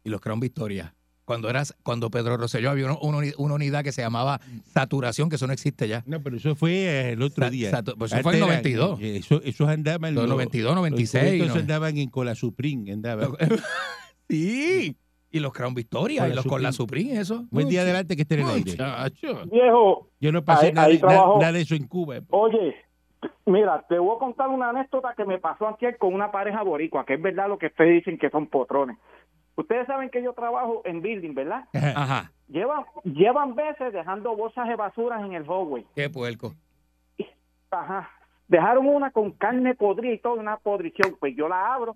Y 0.04 0.10
los 0.10 0.22
Crown 0.22 0.39
Victoria. 0.39 0.96
Cuando 1.26 1.50
eras, 1.50 1.76
cuando 1.82 2.12
Pedro 2.12 2.38
Rosselló 2.38 2.70
había 2.70 2.86
una, 2.86 2.98
una 3.02 3.18
uni- 3.18 3.34
una 3.39 3.56
unidad 3.56 3.84
que 3.84 3.91
se 3.91 4.04
llamaba 4.04 4.39
saturación, 4.74 5.28
que 5.28 5.38
eso 5.38 5.48
no 5.48 5.54
existe 5.54 5.88
ya. 5.88 6.04
No, 6.06 6.22
pero 6.22 6.38
eso 6.38 6.56
fue 6.56 6.72
eh, 6.74 7.12
el 7.13 7.22
otro 7.24 7.46
Sa- 7.46 7.50
día. 7.50 7.72
satu- 7.72 7.96
pues 7.98 8.13
eso 8.13 8.22
fue 8.22 8.38
en 8.38 8.44
Antes 8.44 8.74
eran, 8.74 8.88
92. 8.89 9.02
eh, 9.02 9.18
eso- 9.18 9.41
esos 9.44 9.68
andaban. 9.68 10.13
Los 10.13 10.30
92, 10.30 10.76
96, 10.76 11.24
Los 11.24 11.32
cubetos 11.34 11.56
no. 11.56 11.62
andaban 11.62 11.98
en 11.98 12.10
Cola 12.10 12.36
Supreme. 12.36 12.91
Andaban. 12.94 13.30
sí. 14.30 14.96
Y 15.32 15.39
los 15.39 15.52
Crown 15.52 15.74
Victoria 15.74 16.22
Con 16.22 16.32
y 16.32 16.36
los 16.36 16.46
con 16.46 16.63
la 16.63 16.72
Supreme. 16.72 17.06
Supreme, 17.10 17.22
eso. 17.22 17.46
Buen 17.52 17.68
día 17.68 17.82
adelante 17.82 18.15
que 18.15 18.22
esté 18.22 18.36
en 18.36 18.41
el 18.41 18.48
aire. 18.48 18.72
Muchacho. 18.72 19.46
Viejo, 19.52 20.12
Yo 20.22 20.32
no 20.32 20.46
pasé 20.46 20.68
Ahí- 20.68 21.00
nada 21.02 21.52
de 21.52 21.62
eso 21.62 21.76
en 21.76 21.88
Cuba. 21.88 22.20
Oye, 22.30 22.74
mira, 23.46 23.84
te 23.88 24.00
voy 24.00 24.16
a 24.16 24.20
contar 24.20 24.50
una 24.50 24.70
anécdota 24.70 25.14
que 25.16 25.26
me 25.26 25.40
pasó 25.40 25.68
ayer 25.68 25.98
con 25.98 26.14
una 26.14 26.32
pareja 26.32 26.64
boricua, 26.64 27.06
que 27.06 27.16
es 27.16 27.22
verdad 27.22 27.48
lo 27.48 27.58
que 27.58 27.68
ustedes 27.68 27.96
dicen 27.96 28.18
que 28.18 28.30
son 28.30 28.48
potrones. 28.48 28.98
Ustedes 29.56 29.88
saben 29.88 30.10
que 30.10 30.22
yo 30.22 30.34
trabajo 30.34 30.82
en 30.84 31.02
building, 31.02 31.34
¿verdad? 31.34 31.66
Ajá. 31.74 32.32
Llevan, 32.48 32.84
llevan 33.04 33.56
veces 33.56 33.94
dejando 33.94 34.36
bolsas 34.36 34.68
de 34.68 34.76
basuras 34.76 35.24
en 35.24 35.34
el 35.34 35.46
hallway. 35.46 35.86
Qué 35.96 36.10
puerco. 36.10 36.54
Ajá. 37.72 38.10
Dejaron 38.48 38.88
una 38.88 39.12
con 39.12 39.32
carne 39.32 39.74
podrida 39.74 40.14
y 40.14 40.20
toda 40.20 40.36
una 40.36 40.58
podrición. 40.58 41.16
Pues 41.20 41.36
yo 41.36 41.48
la 41.48 41.74
abro. 41.74 41.96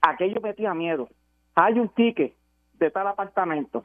Aquello 0.00 0.40
me 0.40 0.54
tenía 0.54 0.74
miedo. 0.74 1.08
Hay 1.54 1.78
un 1.78 1.88
ticket 1.90 2.34
de 2.74 2.90
tal 2.90 3.06
apartamento. 3.06 3.84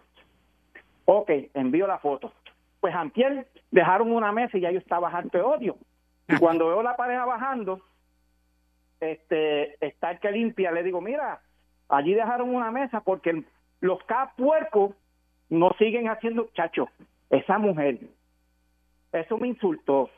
Ok, 1.06 1.30
envío 1.54 1.88
la 1.88 2.00
foto. 2.00 2.32
Pues 2.80 2.96
antier 2.96 3.48
dejaron 3.70 4.12
una 4.12 4.32
mesa 4.32 4.58
y 4.58 4.62
ya 4.62 4.72
yo 4.72 4.80
estaba 4.80 5.10
harto 5.10 5.38
de 5.38 5.44
odio. 5.44 5.78
Y 6.28 6.36
cuando 6.40 6.68
veo 6.68 6.84
la 6.84 6.96
pareja 6.96 7.26
bajando, 7.26 7.82
este, 9.00 9.84
está 9.86 10.12
el 10.12 10.20
que 10.20 10.32
limpia, 10.32 10.72
le 10.72 10.84
digo, 10.84 11.02
mira, 11.02 11.42
allí 11.90 12.14
dejaron 12.14 12.54
una 12.54 12.72
mesa 12.72 13.02
porque 13.02 13.44
los 13.80 14.04
K 14.04 14.34
puercos 14.38 14.96
no 15.50 15.72
siguen 15.80 16.08
haciendo, 16.08 16.50
chacho, 16.54 16.88
esa 17.30 17.58
mujer, 17.58 18.00
eso 19.12 19.38
me 19.38 19.48
insultó. 19.48 20.10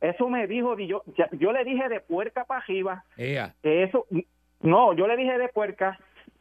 Eso 0.00 0.30
me 0.30 0.46
dijo, 0.46 0.78
y 0.78 0.86
yo, 0.86 1.02
ya- 1.18 1.28
yo 1.32 1.52
le 1.52 1.62
dije 1.64 1.88
de 1.90 2.00
puerca 2.00 2.44
para 2.44 2.60
arriba, 2.62 3.04
Ea. 3.18 3.54
que 3.62 3.82
eso, 3.82 4.06
no, 4.60 4.94
yo 4.94 5.06
le 5.06 5.16
dije 5.16 5.36
de 5.36 5.48
puerca 5.48 5.98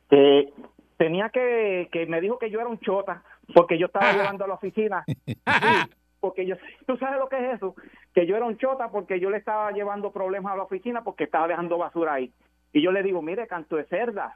que 0.10 0.54
tenía 0.96 1.30
que, 1.30 1.90
que 1.92 2.06
me 2.06 2.22
dijo 2.22 2.40
que 2.40 2.50
yo 2.50 2.60
era 2.62 2.70
un 2.70 2.80
chota 2.80 3.22
porque 3.54 3.78
yo 3.78 3.88
estaba 3.88 4.14
llevando 4.14 4.46
a 4.46 4.48
la 4.48 4.54
oficina. 4.54 5.04
Sí, 5.62 5.92
porque 6.20 6.46
yo, 6.46 6.56
tú 6.88 6.98
sabes 6.98 7.20
lo 7.20 7.30
que 7.30 7.38
es 7.38 7.56
eso, 7.56 7.76
que 8.14 8.26
yo 8.28 8.36
era 8.36 8.46
un 8.46 8.58
chota 8.58 8.90
porque 8.90 9.20
yo 9.20 9.30
le 9.30 9.38
estaba 9.38 9.72
llevando 9.72 10.12
problemas 10.12 10.54
a 10.54 10.58
la 10.58 10.64
oficina 10.64 11.04
porque 11.04 11.24
estaba 11.26 11.48
dejando 11.48 11.78
basura 11.78 12.14
ahí. 12.14 12.32
Y 12.74 12.82
yo 12.82 12.92
le 12.92 13.02
digo, 13.04 13.22
mire, 13.22 13.48
canto 13.48 13.76
de 13.78 13.86
cerda, 13.86 14.36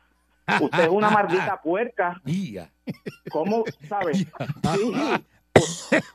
usted 0.61 0.83
es 0.83 0.89
una 0.89 1.09
maldita 1.11 1.61
puerca. 1.61 2.19
¿cómo 3.31 3.63
sabe? 3.87 4.13
Sí. 4.15 4.27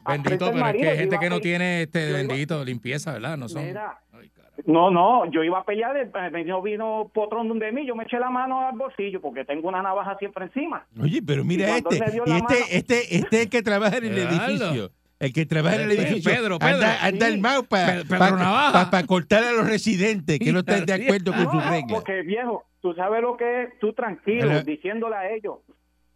Bendito, 0.07 0.51
pero 0.53 0.67
es 0.67 0.77
que 0.77 0.89
hay 0.89 0.99
gente 0.99 1.19
que 1.19 1.31
no 1.31 1.41
tiene 1.41 1.83
este 1.83 2.01
yo 2.03 2.09
iba- 2.09 2.19
bendito 2.19 2.65
limpieza, 2.65 3.13
¿verdad? 3.13 3.37
No 3.37 3.49
son. 3.49 3.65
Mira, 3.65 3.99
Ay. 4.13 4.31
No, 4.67 4.91
no, 4.91 5.25
yo 5.31 5.45
iba 5.45 5.61
a 5.61 5.65
pelear, 5.65 5.97
eh, 5.97 6.11
me 6.33 6.43
vino, 6.43 6.61
vino 6.61 7.09
potrón 7.15 7.47
donde 7.47 7.71
mí, 7.71 7.87
yo 7.87 7.95
me 7.95 8.03
eché 8.03 8.19
la 8.19 8.29
mano 8.29 8.67
al 8.67 8.77
bolsillo 8.77 9.21
porque 9.21 9.45
tengo 9.45 9.69
una 9.69 9.81
navaja 9.81 10.17
siempre 10.19 10.47
encima. 10.47 10.85
Oye, 11.01 11.23
pero 11.25 11.45
mira 11.45 11.77
este. 11.77 11.95
Y 11.97 11.99
este, 12.03 12.21
mano- 12.27 12.49
este, 12.51 12.77
este 12.77 13.17
es 13.19 13.33
el 13.33 13.49
que 13.51 13.63
trabaja 13.63 13.99
en 13.99 14.07
el 14.07 14.19
edificio. 14.19 14.91
El 15.21 15.33
que 15.33 15.47
trabaja 15.47 15.77
en 15.77 15.83
el 15.83 15.89
Pedro, 15.89 16.03
edificio. 16.03 16.31
Pedro, 16.33 16.59
Pedro. 16.59 16.75
Anda, 16.75 17.05
anda 17.05 17.27
Sí. 17.27 17.33
armado 17.35 17.63
para 17.65 18.05
Navaja. 18.05 19.07
cortar 19.07 19.43
a 19.45 19.53
los 19.53 19.69
residentes 19.69 20.39
que 20.39 20.53
no 20.53 20.61
están 20.61 20.85
de 20.87 20.93
acuerdo 20.95 21.33
con 21.33 21.45
No, 21.45 21.51
sus 21.53 21.65
reglas. 21.69 21.93
porque 21.93 22.23
viejo, 22.23 22.65
tú 22.81 22.95
sabes 22.95 23.21
lo 23.23 23.37
que 23.37 23.63
es, 23.65 23.79
tú 23.81 23.93
tranquilo, 23.93 24.47
Pero- 24.49 24.63
diciéndole 24.63 25.17
a 25.17 25.31
ellos. 25.33 25.57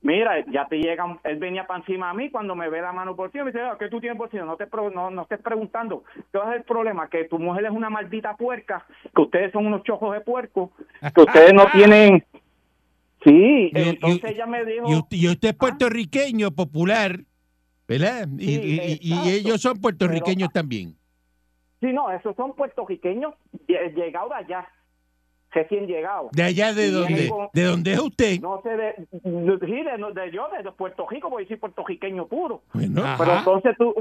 Mira, 0.05 0.45
ya 0.53 0.67
te 0.67 0.79
llegan, 0.79 1.21
él 1.23 1.39
venía 1.39 1.65
para 1.67 1.79
encima 1.81 2.11
a 2.11 2.15
mí 2.15 2.29
cuando 2.29 2.57
me 2.57 2.69
ve 2.69 2.81
la 2.81 2.93
mano 2.93 3.15
por 3.15 3.27
encima, 3.27 3.45
me 3.45 3.53
dice, 3.53 3.63
"Ah, 3.63 3.77
¿qué 3.79 3.89
tú 3.89 4.01
tienes 4.01 4.19
por 4.19 4.27
encima? 4.27 4.45
No 4.45 4.57
te, 4.57 4.67
no, 4.93 5.11
no 5.11 5.23
estés 5.23 5.41
preguntando. 5.41 6.03
¿Qué 6.33 6.39
va 6.39 6.45
a 6.45 6.49
ser 6.49 6.57
el 6.59 6.65
problema? 6.65 7.09
Que 7.09 7.25
tu 7.25 7.39
mujer 7.39 7.65
es 7.67 7.71
una 7.71 7.89
maldita 7.89 8.37
puerca, 8.37 8.85
que 9.15 9.23
ustedes 9.23 9.53
son 9.53 9.67
unos 9.67 9.85
chojos 9.85 10.13
de 10.15 10.21
puerco, 10.21 10.73
que 11.15 11.21
ustedes 11.51 11.53
no 11.55 11.67
tienen... 11.73 12.25
Sí, 13.25 13.71
Y- 13.73 13.79
y- 13.79 13.89
entonces 13.91 14.33
ella 14.33 14.47
me 14.47 14.65
dijo... 14.65 14.91
Y 14.91 14.95
usted, 14.97 15.17
y 15.17 15.29
usted 15.29 15.49
es 15.51 15.55
puertorriqueño, 15.55 16.51
popular, 16.51 17.21
¿verdad? 17.89 18.27
Y, 18.39 18.45
Sí, 18.47 18.61
y- 18.63 18.81
y- 18.81 18.99
y 19.01 19.13
exacto. 19.13 19.31
ellos 19.31 19.61
son 19.61 19.81
puertorriqueños 19.81 20.49
Pero- 20.53 20.63
también. 20.63 20.95
Sí, 21.81 21.93
no, 21.93 22.11
esos 22.13 22.37
son 22.37 22.55
puertorriqueños 22.55 23.35
lle- 23.67 23.93
llegados 23.95 24.31
de 24.31 24.37
allá, 24.37 24.69
recién 25.51 25.87
llegados. 25.87 26.31
De 26.33 26.43
allá 26.45 26.73
de 26.73 27.29
con- 27.29 27.49
de 27.53 27.63
donde 27.65 27.93
es 27.93 27.99
usted. 28.01 28.41
No 28.41 28.63
sé, 28.63 28.71
de, 28.71 28.85
de, 29.11 29.59
sí, 29.67 29.83
de, 29.83 30.13
de 30.23 30.31
yo, 30.31 30.49
de 30.63 30.73
Puerto 30.73 31.07
Rico, 31.09 31.29
voy 31.29 31.43
a 31.43 31.45
decir 31.45 31.59
puertorriqueño 31.59 32.29
puro. 32.29 32.63
Bueno, 32.73 33.03
Ajá. 33.03 33.17
Pero 33.19 33.39
entonces 33.39 33.77
tú, 33.77 33.95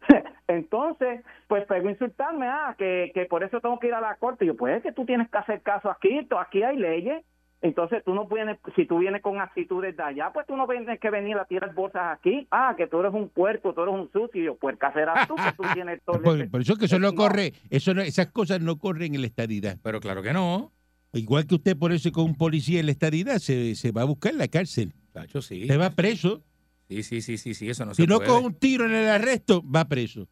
entonces, 0.48 1.24
pues 1.48 1.66
pegó 1.66 1.90
insultarme, 1.90 2.46
ah, 2.46 2.74
que, 2.78 3.10
que 3.14 3.24
por 3.26 3.42
eso 3.42 3.60
tengo 3.60 3.78
que 3.80 3.88
ir 3.88 3.94
a 3.94 4.00
la 4.00 4.14
corte. 4.16 4.44
Y 4.44 4.48
yo, 4.48 4.56
pues 4.56 4.76
es 4.76 4.82
que 4.82 4.92
tú 4.92 5.04
tienes 5.04 5.28
que 5.28 5.38
hacer 5.38 5.60
caso 5.62 5.90
aquí, 5.90 6.26
aquí 6.38 6.62
hay 6.62 6.76
leyes. 6.76 7.24
Entonces 7.64 8.02
tú 8.04 8.12
no 8.14 8.26
vienes, 8.28 8.58
si 8.76 8.84
tú 8.86 8.98
vienes 8.98 9.22
con 9.22 9.40
actitudes 9.40 9.96
de 9.96 10.02
allá, 10.02 10.30
pues 10.34 10.46
tú 10.46 10.54
no 10.54 10.66
tienes 10.68 11.00
que 11.00 11.08
venir 11.08 11.34
a 11.38 11.46
tirar 11.46 11.74
bolsas 11.74 12.18
aquí. 12.18 12.46
Ah, 12.50 12.74
que 12.76 12.86
tú 12.86 13.00
eres 13.00 13.14
un 13.14 13.30
puerco, 13.30 13.72
tú 13.72 13.80
eres 13.82 13.94
un 13.94 14.12
sucio. 14.12 14.54
Puerca 14.56 14.92
serás 14.92 15.26
tú, 15.26 15.34
que 15.34 15.50
tú 15.56 15.62
tienes 15.74 16.02
todo 16.04 16.20
por, 16.20 16.50
por 16.50 16.60
eso 16.60 16.76
que 16.76 16.84
eso 16.84 16.98
no 16.98 17.08
No. 17.12 17.14
corre, 17.14 17.54
eso 17.70 17.94
no- 17.94 18.02
esas 18.02 18.26
cosas 18.32 18.60
no 18.60 18.76
corren 18.76 19.14
en 19.14 19.22
la 19.22 19.26
estadidad. 19.28 19.78
Pero 19.82 19.98
claro 20.00 20.22
que 20.22 20.34
no. 20.34 20.72
Igual 21.14 21.46
que 21.46 21.54
usted 21.54 21.74
por 21.78 21.92
eso 21.92 22.12
con 22.12 22.24
un 22.24 22.34
policía 22.36 22.80
en 22.80 22.86
la 22.86 22.92
estadidad 22.92 23.38
se, 23.38 23.74
se 23.76 23.92
va 23.92 24.02
a 24.02 24.04
buscar 24.04 24.32
en 24.32 24.38
la 24.38 24.48
cárcel. 24.48 24.92
Chacho, 25.14 25.40
sí. 25.40 25.66
Se 25.66 25.78
va 25.78 25.88
preso. 25.88 26.42
Sí, 26.90 27.02
sí, 27.02 27.22
sí, 27.22 27.38
sí, 27.38 27.54
sí, 27.54 27.70
eso 27.70 27.86
no 27.86 27.94
Si 27.94 28.02
se 28.02 28.08
no 28.08 28.16
puede. 28.18 28.28
con 28.28 28.44
un 28.44 28.54
tiro 28.58 28.84
en 28.84 28.92
el 28.92 29.08
arresto, 29.08 29.62
va 29.66 29.86
preso. 29.86 30.28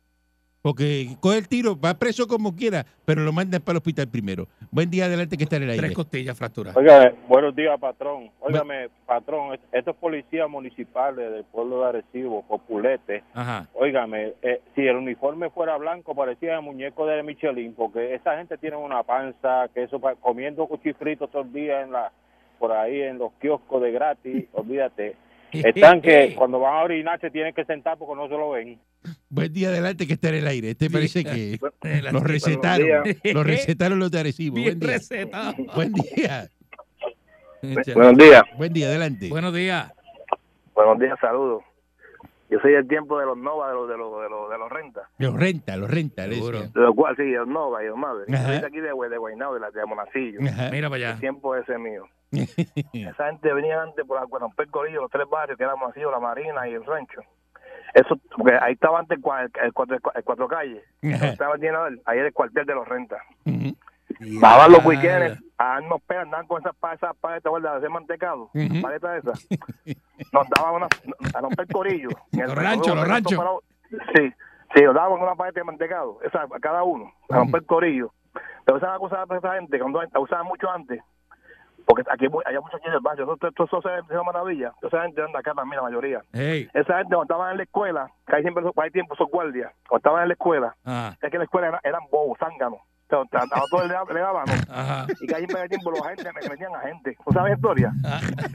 Porque 0.62 1.16
coge 1.18 1.38
el 1.38 1.48
tiro, 1.48 1.78
va 1.78 1.94
preso 1.94 2.28
como 2.28 2.54
quiera, 2.54 2.86
pero 3.04 3.22
lo 3.22 3.32
mandan 3.32 3.60
para 3.62 3.72
el 3.72 3.76
hospital 3.78 4.06
primero. 4.06 4.46
Buen 4.70 4.88
día, 4.90 5.06
adelante 5.06 5.36
que 5.36 5.42
está 5.42 5.56
en 5.56 5.64
el 5.64 5.70
aire. 5.70 5.82
Tres 5.82 5.96
costillas 5.96 6.38
fracturadas. 6.38 6.76
Oiga, 6.76 7.12
buenos 7.26 7.54
días, 7.56 7.78
patrón. 7.80 8.30
Óigame, 8.38 8.88
patrón, 9.04 9.58
estos 9.72 9.96
policías 9.96 10.48
municipales 10.48 11.32
del 11.32 11.42
pueblo 11.44 11.80
de 11.80 11.88
Arecibo, 11.88 12.42
Populete, 12.42 13.24
Ajá. 13.34 13.66
óigame, 13.74 14.34
eh, 14.42 14.60
si 14.76 14.82
el 14.82 14.96
uniforme 14.96 15.50
fuera 15.50 15.76
blanco 15.78 16.14
parecía 16.14 16.54
el 16.54 16.62
muñeco 16.62 17.06
de 17.06 17.24
Michelin, 17.24 17.74
porque 17.74 18.14
esa 18.14 18.36
gente 18.36 18.56
tiene 18.56 18.76
una 18.76 19.02
panza, 19.02 19.68
que 19.74 19.82
eso 19.82 20.00
comiendo 20.20 20.68
cuchifritos 20.68 21.28
todo 21.30 21.42
el 21.42 21.52
día 21.52 21.82
en 21.82 21.90
la 21.90 22.12
por 22.60 22.70
ahí 22.70 23.02
en 23.02 23.18
los 23.18 23.32
kioscos 23.40 23.82
de 23.82 23.90
gratis, 23.90 24.46
olvídate. 24.52 25.16
Están 25.52 26.00
que 26.00 26.34
cuando 26.38 26.58
van 26.60 26.74
a 26.76 26.82
orinar 26.82 27.20
se 27.20 27.30
tienen 27.30 27.54
que 27.54 27.64
sentar 27.64 27.98
porque 27.98 28.14
no 28.14 28.26
se 28.28 28.34
lo 28.34 28.50
ven. 28.50 28.78
Buen 29.28 29.52
día, 29.52 29.68
adelante 29.68 30.06
que 30.06 30.12
está 30.14 30.28
en 30.30 30.36
el 30.36 30.46
aire. 30.46 30.70
Este 30.70 30.88
parece 30.90 31.24
que 31.24 31.58
Eh, 31.82 32.02
los 32.12 32.22
recetaron. 32.22 32.88
Los 33.24 33.46
recetaron 33.46 33.98
los 33.98 34.10
de 34.10 34.20
Arecibo. 34.20 34.54
Bien 34.56 34.78
Buen 34.78 34.80
día. 34.80 34.88
recetado. 34.92 35.54
Buen 35.74 35.92
día. 35.92 36.48
Buenos 37.94 38.16
días. 38.18 38.42
Buen 38.56 38.72
día, 38.72 38.86
adelante. 38.88 39.28
Buenos 39.28 39.54
días. 39.54 39.92
Buenos 40.74 40.98
días, 40.98 41.18
saludos. 41.20 41.62
Yo 42.50 42.58
soy 42.60 42.74
el 42.74 42.86
tiempo 42.86 43.18
de 43.18 43.24
los 43.26 43.38
Nova, 43.38 43.68
de 43.68 43.74
los 43.74 43.88
de 43.88 43.96
los 43.96 44.22
de 44.22 44.28
los, 44.28 44.50
de 44.50 44.58
los 44.58 44.70
rentas. 44.70 45.04
Los 45.18 45.34
renta, 45.34 45.76
los 45.76 45.90
renta. 45.90 46.24
Seguro. 46.28 46.60
De 46.62 46.80
los 46.80 46.94
cuales, 46.94 47.16
sí, 47.18 47.30
los 47.30 47.48
Nova 47.48 47.82
y 47.82 47.86
los 47.86 47.96
Madre. 47.96 48.24
Yo 48.28 48.34
Ajá. 48.34 48.46
soy 48.48 48.60
de 48.60 48.66
aquí 48.66 48.76
de, 48.80 48.88
de 49.08 49.16
Guaynabo, 49.18 49.54
de 49.54 49.60
la 49.60 49.70
de 49.70 49.86
Monacillo. 49.86 50.40
Ajá. 50.48 50.70
Mira 50.70 50.90
para 50.90 50.96
El 51.04 51.10
allá. 51.12 51.20
tiempo 51.20 51.56
ese 51.56 51.78
mío. 51.78 52.04
Esa 52.92 53.26
gente 53.26 53.52
venía 53.52 53.82
antes 53.82 54.04
por 54.06 54.26
por 54.28 54.40
romper 54.40 54.68
Corillo, 54.68 55.02
los 55.02 55.10
tres 55.10 55.28
barrios 55.28 55.58
que 55.58 55.64
éramos 55.64 55.90
así, 55.90 56.00
la 56.00 56.18
Marina 56.20 56.66
y 56.68 56.74
el 56.74 56.84
Rancho. 56.84 57.20
Eso, 57.94 58.18
porque 58.36 58.56
ahí 58.60 58.72
estaba 58.72 59.00
antes 59.00 59.18
el, 59.18 59.22
cua- 59.22 59.50
el 59.62 59.72
cuatro, 59.74 59.98
el 60.14 60.24
cuatro 60.24 60.48
calles. 60.48 60.82
Estaba 61.02 61.56
lleno 61.56 61.84
ahí 62.06 62.18
era 62.18 62.26
el 62.28 62.32
cuartel 62.32 62.64
de 62.64 62.74
los 62.74 62.88
rentas. 62.88 63.20
Ujú. 63.44 63.76
Bajaban 64.40 64.72
los 64.72 64.84
weekends, 64.84 65.42
a 65.58 65.64
darnos 65.74 66.00
peras, 66.02 66.24
andaban 66.24 66.46
con 66.46 66.60
esas 66.60 66.74
esas 66.94 67.16
paletas 67.16 67.52
¿verdad? 67.52 67.72
de 67.72 67.76
hacer 67.78 67.90
mantecado, 67.90 68.50
Ujú. 68.54 68.80
paletas 68.82 69.18
esas. 69.24 69.48
Nos 70.32 70.48
daban 70.48 70.74
una, 70.76 70.86
a 71.34 71.40
romper 71.40 71.66
corillo. 71.70 72.08
En 72.32 72.40
el 72.40 72.46
Los 72.46 72.54
ranchos, 72.56 72.94
los 72.96 73.08
ranchos. 73.08 73.40
Sí, 74.14 74.32
sí, 74.74 74.82
nos 74.82 74.94
daban 74.94 75.20
una 75.20 75.34
paleta 75.34 75.60
de 75.60 75.64
mantecado, 75.64 76.18
esa, 76.22 76.42
a 76.42 76.60
cada 76.60 76.82
uno, 76.82 77.12
a 77.28 77.36
romper 77.36 77.64
corillo. 77.66 78.10
Pero 78.64 78.78
esa 78.78 78.96
cosa 78.98 79.24
de 79.28 79.36
esa 79.36 79.54
gente, 79.54 79.78
cuando 79.78 80.00
usaban 80.18 80.46
mucho 80.46 80.70
antes, 80.70 81.02
porque 81.94 82.10
aquí 82.10 82.24
hay 82.24 82.30
mu- 82.30 82.40
hay 82.46 82.54
muchos 82.56 82.74
aquí 82.76 82.88
en 82.88 82.94
el 82.94 83.00
barrio, 83.00 83.24
eso, 83.24 83.34
esto, 83.48 83.64
eso, 83.64 83.78
es 83.78 84.10
una 84.10 84.22
maravilla. 84.22 84.72
Esa 84.80 85.02
gente 85.02 85.22
anda 85.22 85.40
acá 85.40 85.52
también, 85.52 85.76
la 85.76 85.82
mayoría. 85.88 86.22
Hey. 86.32 86.68
Esa 86.72 86.96
gente 86.98 87.14
cuando 87.14 87.22
estaban 87.24 87.50
en 87.52 87.56
la 87.58 87.62
escuela, 87.64 88.10
que 88.26 88.36
hay 88.36 88.42
siempre 88.42 88.64
hay 88.76 88.90
tiempo 88.90 89.14
esos 89.14 89.28
guardias, 89.28 89.70
cuando 89.88 89.98
estaban 89.98 90.22
en 90.22 90.28
la 90.28 90.34
escuela, 90.34 90.74
Ajá. 90.84 91.08
es 91.20 91.30
que 91.30 91.36
en 91.36 91.40
la 91.40 91.44
escuela 91.44 91.68
era- 91.68 91.80
eran 91.84 92.00
bobos, 92.10 92.38
zánganos. 92.38 92.80
O 93.14 93.26
sea, 93.30 93.42
a 93.42 93.62
todos 93.70 93.86
le, 93.86 94.14
le 94.14 94.20
daban, 94.20 94.46
¿no? 94.46 94.54
Y 95.20 95.26
que 95.26 95.34
ahí 95.34 95.44
en 95.46 95.68
tiempo 95.68 95.90
los 95.90 96.00
agentes 96.00 96.26
me 96.34 96.48
metían 96.48 96.74
a 96.74 96.80
gente. 96.80 97.14
¿Tú 97.22 97.30
sabes 97.34 97.50
la 97.50 97.56
historia? 97.56 97.92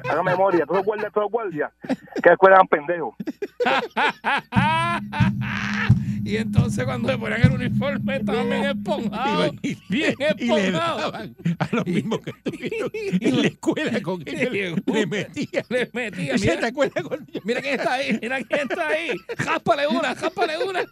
Haga 0.10 0.24
memoria, 0.24 0.66
todos 0.66 0.78
los 0.78 0.86
guardias, 0.88 1.12
todos 1.14 1.26
los 1.26 1.32
guardias, 1.32 1.72
que 1.84 2.30
la 2.30 2.34
escuela 2.34 2.56
eran 2.56 2.68
pendejos. 2.68 3.14
Y 6.28 6.36
entonces 6.38 6.84
cuando 6.84 7.08
se 7.10 7.18
ponían 7.18 7.42
el 7.42 7.52
uniforme 7.52 8.18
estaban 8.18 8.50
bien 8.50 8.66
esponjados. 8.66 9.52
Y- 9.62 9.70
y- 9.72 9.78
Bien 9.90 10.16
le 10.20 10.28
esponjados. 10.28 11.14
a 11.60 11.70
los 11.72 11.86
mismos 11.86 12.20
que 12.20 12.32
estuvieron 12.32 12.92
en 13.22 13.42
la 13.42 13.48
escuela 13.48 14.02
con 14.02 14.22
ellos. 14.28 14.52
Le, 14.52 14.76
le 14.94 15.06
metían. 15.08 15.64
Le 15.70 15.90
metían. 15.94 16.36
¿Ese 16.36 16.46
Mira, 16.48 16.60
¿Te 16.60 16.66
acuerdas 16.66 17.04
cuando 17.04 17.26
yo- 17.32 17.40
mira 17.46 17.62
quién 17.62 17.80
está 17.80 17.94
ahí. 17.94 18.20
Mira 18.22 18.44
quién 18.44 18.60
está 18.70 18.88
ahí. 18.90 19.10
Jáspale 19.38 19.88
una, 19.88 20.16
jáspale 20.16 20.54
una. 20.64 20.84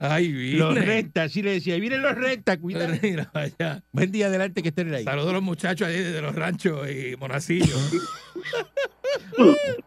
Ay, 0.00 0.52
Los 0.56 0.74
vine. 0.74 0.86
rentas, 0.86 1.24
así 1.26 1.42
le 1.42 1.52
decía. 1.54 1.76
Miren 1.78 2.02
los 2.02 2.14
rentas, 2.14 2.56
cuidado. 2.58 2.94
Mira, 3.02 3.30
vaya. 3.34 3.82
Buen 3.90 4.12
día 4.12 4.26
adelante 4.26 4.62
que 4.62 4.68
estén 4.68 4.94
ahí. 4.94 5.02
Saludos 5.04 5.30
a 5.30 5.32
los 5.32 5.42
muchachos 5.42 5.88
ahí 5.88 5.98
de 5.98 6.22
los 6.22 6.34
ranchos 6.34 6.88
y 6.90 7.16
Monacillo. 7.16 7.74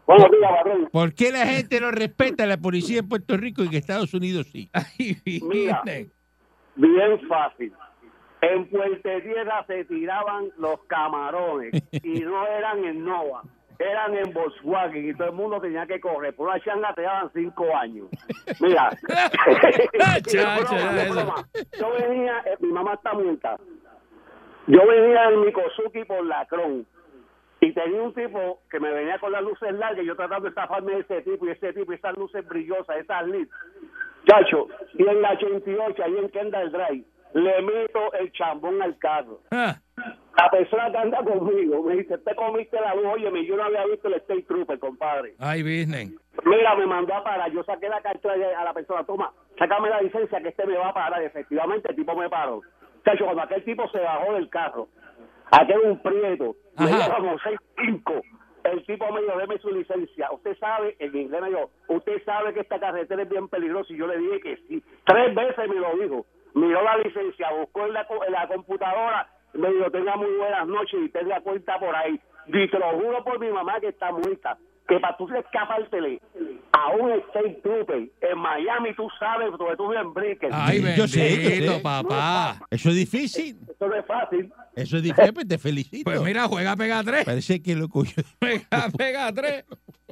Buenos 0.06 0.30
días, 0.30 0.50
patrón. 0.58 0.88
¿Por 0.92 1.14
qué 1.14 1.32
la 1.32 1.46
gente 1.46 1.80
no 1.80 1.90
respeta 1.90 2.44
a 2.44 2.46
la 2.46 2.56
policía 2.58 2.98
en 3.00 3.08
Puerto 3.08 3.36
Rico 3.36 3.64
y 3.64 3.68
en 3.68 3.74
Estados 3.74 4.12
Unidos 4.14 4.48
sí? 4.52 4.68
Ay, 4.74 5.16
Mira. 5.24 5.82
Bien 5.84 7.20
fácil. 7.28 7.72
En 8.42 8.66
Puerto 8.68 9.08
Tierra 9.22 9.64
se 9.66 9.84
tiraban 9.84 10.48
los 10.58 10.80
camarones 10.88 11.72
y 12.02 12.20
no 12.20 12.46
eran 12.46 12.84
en 12.84 13.04
Nova, 13.04 13.44
eran 13.90 14.16
en 14.16 14.32
Volkswagen 14.32 15.08
y 15.08 15.14
todo 15.14 15.28
el 15.28 15.34
mundo 15.34 15.60
tenía 15.60 15.86
que 15.86 16.00
correr. 16.00 16.34
Por 16.34 16.48
una 16.48 16.60
changa 16.60 16.94
te 16.94 17.02
daban 17.02 17.30
cinco 17.32 17.74
años. 17.76 18.08
Mira. 18.60 18.90
Broma, 20.32 21.04
broma. 21.10 21.48
Yo 21.78 21.92
venía, 21.92 22.42
eh, 22.46 22.56
mi 22.60 22.72
mamá 22.72 22.94
está 22.94 23.12
muerta. 23.12 23.56
Yo 24.66 24.86
venía 24.86 25.28
en 25.30 25.40
mi 25.40 25.52
Kozuki 25.52 26.04
por 26.04 26.24
la 26.24 26.46
Cron 26.46 26.86
y 27.60 27.72
tenía 27.72 28.02
un 28.02 28.12
tipo 28.12 28.60
que 28.70 28.80
me 28.80 28.92
venía 28.92 29.18
con 29.18 29.30
las 29.32 29.42
luces 29.42 29.72
largas 29.72 30.02
y 30.02 30.06
yo 30.06 30.16
tratando 30.16 30.48
de 30.48 30.54
zafarme 30.54 30.94
de 30.94 31.00
ese 31.00 31.22
tipo 31.22 31.46
y 31.46 31.50
ese 31.50 31.72
tipo 31.72 31.92
y 31.92 31.96
esas 31.96 32.16
luces 32.16 32.46
brillosas, 32.46 32.96
esas 32.96 33.26
LEED. 33.26 33.48
Chacho, 34.26 34.68
y 34.94 35.06
en 35.06 35.22
la 35.22 35.32
88, 35.32 36.02
ahí 36.04 36.16
en 36.16 36.28
Kendall 36.30 36.72
Drive, 36.72 37.04
le 37.34 37.62
meto 37.62 38.12
el 38.14 38.32
chambón 38.32 38.80
al 38.82 38.98
carro. 38.98 39.40
Ah, 39.50 39.76
La 40.36 40.50
persona 40.50 40.90
que 40.90 40.98
anda 40.98 41.18
conmigo 41.22 41.82
me 41.82 41.96
dice, 41.96 42.18
te 42.18 42.34
comiste 42.34 42.80
la 42.80 42.94
luz, 42.94 43.04
oye, 43.06 43.46
yo 43.46 43.56
no 43.56 43.64
había 43.64 43.84
visto 43.86 44.08
el 44.08 44.14
State 44.14 44.42
Trooper, 44.42 44.78
compadre. 44.78 45.34
Ay, 45.38 45.62
business. 45.62 46.10
Mira, 46.44 46.74
me 46.74 46.86
mandó 46.86 47.14
a 47.14 47.22
parar, 47.22 47.50
yo 47.52 47.62
saqué 47.64 47.88
la 47.88 48.00
cartera 48.00 48.34
a 48.58 48.64
la 48.64 48.72
persona, 48.72 49.04
toma, 49.04 49.32
sácame 49.58 49.90
la 49.90 50.00
licencia 50.00 50.40
que 50.40 50.48
este 50.48 50.66
me 50.66 50.76
va 50.78 50.88
a 50.88 50.94
parar. 50.94 51.22
Efectivamente, 51.22 51.90
el 51.90 51.96
tipo 51.96 52.16
me 52.16 52.28
paró. 52.30 52.62
Chacho, 53.04 53.24
cuando 53.24 53.42
aquel 53.42 53.64
tipo 53.64 53.86
se 53.90 53.98
bajó 53.98 54.32
del 54.34 54.48
carro, 54.48 54.88
aquel 55.50 55.78
un 55.80 56.02
prieto, 56.02 56.56
me 56.78 56.86
Ajá. 56.90 57.06
dio 57.06 57.14
como 57.16 57.38
seis 57.40 57.58
cinco. 57.84 58.22
El 58.64 58.86
tipo 58.86 59.10
me 59.12 59.20
dijo, 59.22 59.36
deme 59.38 59.58
su 59.58 59.70
licencia. 59.70 60.30
Usted 60.32 60.56
sabe, 60.58 60.94
en 61.00 61.16
inglés 61.16 61.42
me 61.42 61.48
dijo, 61.48 61.70
usted 61.88 62.22
sabe 62.24 62.54
que 62.54 62.60
esta 62.60 62.78
carretera 62.78 63.22
es 63.22 63.28
bien 63.28 63.48
peligrosa. 63.48 63.92
Y 63.92 63.96
yo 63.98 64.06
le 64.06 64.16
dije 64.18 64.40
que 64.40 64.56
sí. 64.68 64.82
Tres 65.04 65.34
veces 65.34 65.68
me 65.68 65.74
lo 65.80 65.96
dijo. 65.96 66.26
Miró 66.54 66.82
la 66.82 66.98
licencia, 66.98 67.50
buscó 67.52 67.86
en 67.86 67.94
la, 67.94 68.06
en 68.26 68.32
la 68.32 68.46
computadora, 68.46 69.28
me 69.54 69.70
dijo, 69.72 69.90
tenga 69.90 70.16
muy 70.16 70.30
buenas 70.36 70.66
noches 70.66 71.00
y 71.02 71.08
tenga 71.08 71.40
cuenta 71.40 71.78
por 71.78 71.94
ahí. 71.94 72.20
Y 72.46 72.68
te 72.68 72.78
lo 72.78 72.90
juro 72.98 73.24
por 73.24 73.38
mi 73.38 73.48
mamá 73.50 73.80
que 73.80 73.88
está 73.88 74.12
muerta. 74.12 74.58
Que 74.88 74.98
para 74.98 75.16
tú 75.16 75.28
escapártele 75.28 76.20
a 76.72 76.90
un 76.90 77.12
state 77.12 77.60
trooper 77.62 78.08
en 78.20 78.38
Miami, 78.38 78.94
tú 78.94 79.08
sabes, 79.18 79.48
sobre 79.56 79.76
todo 79.76 79.94
en 79.94 80.12
Brickell. 80.12 80.50
Ay, 80.52 80.80
bendito, 80.80 81.02
yo 81.02 81.08
sé, 81.08 81.60
yo 81.64 81.72
sé. 81.74 81.80
papá. 81.80 82.60
Eso 82.70 82.88
es 82.90 82.96
difícil. 82.96 83.58
Eso 83.68 83.88
no 83.88 83.94
es 83.94 84.06
fácil. 84.06 84.52
Eso 84.74 84.96
es 84.96 85.02
difícil, 85.02 85.32
pues 85.34 85.46
te 85.48 85.58
felicito. 85.58 86.10
Pues 86.10 86.20
mira, 86.22 86.44
juega 86.48 86.74
pega 86.76 87.02
tres. 87.04 87.24
Parece 87.24 87.62
que 87.62 87.76
lo 87.76 87.88
cogió. 87.88 88.22
Pega, 88.38 88.88
pega 88.96 89.32
tres. 89.32 89.64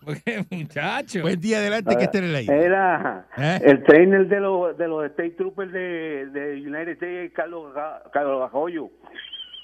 Porque, 0.02 0.44
muchacho. 0.50 1.20
Buen 1.22 1.40
día 1.40 1.58
adelante 1.58 1.96
que 1.96 2.04
estén 2.04 2.24
en 2.24 2.30
el 2.30 2.36
aire. 2.36 2.64
Era 2.64 3.26
¿Eh? 3.36 3.60
el 3.64 3.82
trainer 3.82 4.26
de 4.28 4.40
los 4.40 4.76
de 4.78 4.88
los 4.88 5.04
State 5.10 5.30
Troopers 5.32 5.72
de, 5.72 6.26
de 6.26 6.54
United 6.54 6.92
States, 6.92 7.32
Carlos, 7.34 7.74
Carlos 8.12 8.42
Arroyo. 8.48 8.88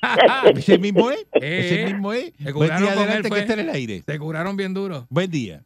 Ese 0.55 0.79
mismo 0.79 1.11
es. 1.11 1.27
Eh, 1.35 1.61
Ese 1.65 1.85
mismo 1.87 2.13
es. 2.13 2.33
se 2.37 2.53
Buen 2.53 2.77
día 2.77 2.93
adelante 2.93 3.23
que 3.23 3.29
fue. 3.29 3.41
estén 3.41 3.61
en 3.61 3.69
el 3.69 3.75
aire. 3.75 4.03
Te 4.03 4.19
curaron 4.19 4.57
bien 4.57 4.75
duro. 4.75 5.07
Buen 5.11 5.31
día. 5.31 5.63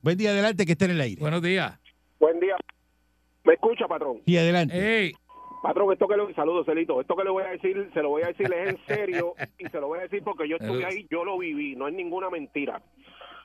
Buen 0.00 0.18
día 0.18 0.30
adelante 0.30 0.66
que 0.66 0.72
estén 0.72 0.90
en 0.90 0.96
el 0.96 1.02
aire. 1.02 1.20
Buenos 1.20 1.42
días. 1.42 1.78
Buen 2.18 2.40
día. 2.40 2.56
¿Me 3.44 3.54
escucha, 3.54 3.86
patrón? 3.86 4.20
Y 4.26 4.36
adelante. 4.36 5.04
Ey, 5.04 5.12
Patrón, 5.62 5.92
esto 5.92 6.08
que 6.08 6.16
le 6.16 6.34
saludo, 6.34 6.64
Celito, 6.64 7.00
esto 7.00 7.14
que 7.14 7.22
le 7.22 7.30
voy 7.30 7.44
a 7.44 7.50
decir, 7.50 7.88
se 7.94 8.02
lo 8.02 8.08
voy 8.08 8.22
a 8.24 8.26
decir 8.28 8.52
es 8.52 8.70
en 8.70 8.78
serio 8.84 9.34
y 9.58 9.68
se 9.68 9.80
lo 9.80 9.86
voy 9.86 10.00
a 10.00 10.02
decir 10.02 10.20
porque 10.24 10.48
yo 10.48 10.56
estuve 10.56 10.84
ahí, 10.84 11.06
yo 11.08 11.24
lo 11.24 11.38
viví, 11.38 11.76
no 11.76 11.86
es 11.86 11.94
ninguna 11.94 12.30
mentira. 12.30 12.82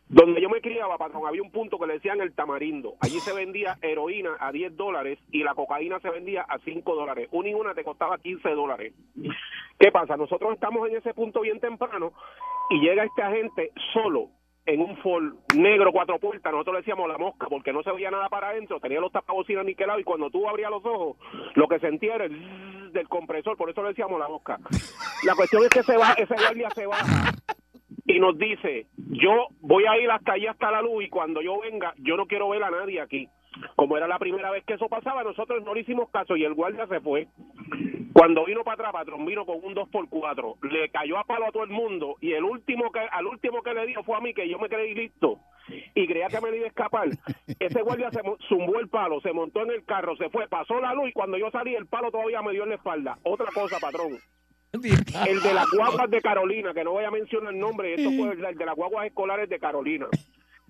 Donde 0.10 0.41
yo 0.41 0.49
me 0.49 0.62
criaba, 0.62 0.97
patrón, 0.97 1.28
había 1.28 1.41
un 1.41 1.51
punto 1.51 1.78
que 1.78 1.86
le 1.86 1.95
decían 1.95 2.22
el 2.22 2.34
tamarindo. 2.34 2.95
Allí 3.01 3.20
se 3.20 3.34
vendía 3.34 3.78
heroína 3.82 4.38
a 4.39 4.51
10 4.53 4.78
dólares 4.78 5.20
y 5.32 5.43
la 5.43 5.53
cocaína 5.53 5.99
se 5.99 6.10
vendía 6.10 6.43
a 6.43 6.60
5 6.60 6.95
dólares. 6.95 7.28
Una 7.32 7.49
y 7.49 7.53
una 7.53 7.74
te 7.74 7.84
costaba 7.84 8.18
15 8.18 8.49
dólares. 8.51 8.93
¿Qué 9.78 9.91
pasa? 9.91 10.16
Nosotros 10.16 10.53
estamos 10.53 10.88
en 10.89 10.95
ese 10.95 11.14
punto 11.14 11.41
bien 11.41 11.60
temprano 11.60 12.14
y 12.70 12.80
llega 12.80 13.03
este 13.03 13.22
agente 13.22 13.72
solo 13.93 14.30
en 14.66 14.82
un 14.82 14.97
Ford 14.97 15.34
negro 15.55 15.91
cuatro 15.93 16.20
puertas, 16.20 16.51
nosotros 16.51 16.74
le 16.74 16.80
decíamos 16.82 17.08
la 17.08 17.18
mosca 17.18 17.47
porque 17.47 17.72
no 17.72 17.84
se 17.84 17.91
veía 17.93 18.12
nada 18.12 18.28
para 18.28 18.49
adentro, 18.49 18.82
tenía 18.82 18.99
los 18.99 19.14
tapabocinas 19.14 19.64
niquelados 19.64 20.01
y 20.01 20.03
cuando 20.03 20.30
tú 20.30 20.47
abrías 20.47 20.70
los 20.70 20.86
ojos, 20.86 21.16
lo 21.55 21.70
que 21.70 21.80
sentía 21.80 22.16
era 22.16 22.26
el 22.26 22.91
del 22.91 23.08
compresor, 23.08 23.55
por 23.55 23.70
eso 23.70 23.82
le 23.82 23.89
decíamos 23.89 24.20
la 24.20 24.28
mosca. 24.28 24.60
La 25.24 25.36
cuestión 25.36 25.64
es 25.64 25.70
que 25.70 25.84
se 25.84 25.95
va, 25.95 26.12
ese 26.14 26.36
guardia 26.36 26.70
se 26.72 26.86
baja 26.86 27.32
y 28.18 28.20
nos 28.20 28.36
dice, 28.36 28.88
yo 29.11 29.49
voy 29.61 29.86
a 29.86 29.95
ir 29.99 30.09
hasta 30.09 30.34
allá 30.34 30.49
hasta 30.49 30.72
la 30.72 30.82
luz 30.82 31.03
y 31.03 31.09
cuando 31.09 31.39
yo 31.39 31.59
venga, 31.59 31.93
yo 31.97 32.18
no 32.18 32.26
quiero 32.26 32.49
ver 32.49 32.63
a 32.63 32.72
nadie 32.72 32.99
aquí. 32.99 33.30
Como 33.76 33.95
era 33.95 34.07
la 34.07 34.18
primera 34.18 34.49
vez 34.49 34.63
que 34.65 34.74
eso 34.74 34.89
pasaba, 34.89 35.24
nosotros 35.24 35.63
no 35.63 35.76
le 35.76 35.82
hicimos 35.82 36.09
caso 36.09 36.36
y 36.36 36.43
el 36.43 36.55
guardia 36.55 36.88
se 36.88 36.99
fue. 36.99 37.28
Cuando 38.13 38.43
vino 38.45 38.63
para 38.63 38.74
atrás, 38.74 38.93
patrón, 38.93 39.24
vino 39.24 39.45
con 39.45 39.57
un 39.63 39.76
2x4, 39.76 40.68
le 40.72 40.89
cayó 40.89 41.20
a 41.20 41.26
palo 41.26 41.45
a 41.45 41.51
todo 41.51 41.63
el 41.63 41.70
mundo 41.70 42.15
y 42.20 42.32
el 42.32 42.43
último 42.43 42.91
que 42.91 43.01
al 43.01 43.28
último 43.28 43.61
que 43.61 43.76
le 43.76 43.86
dio 43.86 44.01
fue 44.01 44.18
a 44.18 44.22
mí, 44.22 44.34
que 44.34 44.49
yo 44.49 44.57
me 44.57 44.68
creí 44.68 44.95
listo 44.95 45.38
y 45.93 46.07
creía 46.07 46.28
que 46.28 46.41
me 46.41 46.55
iba 46.55 46.65
a 46.65 46.70
escapar. 46.70 47.09
Ese 47.59 47.84
guardia 47.84 48.09
se 48.09 48.22
zumbó 48.47 48.80
el 48.80 48.89
palo, 48.89 49.22
se 49.22 49.32
montó 49.32 49.61
en 49.61 49.70
el 49.70 49.86
carro, 49.86 50.18
se 50.18 50.32
fue, 50.32 50.47
pasó 50.47 50.82
la 50.82 50.95
luz 50.95 51.09
y 51.09 51.13
cuando 51.13 51.38
yo 51.38 51.51
salí 51.51 51.76
el 51.76 51.86
palo 51.86 52.09
todavía 52.09 52.41
me 52.41 52.53
dio 52.53 52.63
en 52.63 52.70
la 52.70 52.76
espalda. 52.76 53.20
Otra 53.22 53.51
cosa, 53.53 53.78
patrón. 53.80 54.18
El 54.84 55.41
de 55.41 55.53
las 55.53 55.65
guaguas 55.71 56.09
de 56.09 56.21
Carolina, 56.21 56.73
que 56.73 56.84
no 56.84 56.91
voy 56.91 57.05
a 57.05 57.11
mencionar 57.11 57.53
el 57.53 57.59
nombre, 57.59 57.93
esto 57.93 58.09
fue 58.11 58.34
el 58.34 58.57
de 58.57 58.65
las 58.65 58.75
guaguas 58.75 59.07
escolares 59.07 59.49
de 59.49 59.59
Carolina. 59.59 60.07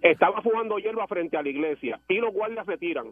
Estaba 0.01 0.41
fumando 0.43 0.77
hierba 0.77 1.07
frente 1.07 1.37
a 1.37 1.41
la 1.41 1.49
iglesia 1.49 1.99
y 2.07 2.15
los 2.19 2.31
guardias 2.31 2.65
se 2.67 2.77
tiran. 2.77 3.07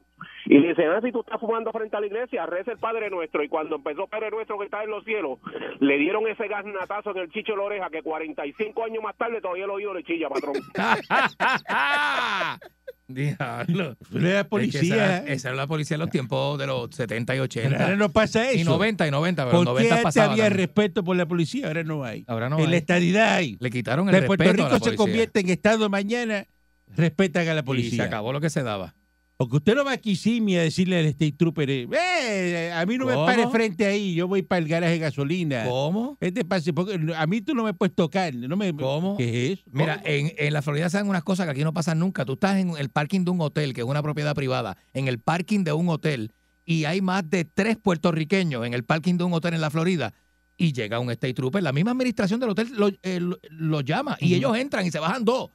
Y 0.45 0.59
le 0.59 0.67
dicen, 0.69 0.85
ah, 0.89 0.99
si 1.03 1.11
tú 1.11 1.21
estás 1.21 1.39
fumando 1.39 1.71
frente 1.71 1.97
a 1.97 1.99
la 1.99 2.05
iglesia, 2.05 2.45
reza 2.45 2.71
el 2.73 2.77
Padre 2.77 3.09
Nuestro. 3.09 3.43
Y 3.43 3.49
cuando 3.49 3.77
empezó 3.77 4.05
Padre 4.07 4.29
Nuestro 4.29 4.59
que 4.59 4.65
está 4.65 4.83
en 4.83 4.91
los 4.91 5.03
cielos, 5.03 5.39
le 5.79 5.97
dieron 5.97 6.27
ese 6.27 6.47
gasnatazo 6.47 7.09
en 7.11 7.17
el 7.17 7.31
chicho 7.31 7.53
de 7.53 7.57
la 7.57 7.63
oreja 7.63 7.89
que 7.89 8.03
45 8.03 8.83
años 8.83 9.01
más 9.03 9.15
tarde 9.17 9.41
todavía 9.41 9.65
el 9.65 9.71
oído 9.71 9.93
le 9.95 10.03
chilla, 10.03 10.29
patrón. 10.29 10.53
Diablo. 13.07 13.95
Tú 14.11 14.17
eres 14.17 14.31
Es 14.33 14.43
que 14.43 14.49
policía. 14.49 14.81
Esa, 14.81 14.95
era- 14.95 15.33
esa 15.33 15.47
era 15.49 15.57
la 15.57 15.67
policía 15.67 15.95
en 15.95 16.01
los 16.01 16.09
tiempos 16.09 16.57
de 16.57 16.65
los 16.67 16.89
70 16.95 17.35
y 17.35 17.39
80. 17.39 17.69
Pero 17.69 17.83
ahora 17.83 17.95
no 17.97 18.09
pasa 18.09 18.49
eso. 18.49 18.59
y 18.59 18.63
90 18.63 19.07
y 19.07 19.11
90, 19.11 19.45
pero 19.45 19.51
¿Por 19.57 19.61
qué 19.65 19.65
90 19.71 19.93
antes 19.93 20.03
pasaba. 20.03 20.31
había 20.31 20.45
también. 20.45 20.67
respeto 20.67 21.03
por 21.03 21.15
la 21.15 21.25
policía? 21.27 21.67
Ahora 21.67 21.83
no 21.83 22.03
hay. 22.03 22.23
Ahora 22.27 22.49
no 22.49 22.57
en 22.57 22.63
la 22.65 22.69
hay. 22.71 22.75
estadidad 22.77 23.33
hay. 23.35 23.57
Le 23.59 23.69
quitaron 23.69 24.09
el 24.09 24.25
Puerto 24.25 24.43
respeto 24.43 24.49
a 24.49 24.53
Rico 24.53 24.69
la 24.69 24.73
se 24.75 24.79
policía. 24.79 24.97
convierte 24.97 25.39
en 25.41 25.49
estado 25.49 25.87
mañana, 25.89 26.45
respetan 26.87 27.47
a 27.47 27.53
la 27.53 27.59
Y 27.59 27.61
se 27.61 27.65
policía. 27.65 28.03
acabó 28.05 28.31
lo 28.33 28.41
que 28.41 28.49
se 28.49 28.63
daba. 28.63 28.95
Porque 29.37 29.57
usted 29.57 29.75
no 29.75 29.83
va 29.83 29.91
aquí 29.91 30.15
Simi 30.15 30.55
a 30.55 30.61
decirle 30.61 30.97
al 30.97 31.05
State 31.07 31.33
Trooper, 31.33 31.69
eh, 31.69 31.87
"Eh, 31.91 32.71
a 32.73 32.85
mí 32.85 32.97
no 32.97 33.05
me 33.05 33.15
pares 33.15 33.47
frente 33.51 33.85
ahí, 33.85 34.15
yo 34.15 34.29
voy 34.29 34.43
para 34.43 34.59
el 34.59 34.67
garaje 34.69 34.93
de 34.93 34.99
gasolina. 34.99 35.65
¿Cómo? 35.67 36.17
¿Qué 36.21 36.31
te 36.31 36.45
pasa? 36.45 36.71
Porque 36.71 36.97
a 37.13 37.27
mí 37.27 37.41
tú 37.41 37.53
no 37.53 37.63
me 37.65 37.73
puedes 37.73 37.93
tocar. 37.93 38.33
No 38.33 38.55
me, 38.55 38.73
¿Cómo? 38.73 39.17
¿Qué 39.17 39.51
es 39.51 39.59
eso? 39.59 39.69
Mira, 39.73 40.01
en, 40.05 40.31
en 40.37 40.53
la 40.53 40.61
Florida 40.61 40.89
se 40.89 40.97
dan 40.97 41.09
unas 41.09 41.23
cosas 41.25 41.47
que 41.47 41.51
aquí 41.51 41.65
no 41.65 41.73
pasan 41.73 41.99
nunca. 41.99 42.23
Tú 42.23 42.33
estás 42.33 42.55
en 42.59 42.77
el 42.77 42.87
parking 42.89 43.25
de 43.25 43.31
un 43.31 43.41
hotel, 43.41 43.73
que 43.73 43.81
es 43.81 43.87
una 43.87 44.01
propiedad 44.01 44.33
privada, 44.35 44.77
en 44.93 45.09
el 45.09 45.19
parking 45.19 45.65
de 45.65 45.73
un 45.73 45.89
hotel, 45.89 46.31
y 46.63 46.85
hay 46.85 47.01
más 47.01 47.29
de 47.29 47.43
tres 47.43 47.75
puertorriqueños 47.75 48.65
en 48.65 48.73
el 48.73 48.85
parking 48.85 49.15
de 49.17 49.25
un 49.25 49.33
hotel 49.33 49.53
en 49.55 49.59
la 49.61 49.69
Florida, 49.69 50.13
y 50.55 50.71
llega 50.71 50.97
un 51.01 51.11
State 51.11 51.33
Trooper, 51.33 51.61
la 51.61 51.73
misma 51.73 51.91
administración 51.91 52.39
del 52.39 52.51
hotel 52.51 52.69
lo, 52.73 52.87
eh, 53.03 53.19
lo- 53.19 53.37
lo 53.49 53.81
llama, 53.81 54.15
y 54.21 54.33
ellos 54.35 54.55
entran 54.57 54.85
y 54.85 54.91
se 54.91 54.99
bajan 54.99 55.25
dos. 55.25 55.49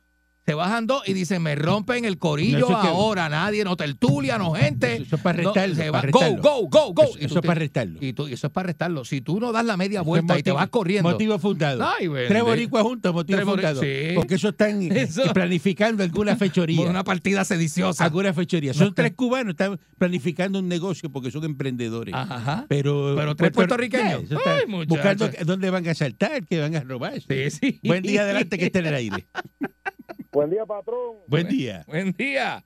Se 0.46 0.54
bajan 0.54 0.86
dos 0.86 1.02
y 1.06 1.12
dicen, 1.12 1.42
me 1.42 1.54
rompen 1.54 2.04
el 2.04 2.18
corillo 2.18 2.58
Eso 2.66 2.72
es 2.72 2.78
que- 2.78 2.88
ahora, 2.88 3.28
nadie, 3.28 3.62
no 3.62 3.76
tertuliano, 3.76 4.52
gente. 4.52 4.94
Eso, 4.94 5.02
eso 5.04 5.16
es 5.16 5.22
para 5.22 5.42
No, 5.42 5.52
restarlo. 5.52 5.74
se 5.76 5.92
para 5.92 6.10
va- 6.10 6.18
go, 6.18 6.36
go, 6.40 6.68
go, 6.68 6.92
go. 6.92 7.02
Eso, 7.18 7.38
es 7.38 7.46
para 7.46 7.58
restarlo. 7.60 7.98
Y, 8.00 8.12
tú- 8.14 8.26
y 8.26 8.32
eso 8.32 8.46
es 8.48 8.52
para 8.52 8.66
restarlo. 8.68 9.04
Si 9.04 9.20
tú 9.20 9.38
no 9.38 9.52
das 9.52 9.64
la 9.64 9.76
media 9.76 10.00
vuelta 10.02 10.38
y 10.38 10.42
te 10.42 10.50
vas 10.50 10.68
corriendo. 10.68 11.08
Motivo 11.10 11.38
fundado. 11.38 11.86
Ay, 11.86 12.08
Tres 12.26 12.42
boricuas 12.42 12.82
juntos, 12.82 13.12
motivo 13.14 13.36
Tres 13.38 13.48
fundado. 13.48 13.80
sí. 13.82 14.14
Porque 14.16 14.34
eso 14.36 14.48
están 14.48 14.80
Eso. 14.90 15.22
planificando 15.32 16.02
alguna 16.02 16.34
fechoría. 16.36 16.80
Una 16.88 17.04
partida 17.04 17.44
sediciosa. 17.44 18.04
Alguna 18.04 18.32
fechoría. 18.32 18.74
Son 18.74 18.94
tres 18.94 19.12
cubanos, 19.14 19.52
están 19.52 19.78
planificando 19.98 20.58
un 20.58 20.68
negocio 20.68 21.10
porque 21.12 21.30
son 21.30 21.44
emprendedores. 21.44 22.14
Ajá. 22.14 22.64
Pero, 22.68 23.14
Pero 23.16 23.36
tres 23.36 23.52
Puerto- 23.52 23.76
puertorriqueños. 23.76 24.22
Ay, 24.46 24.84
buscando 24.86 25.30
dónde 25.44 25.70
van 25.70 25.86
a 25.86 25.94
saltar, 25.94 26.44
que 26.46 26.58
van 26.60 26.74
a 26.74 26.80
robar. 26.80 27.20
Sí, 27.20 27.50
sí. 27.50 27.80
Buen 27.84 28.02
día 28.02 28.22
adelante 28.22 28.58
que 28.58 28.64
esté 28.66 28.80
en 28.80 28.86
el 28.86 28.94
aire. 28.94 29.26
Buen 30.32 30.50
día, 30.50 30.64
patrón. 30.66 31.16
Buen 31.26 31.48
día. 31.48 31.84
Buen 31.86 32.12
día. 32.12 32.62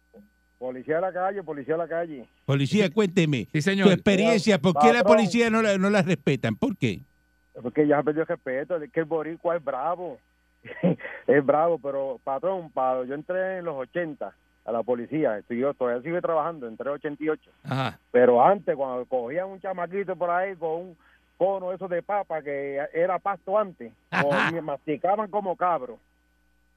Policía 0.58 0.96
de 0.96 1.00
la 1.00 1.12
calle, 1.12 1.42
policía 1.42 1.74
de 1.74 1.78
la 1.78 1.88
calle. 1.88 2.24
Policía, 2.44 2.90
cuénteme. 2.90 3.44
Sí, 3.46 3.58
Tu 3.58 3.62
señor. 3.62 3.88
experiencia, 3.92 4.58
¿por 4.58 4.74
qué 4.78 4.92
la 4.92 5.02
policía 5.04 5.50
no 5.50 5.62
la, 5.62 5.76
no 5.78 5.90
la 5.90 6.02
respetan? 6.02 6.56
¿Por 6.56 6.76
qué? 6.76 7.00
Porque 7.62 7.86
ya 7.86 8.02
perdió 8.02 8.22
el 8.22 8.28
respeto, 8.28 8.76
es 8.76 8.90
que 8.90 9.00
el 9.00 9.06
boricua 9.06 9.56
es 9.56 9.64
bravo. 9.64 10.18
es 11.26 11.44
bravo, 11.46 11.78
pero 11.78 12.18
patrón, 12.24 12.70
pa- 12.70 13.04
yo 13.06 13.14
entré 13.14 13.58
en 13.58 13.64
los 13.66 13.76
80 13.76 14.34
a 14.64 14.72
la 14.72 14.82
policía, 14.82 15.36
estoy, 15.38 15.58
yo 15.58 15.74
todavía 15.74 16.02
sigo 16.02 16.18
trabajando, 16.22 16.66
entré 16.66 16.88
en 16.88 16.94
88. 16.94 17.50
Ajá. 17.64 17.98
Pero 18.10 18.42
antes, 18.44 18.74
cuando 18.74 19.04
cogían 19.04 19.48
un 19.48 19.60
chamaquito 19.60 20.16
por 20.16 20.30
ahí 20.30 20.56
con 20.56 20.70
un 20.70 20.96
cono 21.36 21.72
eso 21.72 21.86
de 21.88 22.02
papa 22.02 22.40
que 22.42 22.78
era 22.94 23.18
pasto 23.18 23.58
antes, 23.58 23.92
cogían, 24.22 24.64
masticaban 24.64 25.30
como 25.30 25.54
cabros. 25.56 25.98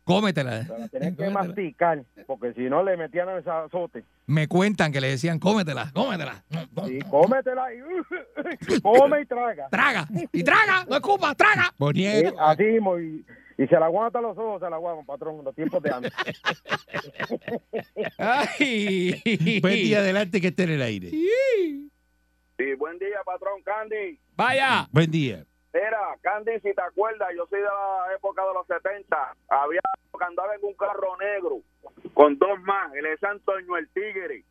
Cómetela. 0.08 0.62
La 0.68 0.88
tenían 0.88 1.16
que 1.16 1.26
Cómetela. 1.26 1.44
masticar, 1.44 2.04
porque 2.26 2.54
si 2.54 2.62
no 2.62 2.82
le 2.82 2.98
metían 2.98 3.30
el 3.30 3.48
azote. 3.48 4.04
Me 4.26 4.48
cuentan 4.48 4.92
que 4.92 5.02
le 5.02 5.10
decían, 5.10 5.38
cómetela, 5.38 5.92
cómetela. 5.94 6.44
Y 6.90 7.00
cómetela 7.02 7.68
y 7.74 8.80
come 8.82 9.22
y 9.22 9.26
traga. 9.26 9.68
Traga. 9.70 10.08
Y 10.32 10.44
traga. 10.44 10.86
No 10.90 10.96
escupa, 10.96 11.36
traga. 11.36 11.72
Ponía, 11.78 12.20
Sí, 12.20 12.26
así 12.40 12.64
mismo, 12.64 12.98
y, 13.00 13.24
y 13.58 13.68
se 13.68 13.78
la 13.80 13.86
aguanta 13.88 14.22
los 14.22 14.38
ojos, 14.38 14.62
se 14.62 14.70
la 14.70 14.78
aguantan, 14.78 15.06
patrón, 15.06 15.44
los 15.44 15.54
tiempos 15.54 15.84
de 15.84 15.92
antes. 15.92 16.14
Ay. 18.18 19.60
buen 19.62 19.76
día 19.76 20.00
adelante 20.00 20.42
que 20.42 20.48
esté 20.48 20.64
en 20.64 20.70
el 20.72 20.82
aire. 20.82 21.10
Sí, 21.12 22.74
buen 22.78 22.98
día, 22.98 23.18
patrón 23.26 23.62
Candy. 23.64 24.18
Vaya. 24.36 24.88
Buen 24.92 25.12
día. 25.12 25.46
Mira, 25.74 26.18
Candy, 26.22 26.60
si 26.62 26.74
te 26.74 26.82
acuerdas, 26.82 27.30
yo 27.36 27.46
soy 27.48 27.60
de 27.60 27.66
la 27.66 28.14
época 28.16 28.42
de 28.46 28.54
los 28.54 28.66
70. 28.68 29.36
Había 29.50 29.82
que 30.18 30.24
andaba 30.26 30.56
en 30.56 30.64
un 30.66 30.74
carro 30.74 31.16
negro 31.18 31.60
con 32.16 32.38
dos 32.40 32.60
más, 32.62 32.92
el 32.96 33.04
de 33.04 33.18
San 33.18 33.32
Antonio, 33.32 33.78
el 33.78 33.88
Tigre. 33.90 34.44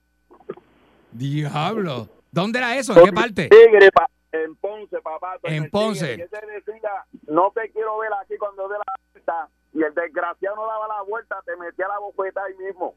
Diablo. 1.12 2.08
¿Dónde 2.30 2.58
era 2.58 2.76
eso? 2.76 2.96
¿En 2.96 3.04
qué 3.06 3.12
parte? 3.12 3.48
Tigre, 3.48 3.90
pa- 3.90 4.08
en 4.32 4.54
Ponce, 4.56 5.00
papá. 5.00 5.38
En 5.44 5.68
Ponce. 5.70 6.16
Tigre. 6.16 6.28
Decía, 6.64 6.90
no 7.26 7.50
te 7.54 7.70
quiero 7.70 7.98
ver 7.98 8.10
aquí 8.22 8.36
cuando 8.36 8.68
dé 8.68 8.76
la 8.78 8.84
vuelta. 9.12 9.48
Y 9.72 9.82
el 9.82 9.94
desgraciado 9.94 10.56
no 10.56 10.66
daba 10.66 10.86
la 10.88 11.02
vuelta, 11.02 11.36
te 11.44 11.56
metía 11.56 11.88
la 11.88 11.98
bofeta 11.98 12.42
ahí 12.44 12.54
mismo. 12.54 12.94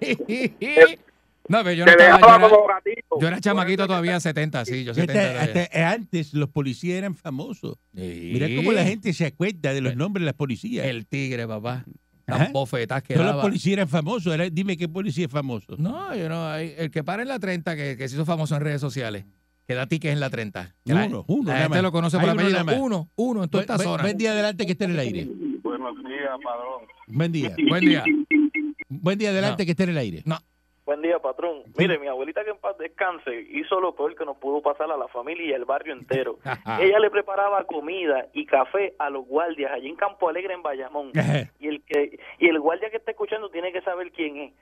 No, 1.48 1.58
pero 1.64 1.72
yo 1.72 1.84
no 1.84 1.90
estaba. 1.90 2.18
Yo 2.20 2.26
era, 2.36 2.48
como 2.48 2.66
gatito. 2.66 3.20
yo 3.20 3.28
era 3.28 3.40
chamaquito 3.40 3.86
todavía, 3.86 4.18
70, 4.20 4.64
sí, 4.64 4.84
yo 4.84 4.94
70 4.94 5.12
Hasta- 5.20 5.32
todavía. 5.44 5.62
hasta 5.64 5.90
antes 5.92 6.34
los 6.34 6.48
policías 6.48 6.98
eran 6.98 7.14
famosos. 7.16 7.76
Sí. 7.94 8.30
Mira 8.32 8.48
cómo 8.56 8.72
la 8.72 8.84
gente 8.84 9.12
se 9.12 9.26
acuerda 9.26 9.74
de 9.74 9.80
los 9.80 9.96
nombres 9.96 10.22
de 10.22 10.26
las 10.26 10.34
policías. 10.34 10.86
El 10.86 11.06
tigre, 11.06 11.46
papá. 11.46 11.84
Las 12.26 12.52
bofetas 12.52 13.02
que 13.02 13.14
Todos 13.14 13.26
los 13.26 13.32
daba. 13.34 13.42
policías 13.42 13.72
eran 13.74 13.88
famosos. 13.88 14.34
Dime 14.52 14.76
qué 14.76 14.88
policía 14.88 15.26
es 15.26 15.30
famoso. 15.32 15.74
No, 15.76 16.14
yo 16.14 16.28
no. 16.28 16.46
hay- 16.46 16.74
El 16.78 16.90
que 16.90 17.02
para 17.04 17.22
en 17.22 17.28
la 17.28 17.38
30, 17.38 17.74
que, 17.76 17.96
que 17.96 18.08
se 18.08 18.14
hizo 18.14 18.24
famoso 18.24 18.54
en 18.56 18.62
redes 18.62 18.80
sociales, 18.80 19.24
que 19.66 19.74
da 19.74 19.86
tickets 19.86 20.12
en 20.12 20.20
la 20.20 20.30
30. 20.30 20.74
Que 20.84 20.94
la- 20.94 21.06
Uno, 21.06 21.24
uno, 21.26 21.50
La 21.52 21.58
gente 21.58 21.68
más. 21.70 21.82
lo 21.82 21.92
conoce 21.92 22.18
por 22.18 22.30
Hay 22.30 22.52
la 22.52 22.62
uno. 22.62 22.74
Uno, 22.76 23.10
uno 23.16 23.44
en 23.44 23.50
toda 23.50 23.62
esta 23.62 23.76
Buen- 23.76 23.88
zona. 23.88 24.02
Buen 24.04 24.16
día 24.16 24.30
adelante 24.32 24.64
que 24.64 24.72
esté 24.72 24.84
en 24.84 24.90
el 24.92 24.98
aire. 25.00 25.24
Buenos 25.62 25.96
días, 25.96 26.30
padrón. 26.42 26.86
Buen 27.08 27.32
día. 27.32 27.56
Buen 27.68 27.84
día. 27.84 28.04
Buen 28.88 29.18
día 29.18 29.30
adelante 29.30 29.62
No. 29.62 29.66
que 29.66 29.70
esté 29.72 29.82
en 29.84 29.90
el 29.90 29.98
aire. 29.98 30.22
No. 30.24 30.38
Buen 30.84 31.00
día, 31.00 31.20
patrón. 31.20 31.62
Mire, 31.78 31.96
mi 31.98 32.08
abuelita 32.08 32.42
que 32.42 32.50
en 32.50 32.58
paz 32.58 32.76
descanse 32.76 33.46
hizo 33.50 33.80
lo 33.80 33.94
peor 33.94 34.16
que 34.16 34.24
nos 34.24 34.36
pudo 34.38 34.60
pasar 34.62 34.90
a 34.90 34.96
la 34.96 35.06
familia 35.06 35.46
y 35.46 35.52
al 35.52 35.64
barrio 35.64 35.92
entero. 35.92 36.38
Ella 36.80 36.98
le 36.98 37.08
preparaba 37.08 37.64
comida 37.64 38.26
y 38.32 38.46
café 38.46 38.94
a 38.98 39.08
los 39.08 39.24
guardias 39.24 39.70
allí 39.70 39.88
en 39.88 39.96
Campo 39.96 40.28
Alegre, 40.28 40.54
en 40.54 40.62
Bayamón. 40.62 41.12
Y 41.60 41.68
el, 41.68 41.84
que, 41.84 42.18
y 42.40 42.48
el 42.48 42.58
guardia 42.58 42.90
que 42.90 42.96
está 42.96 43.12
escuchando 43.12 43.48
tiene 43.50 43.72
que 43.72 43.82
saber 43.82 44.10
quién 44.10 44.36
es. 44.36 44.52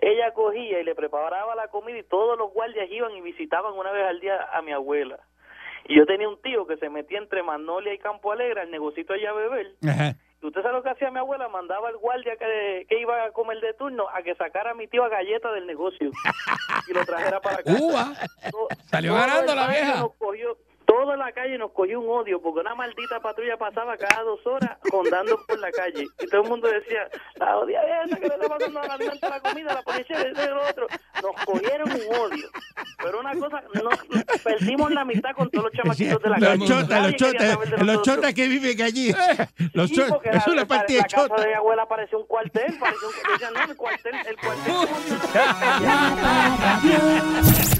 Ella 0.00 0.32
cogía 0.34 0.80
y 0.80 0.84
le 0.84 0.94
preparaba 0.94 1.54
la 1.54 1.68
comida 1.68 1.98
y 1.98 2.02
todos 2.02 2.36
los 2.38 2.52
guardias 2.52 2.90
iban 2.90 3.12
y 3.12 3.22
visitaban 3.22 3.72
una 3.72 3.90
vez 3.92 4.06
al 4.06 4.20
día 4.20 4.48
a 4.52 4.60
mi 4.60 4.72
abuela. 4.72 5.18
Y 5.88 5.96
yo 5.96 6.04
tenía 6.04 6.28
un 6.28 6.40
tío 6.42 6.66
que 6.66 6.76
se 6.76 6.90
metía 6.90 7.18
entre 7.18 7.42
Magnolia 7.42 7.94
y 7.94 7.98
Campo 7.98 8.32
Alegre 8.32 8.60
al 8.60 8.70
negocito 8.70 9.14
allá 9.14 9.30
a 9.30 9.34
beber. 9.34 9.72
Ajá. 10.40 10.42
¿Y 10.42 10.46
¿Usted 10.46 10.62
sabe 10.62 10.74
lo 10.74 10.82
que 10.82 10.90
hacía 10.90 11.10
mi 11.10 11.18
abuela? 11.18 11.48
Mandaba 11.48 11.88
al 11.88 11.96
guardia 11.98 12.36
que, 12.36 12.86
que 12.88 12.98
iba 13.00 13.24
a 13.24 13.30
comer 13.32 13.60
de 13.60 13.74
turno 13.74 14.08
a 14.08 14.22
que 14.22 14.34
sacara 14.34 14.70
a 14.70 14.74
mi 14.74 14.86
tío 14.88 15.04
a 15.04 15.08
galleta 15.08 15.52
del 15.52 15.66
negocio 15.66 16.10
y 16.88 16.92
lo 16.92 17.04
trajera 17.04 17.40
para 17.40 17.56
acá. 17.56 17.72
Uva. 17.78 18.12
Salió 18.90 19.14
ganando 19.14 19.54
la 19.54 19.68
vieja. 19.68 20.00
nos 20.00 20.12
cogió- 20.14 20.56
todo 20.90 21.12
en 21.12 21.20
la 21.20 21.30
calle 21.30 21.56
nos 21.56 21.70
cogió 21.70 22.00
un 22.00 22.08
odio 22.10 22.42
porque 22.42 22.60
una 22.60 22.74
maldita 22.74 23.20
patrulla 23.20 23.56
pasaba 23.56 23.96
cada 23.96 24.22
dos 24.24 24.44
horas 24.44 24.76
rondando 24.90 25.38
por 25.46 25.56
la 25.60 25.70
calle 25.70 26.04
y 26.18 26.26
todo 26.26 26.42
el 26.42 26.48
mundo 26.48 26.66
decía 26.68 27.08
la 27.36 27.58
odia 27.58 27.80
esa 28.04 28.16
que 28.16 28.26
le 28.26 28.34
está 28.34 28.48
pasando 28.48 28.80
a 28.80 28.86
la 28.88 28.96
la 28.98 29.40
comida 29.40 29.74
la 29.74 29.82
policía 29.82 30.16
y 30.28 30.34
lo 30.48 30.62
otro 30.68 30.86
nos 31.22 31.44
cogieron 31.44 31.92
un 31.92 32.00
odio 32.20 32.48
pero 33.00 33.20
una 33.20 33.32
cosa 33.34 33.62
nos 33.84 33.98
perdimos 34.42 34.90
la 34.90 35.04
mitad 35.04 35.30
con 35.36 35.48
todos 35.50 35.66
los 35.66 35.72
chamaquitos 35.74 36.20
de 36.22 36.28
la 36.28 36.38
Los 36.38 36.48
calle 36.48 36.66
chotas, 36.66 37.02
los 37.02 37.14
chotas, 37.14 37.50
saber 37.52 37.68
de 37.78 37.84
los 37.84 38.02
chotas 38.02 38.34
que 38.34 38.48
viven 38.48 38.82
allí. 38.82 39.14
Los 39.74 39.90
chotas, 39.92 40.20
es 40.34 40.46
la- 40.46 40.52
una 40.52 40.62
la- 40.62 40.66
partida 40.68 40.98
la 40.98 41.04
de 41.04 41.08
casa 41.08 41.28
chotas. 41.28 41.40
de 41.44 41.48
mi 41.48 41.54
abuela 41.54 41.86
parecía 41.86 42.18
un 42.18 42.26
cuartel, 42.26 42.78
parecía 42.78 43.08
un, 43.08 43.14
decían, 43.32 43.52
no, 43.54 43.62
el 43.70 43.76
cuartel, 43.76 44.14
el 44.26 44.36
cuartel. 44.36 44.74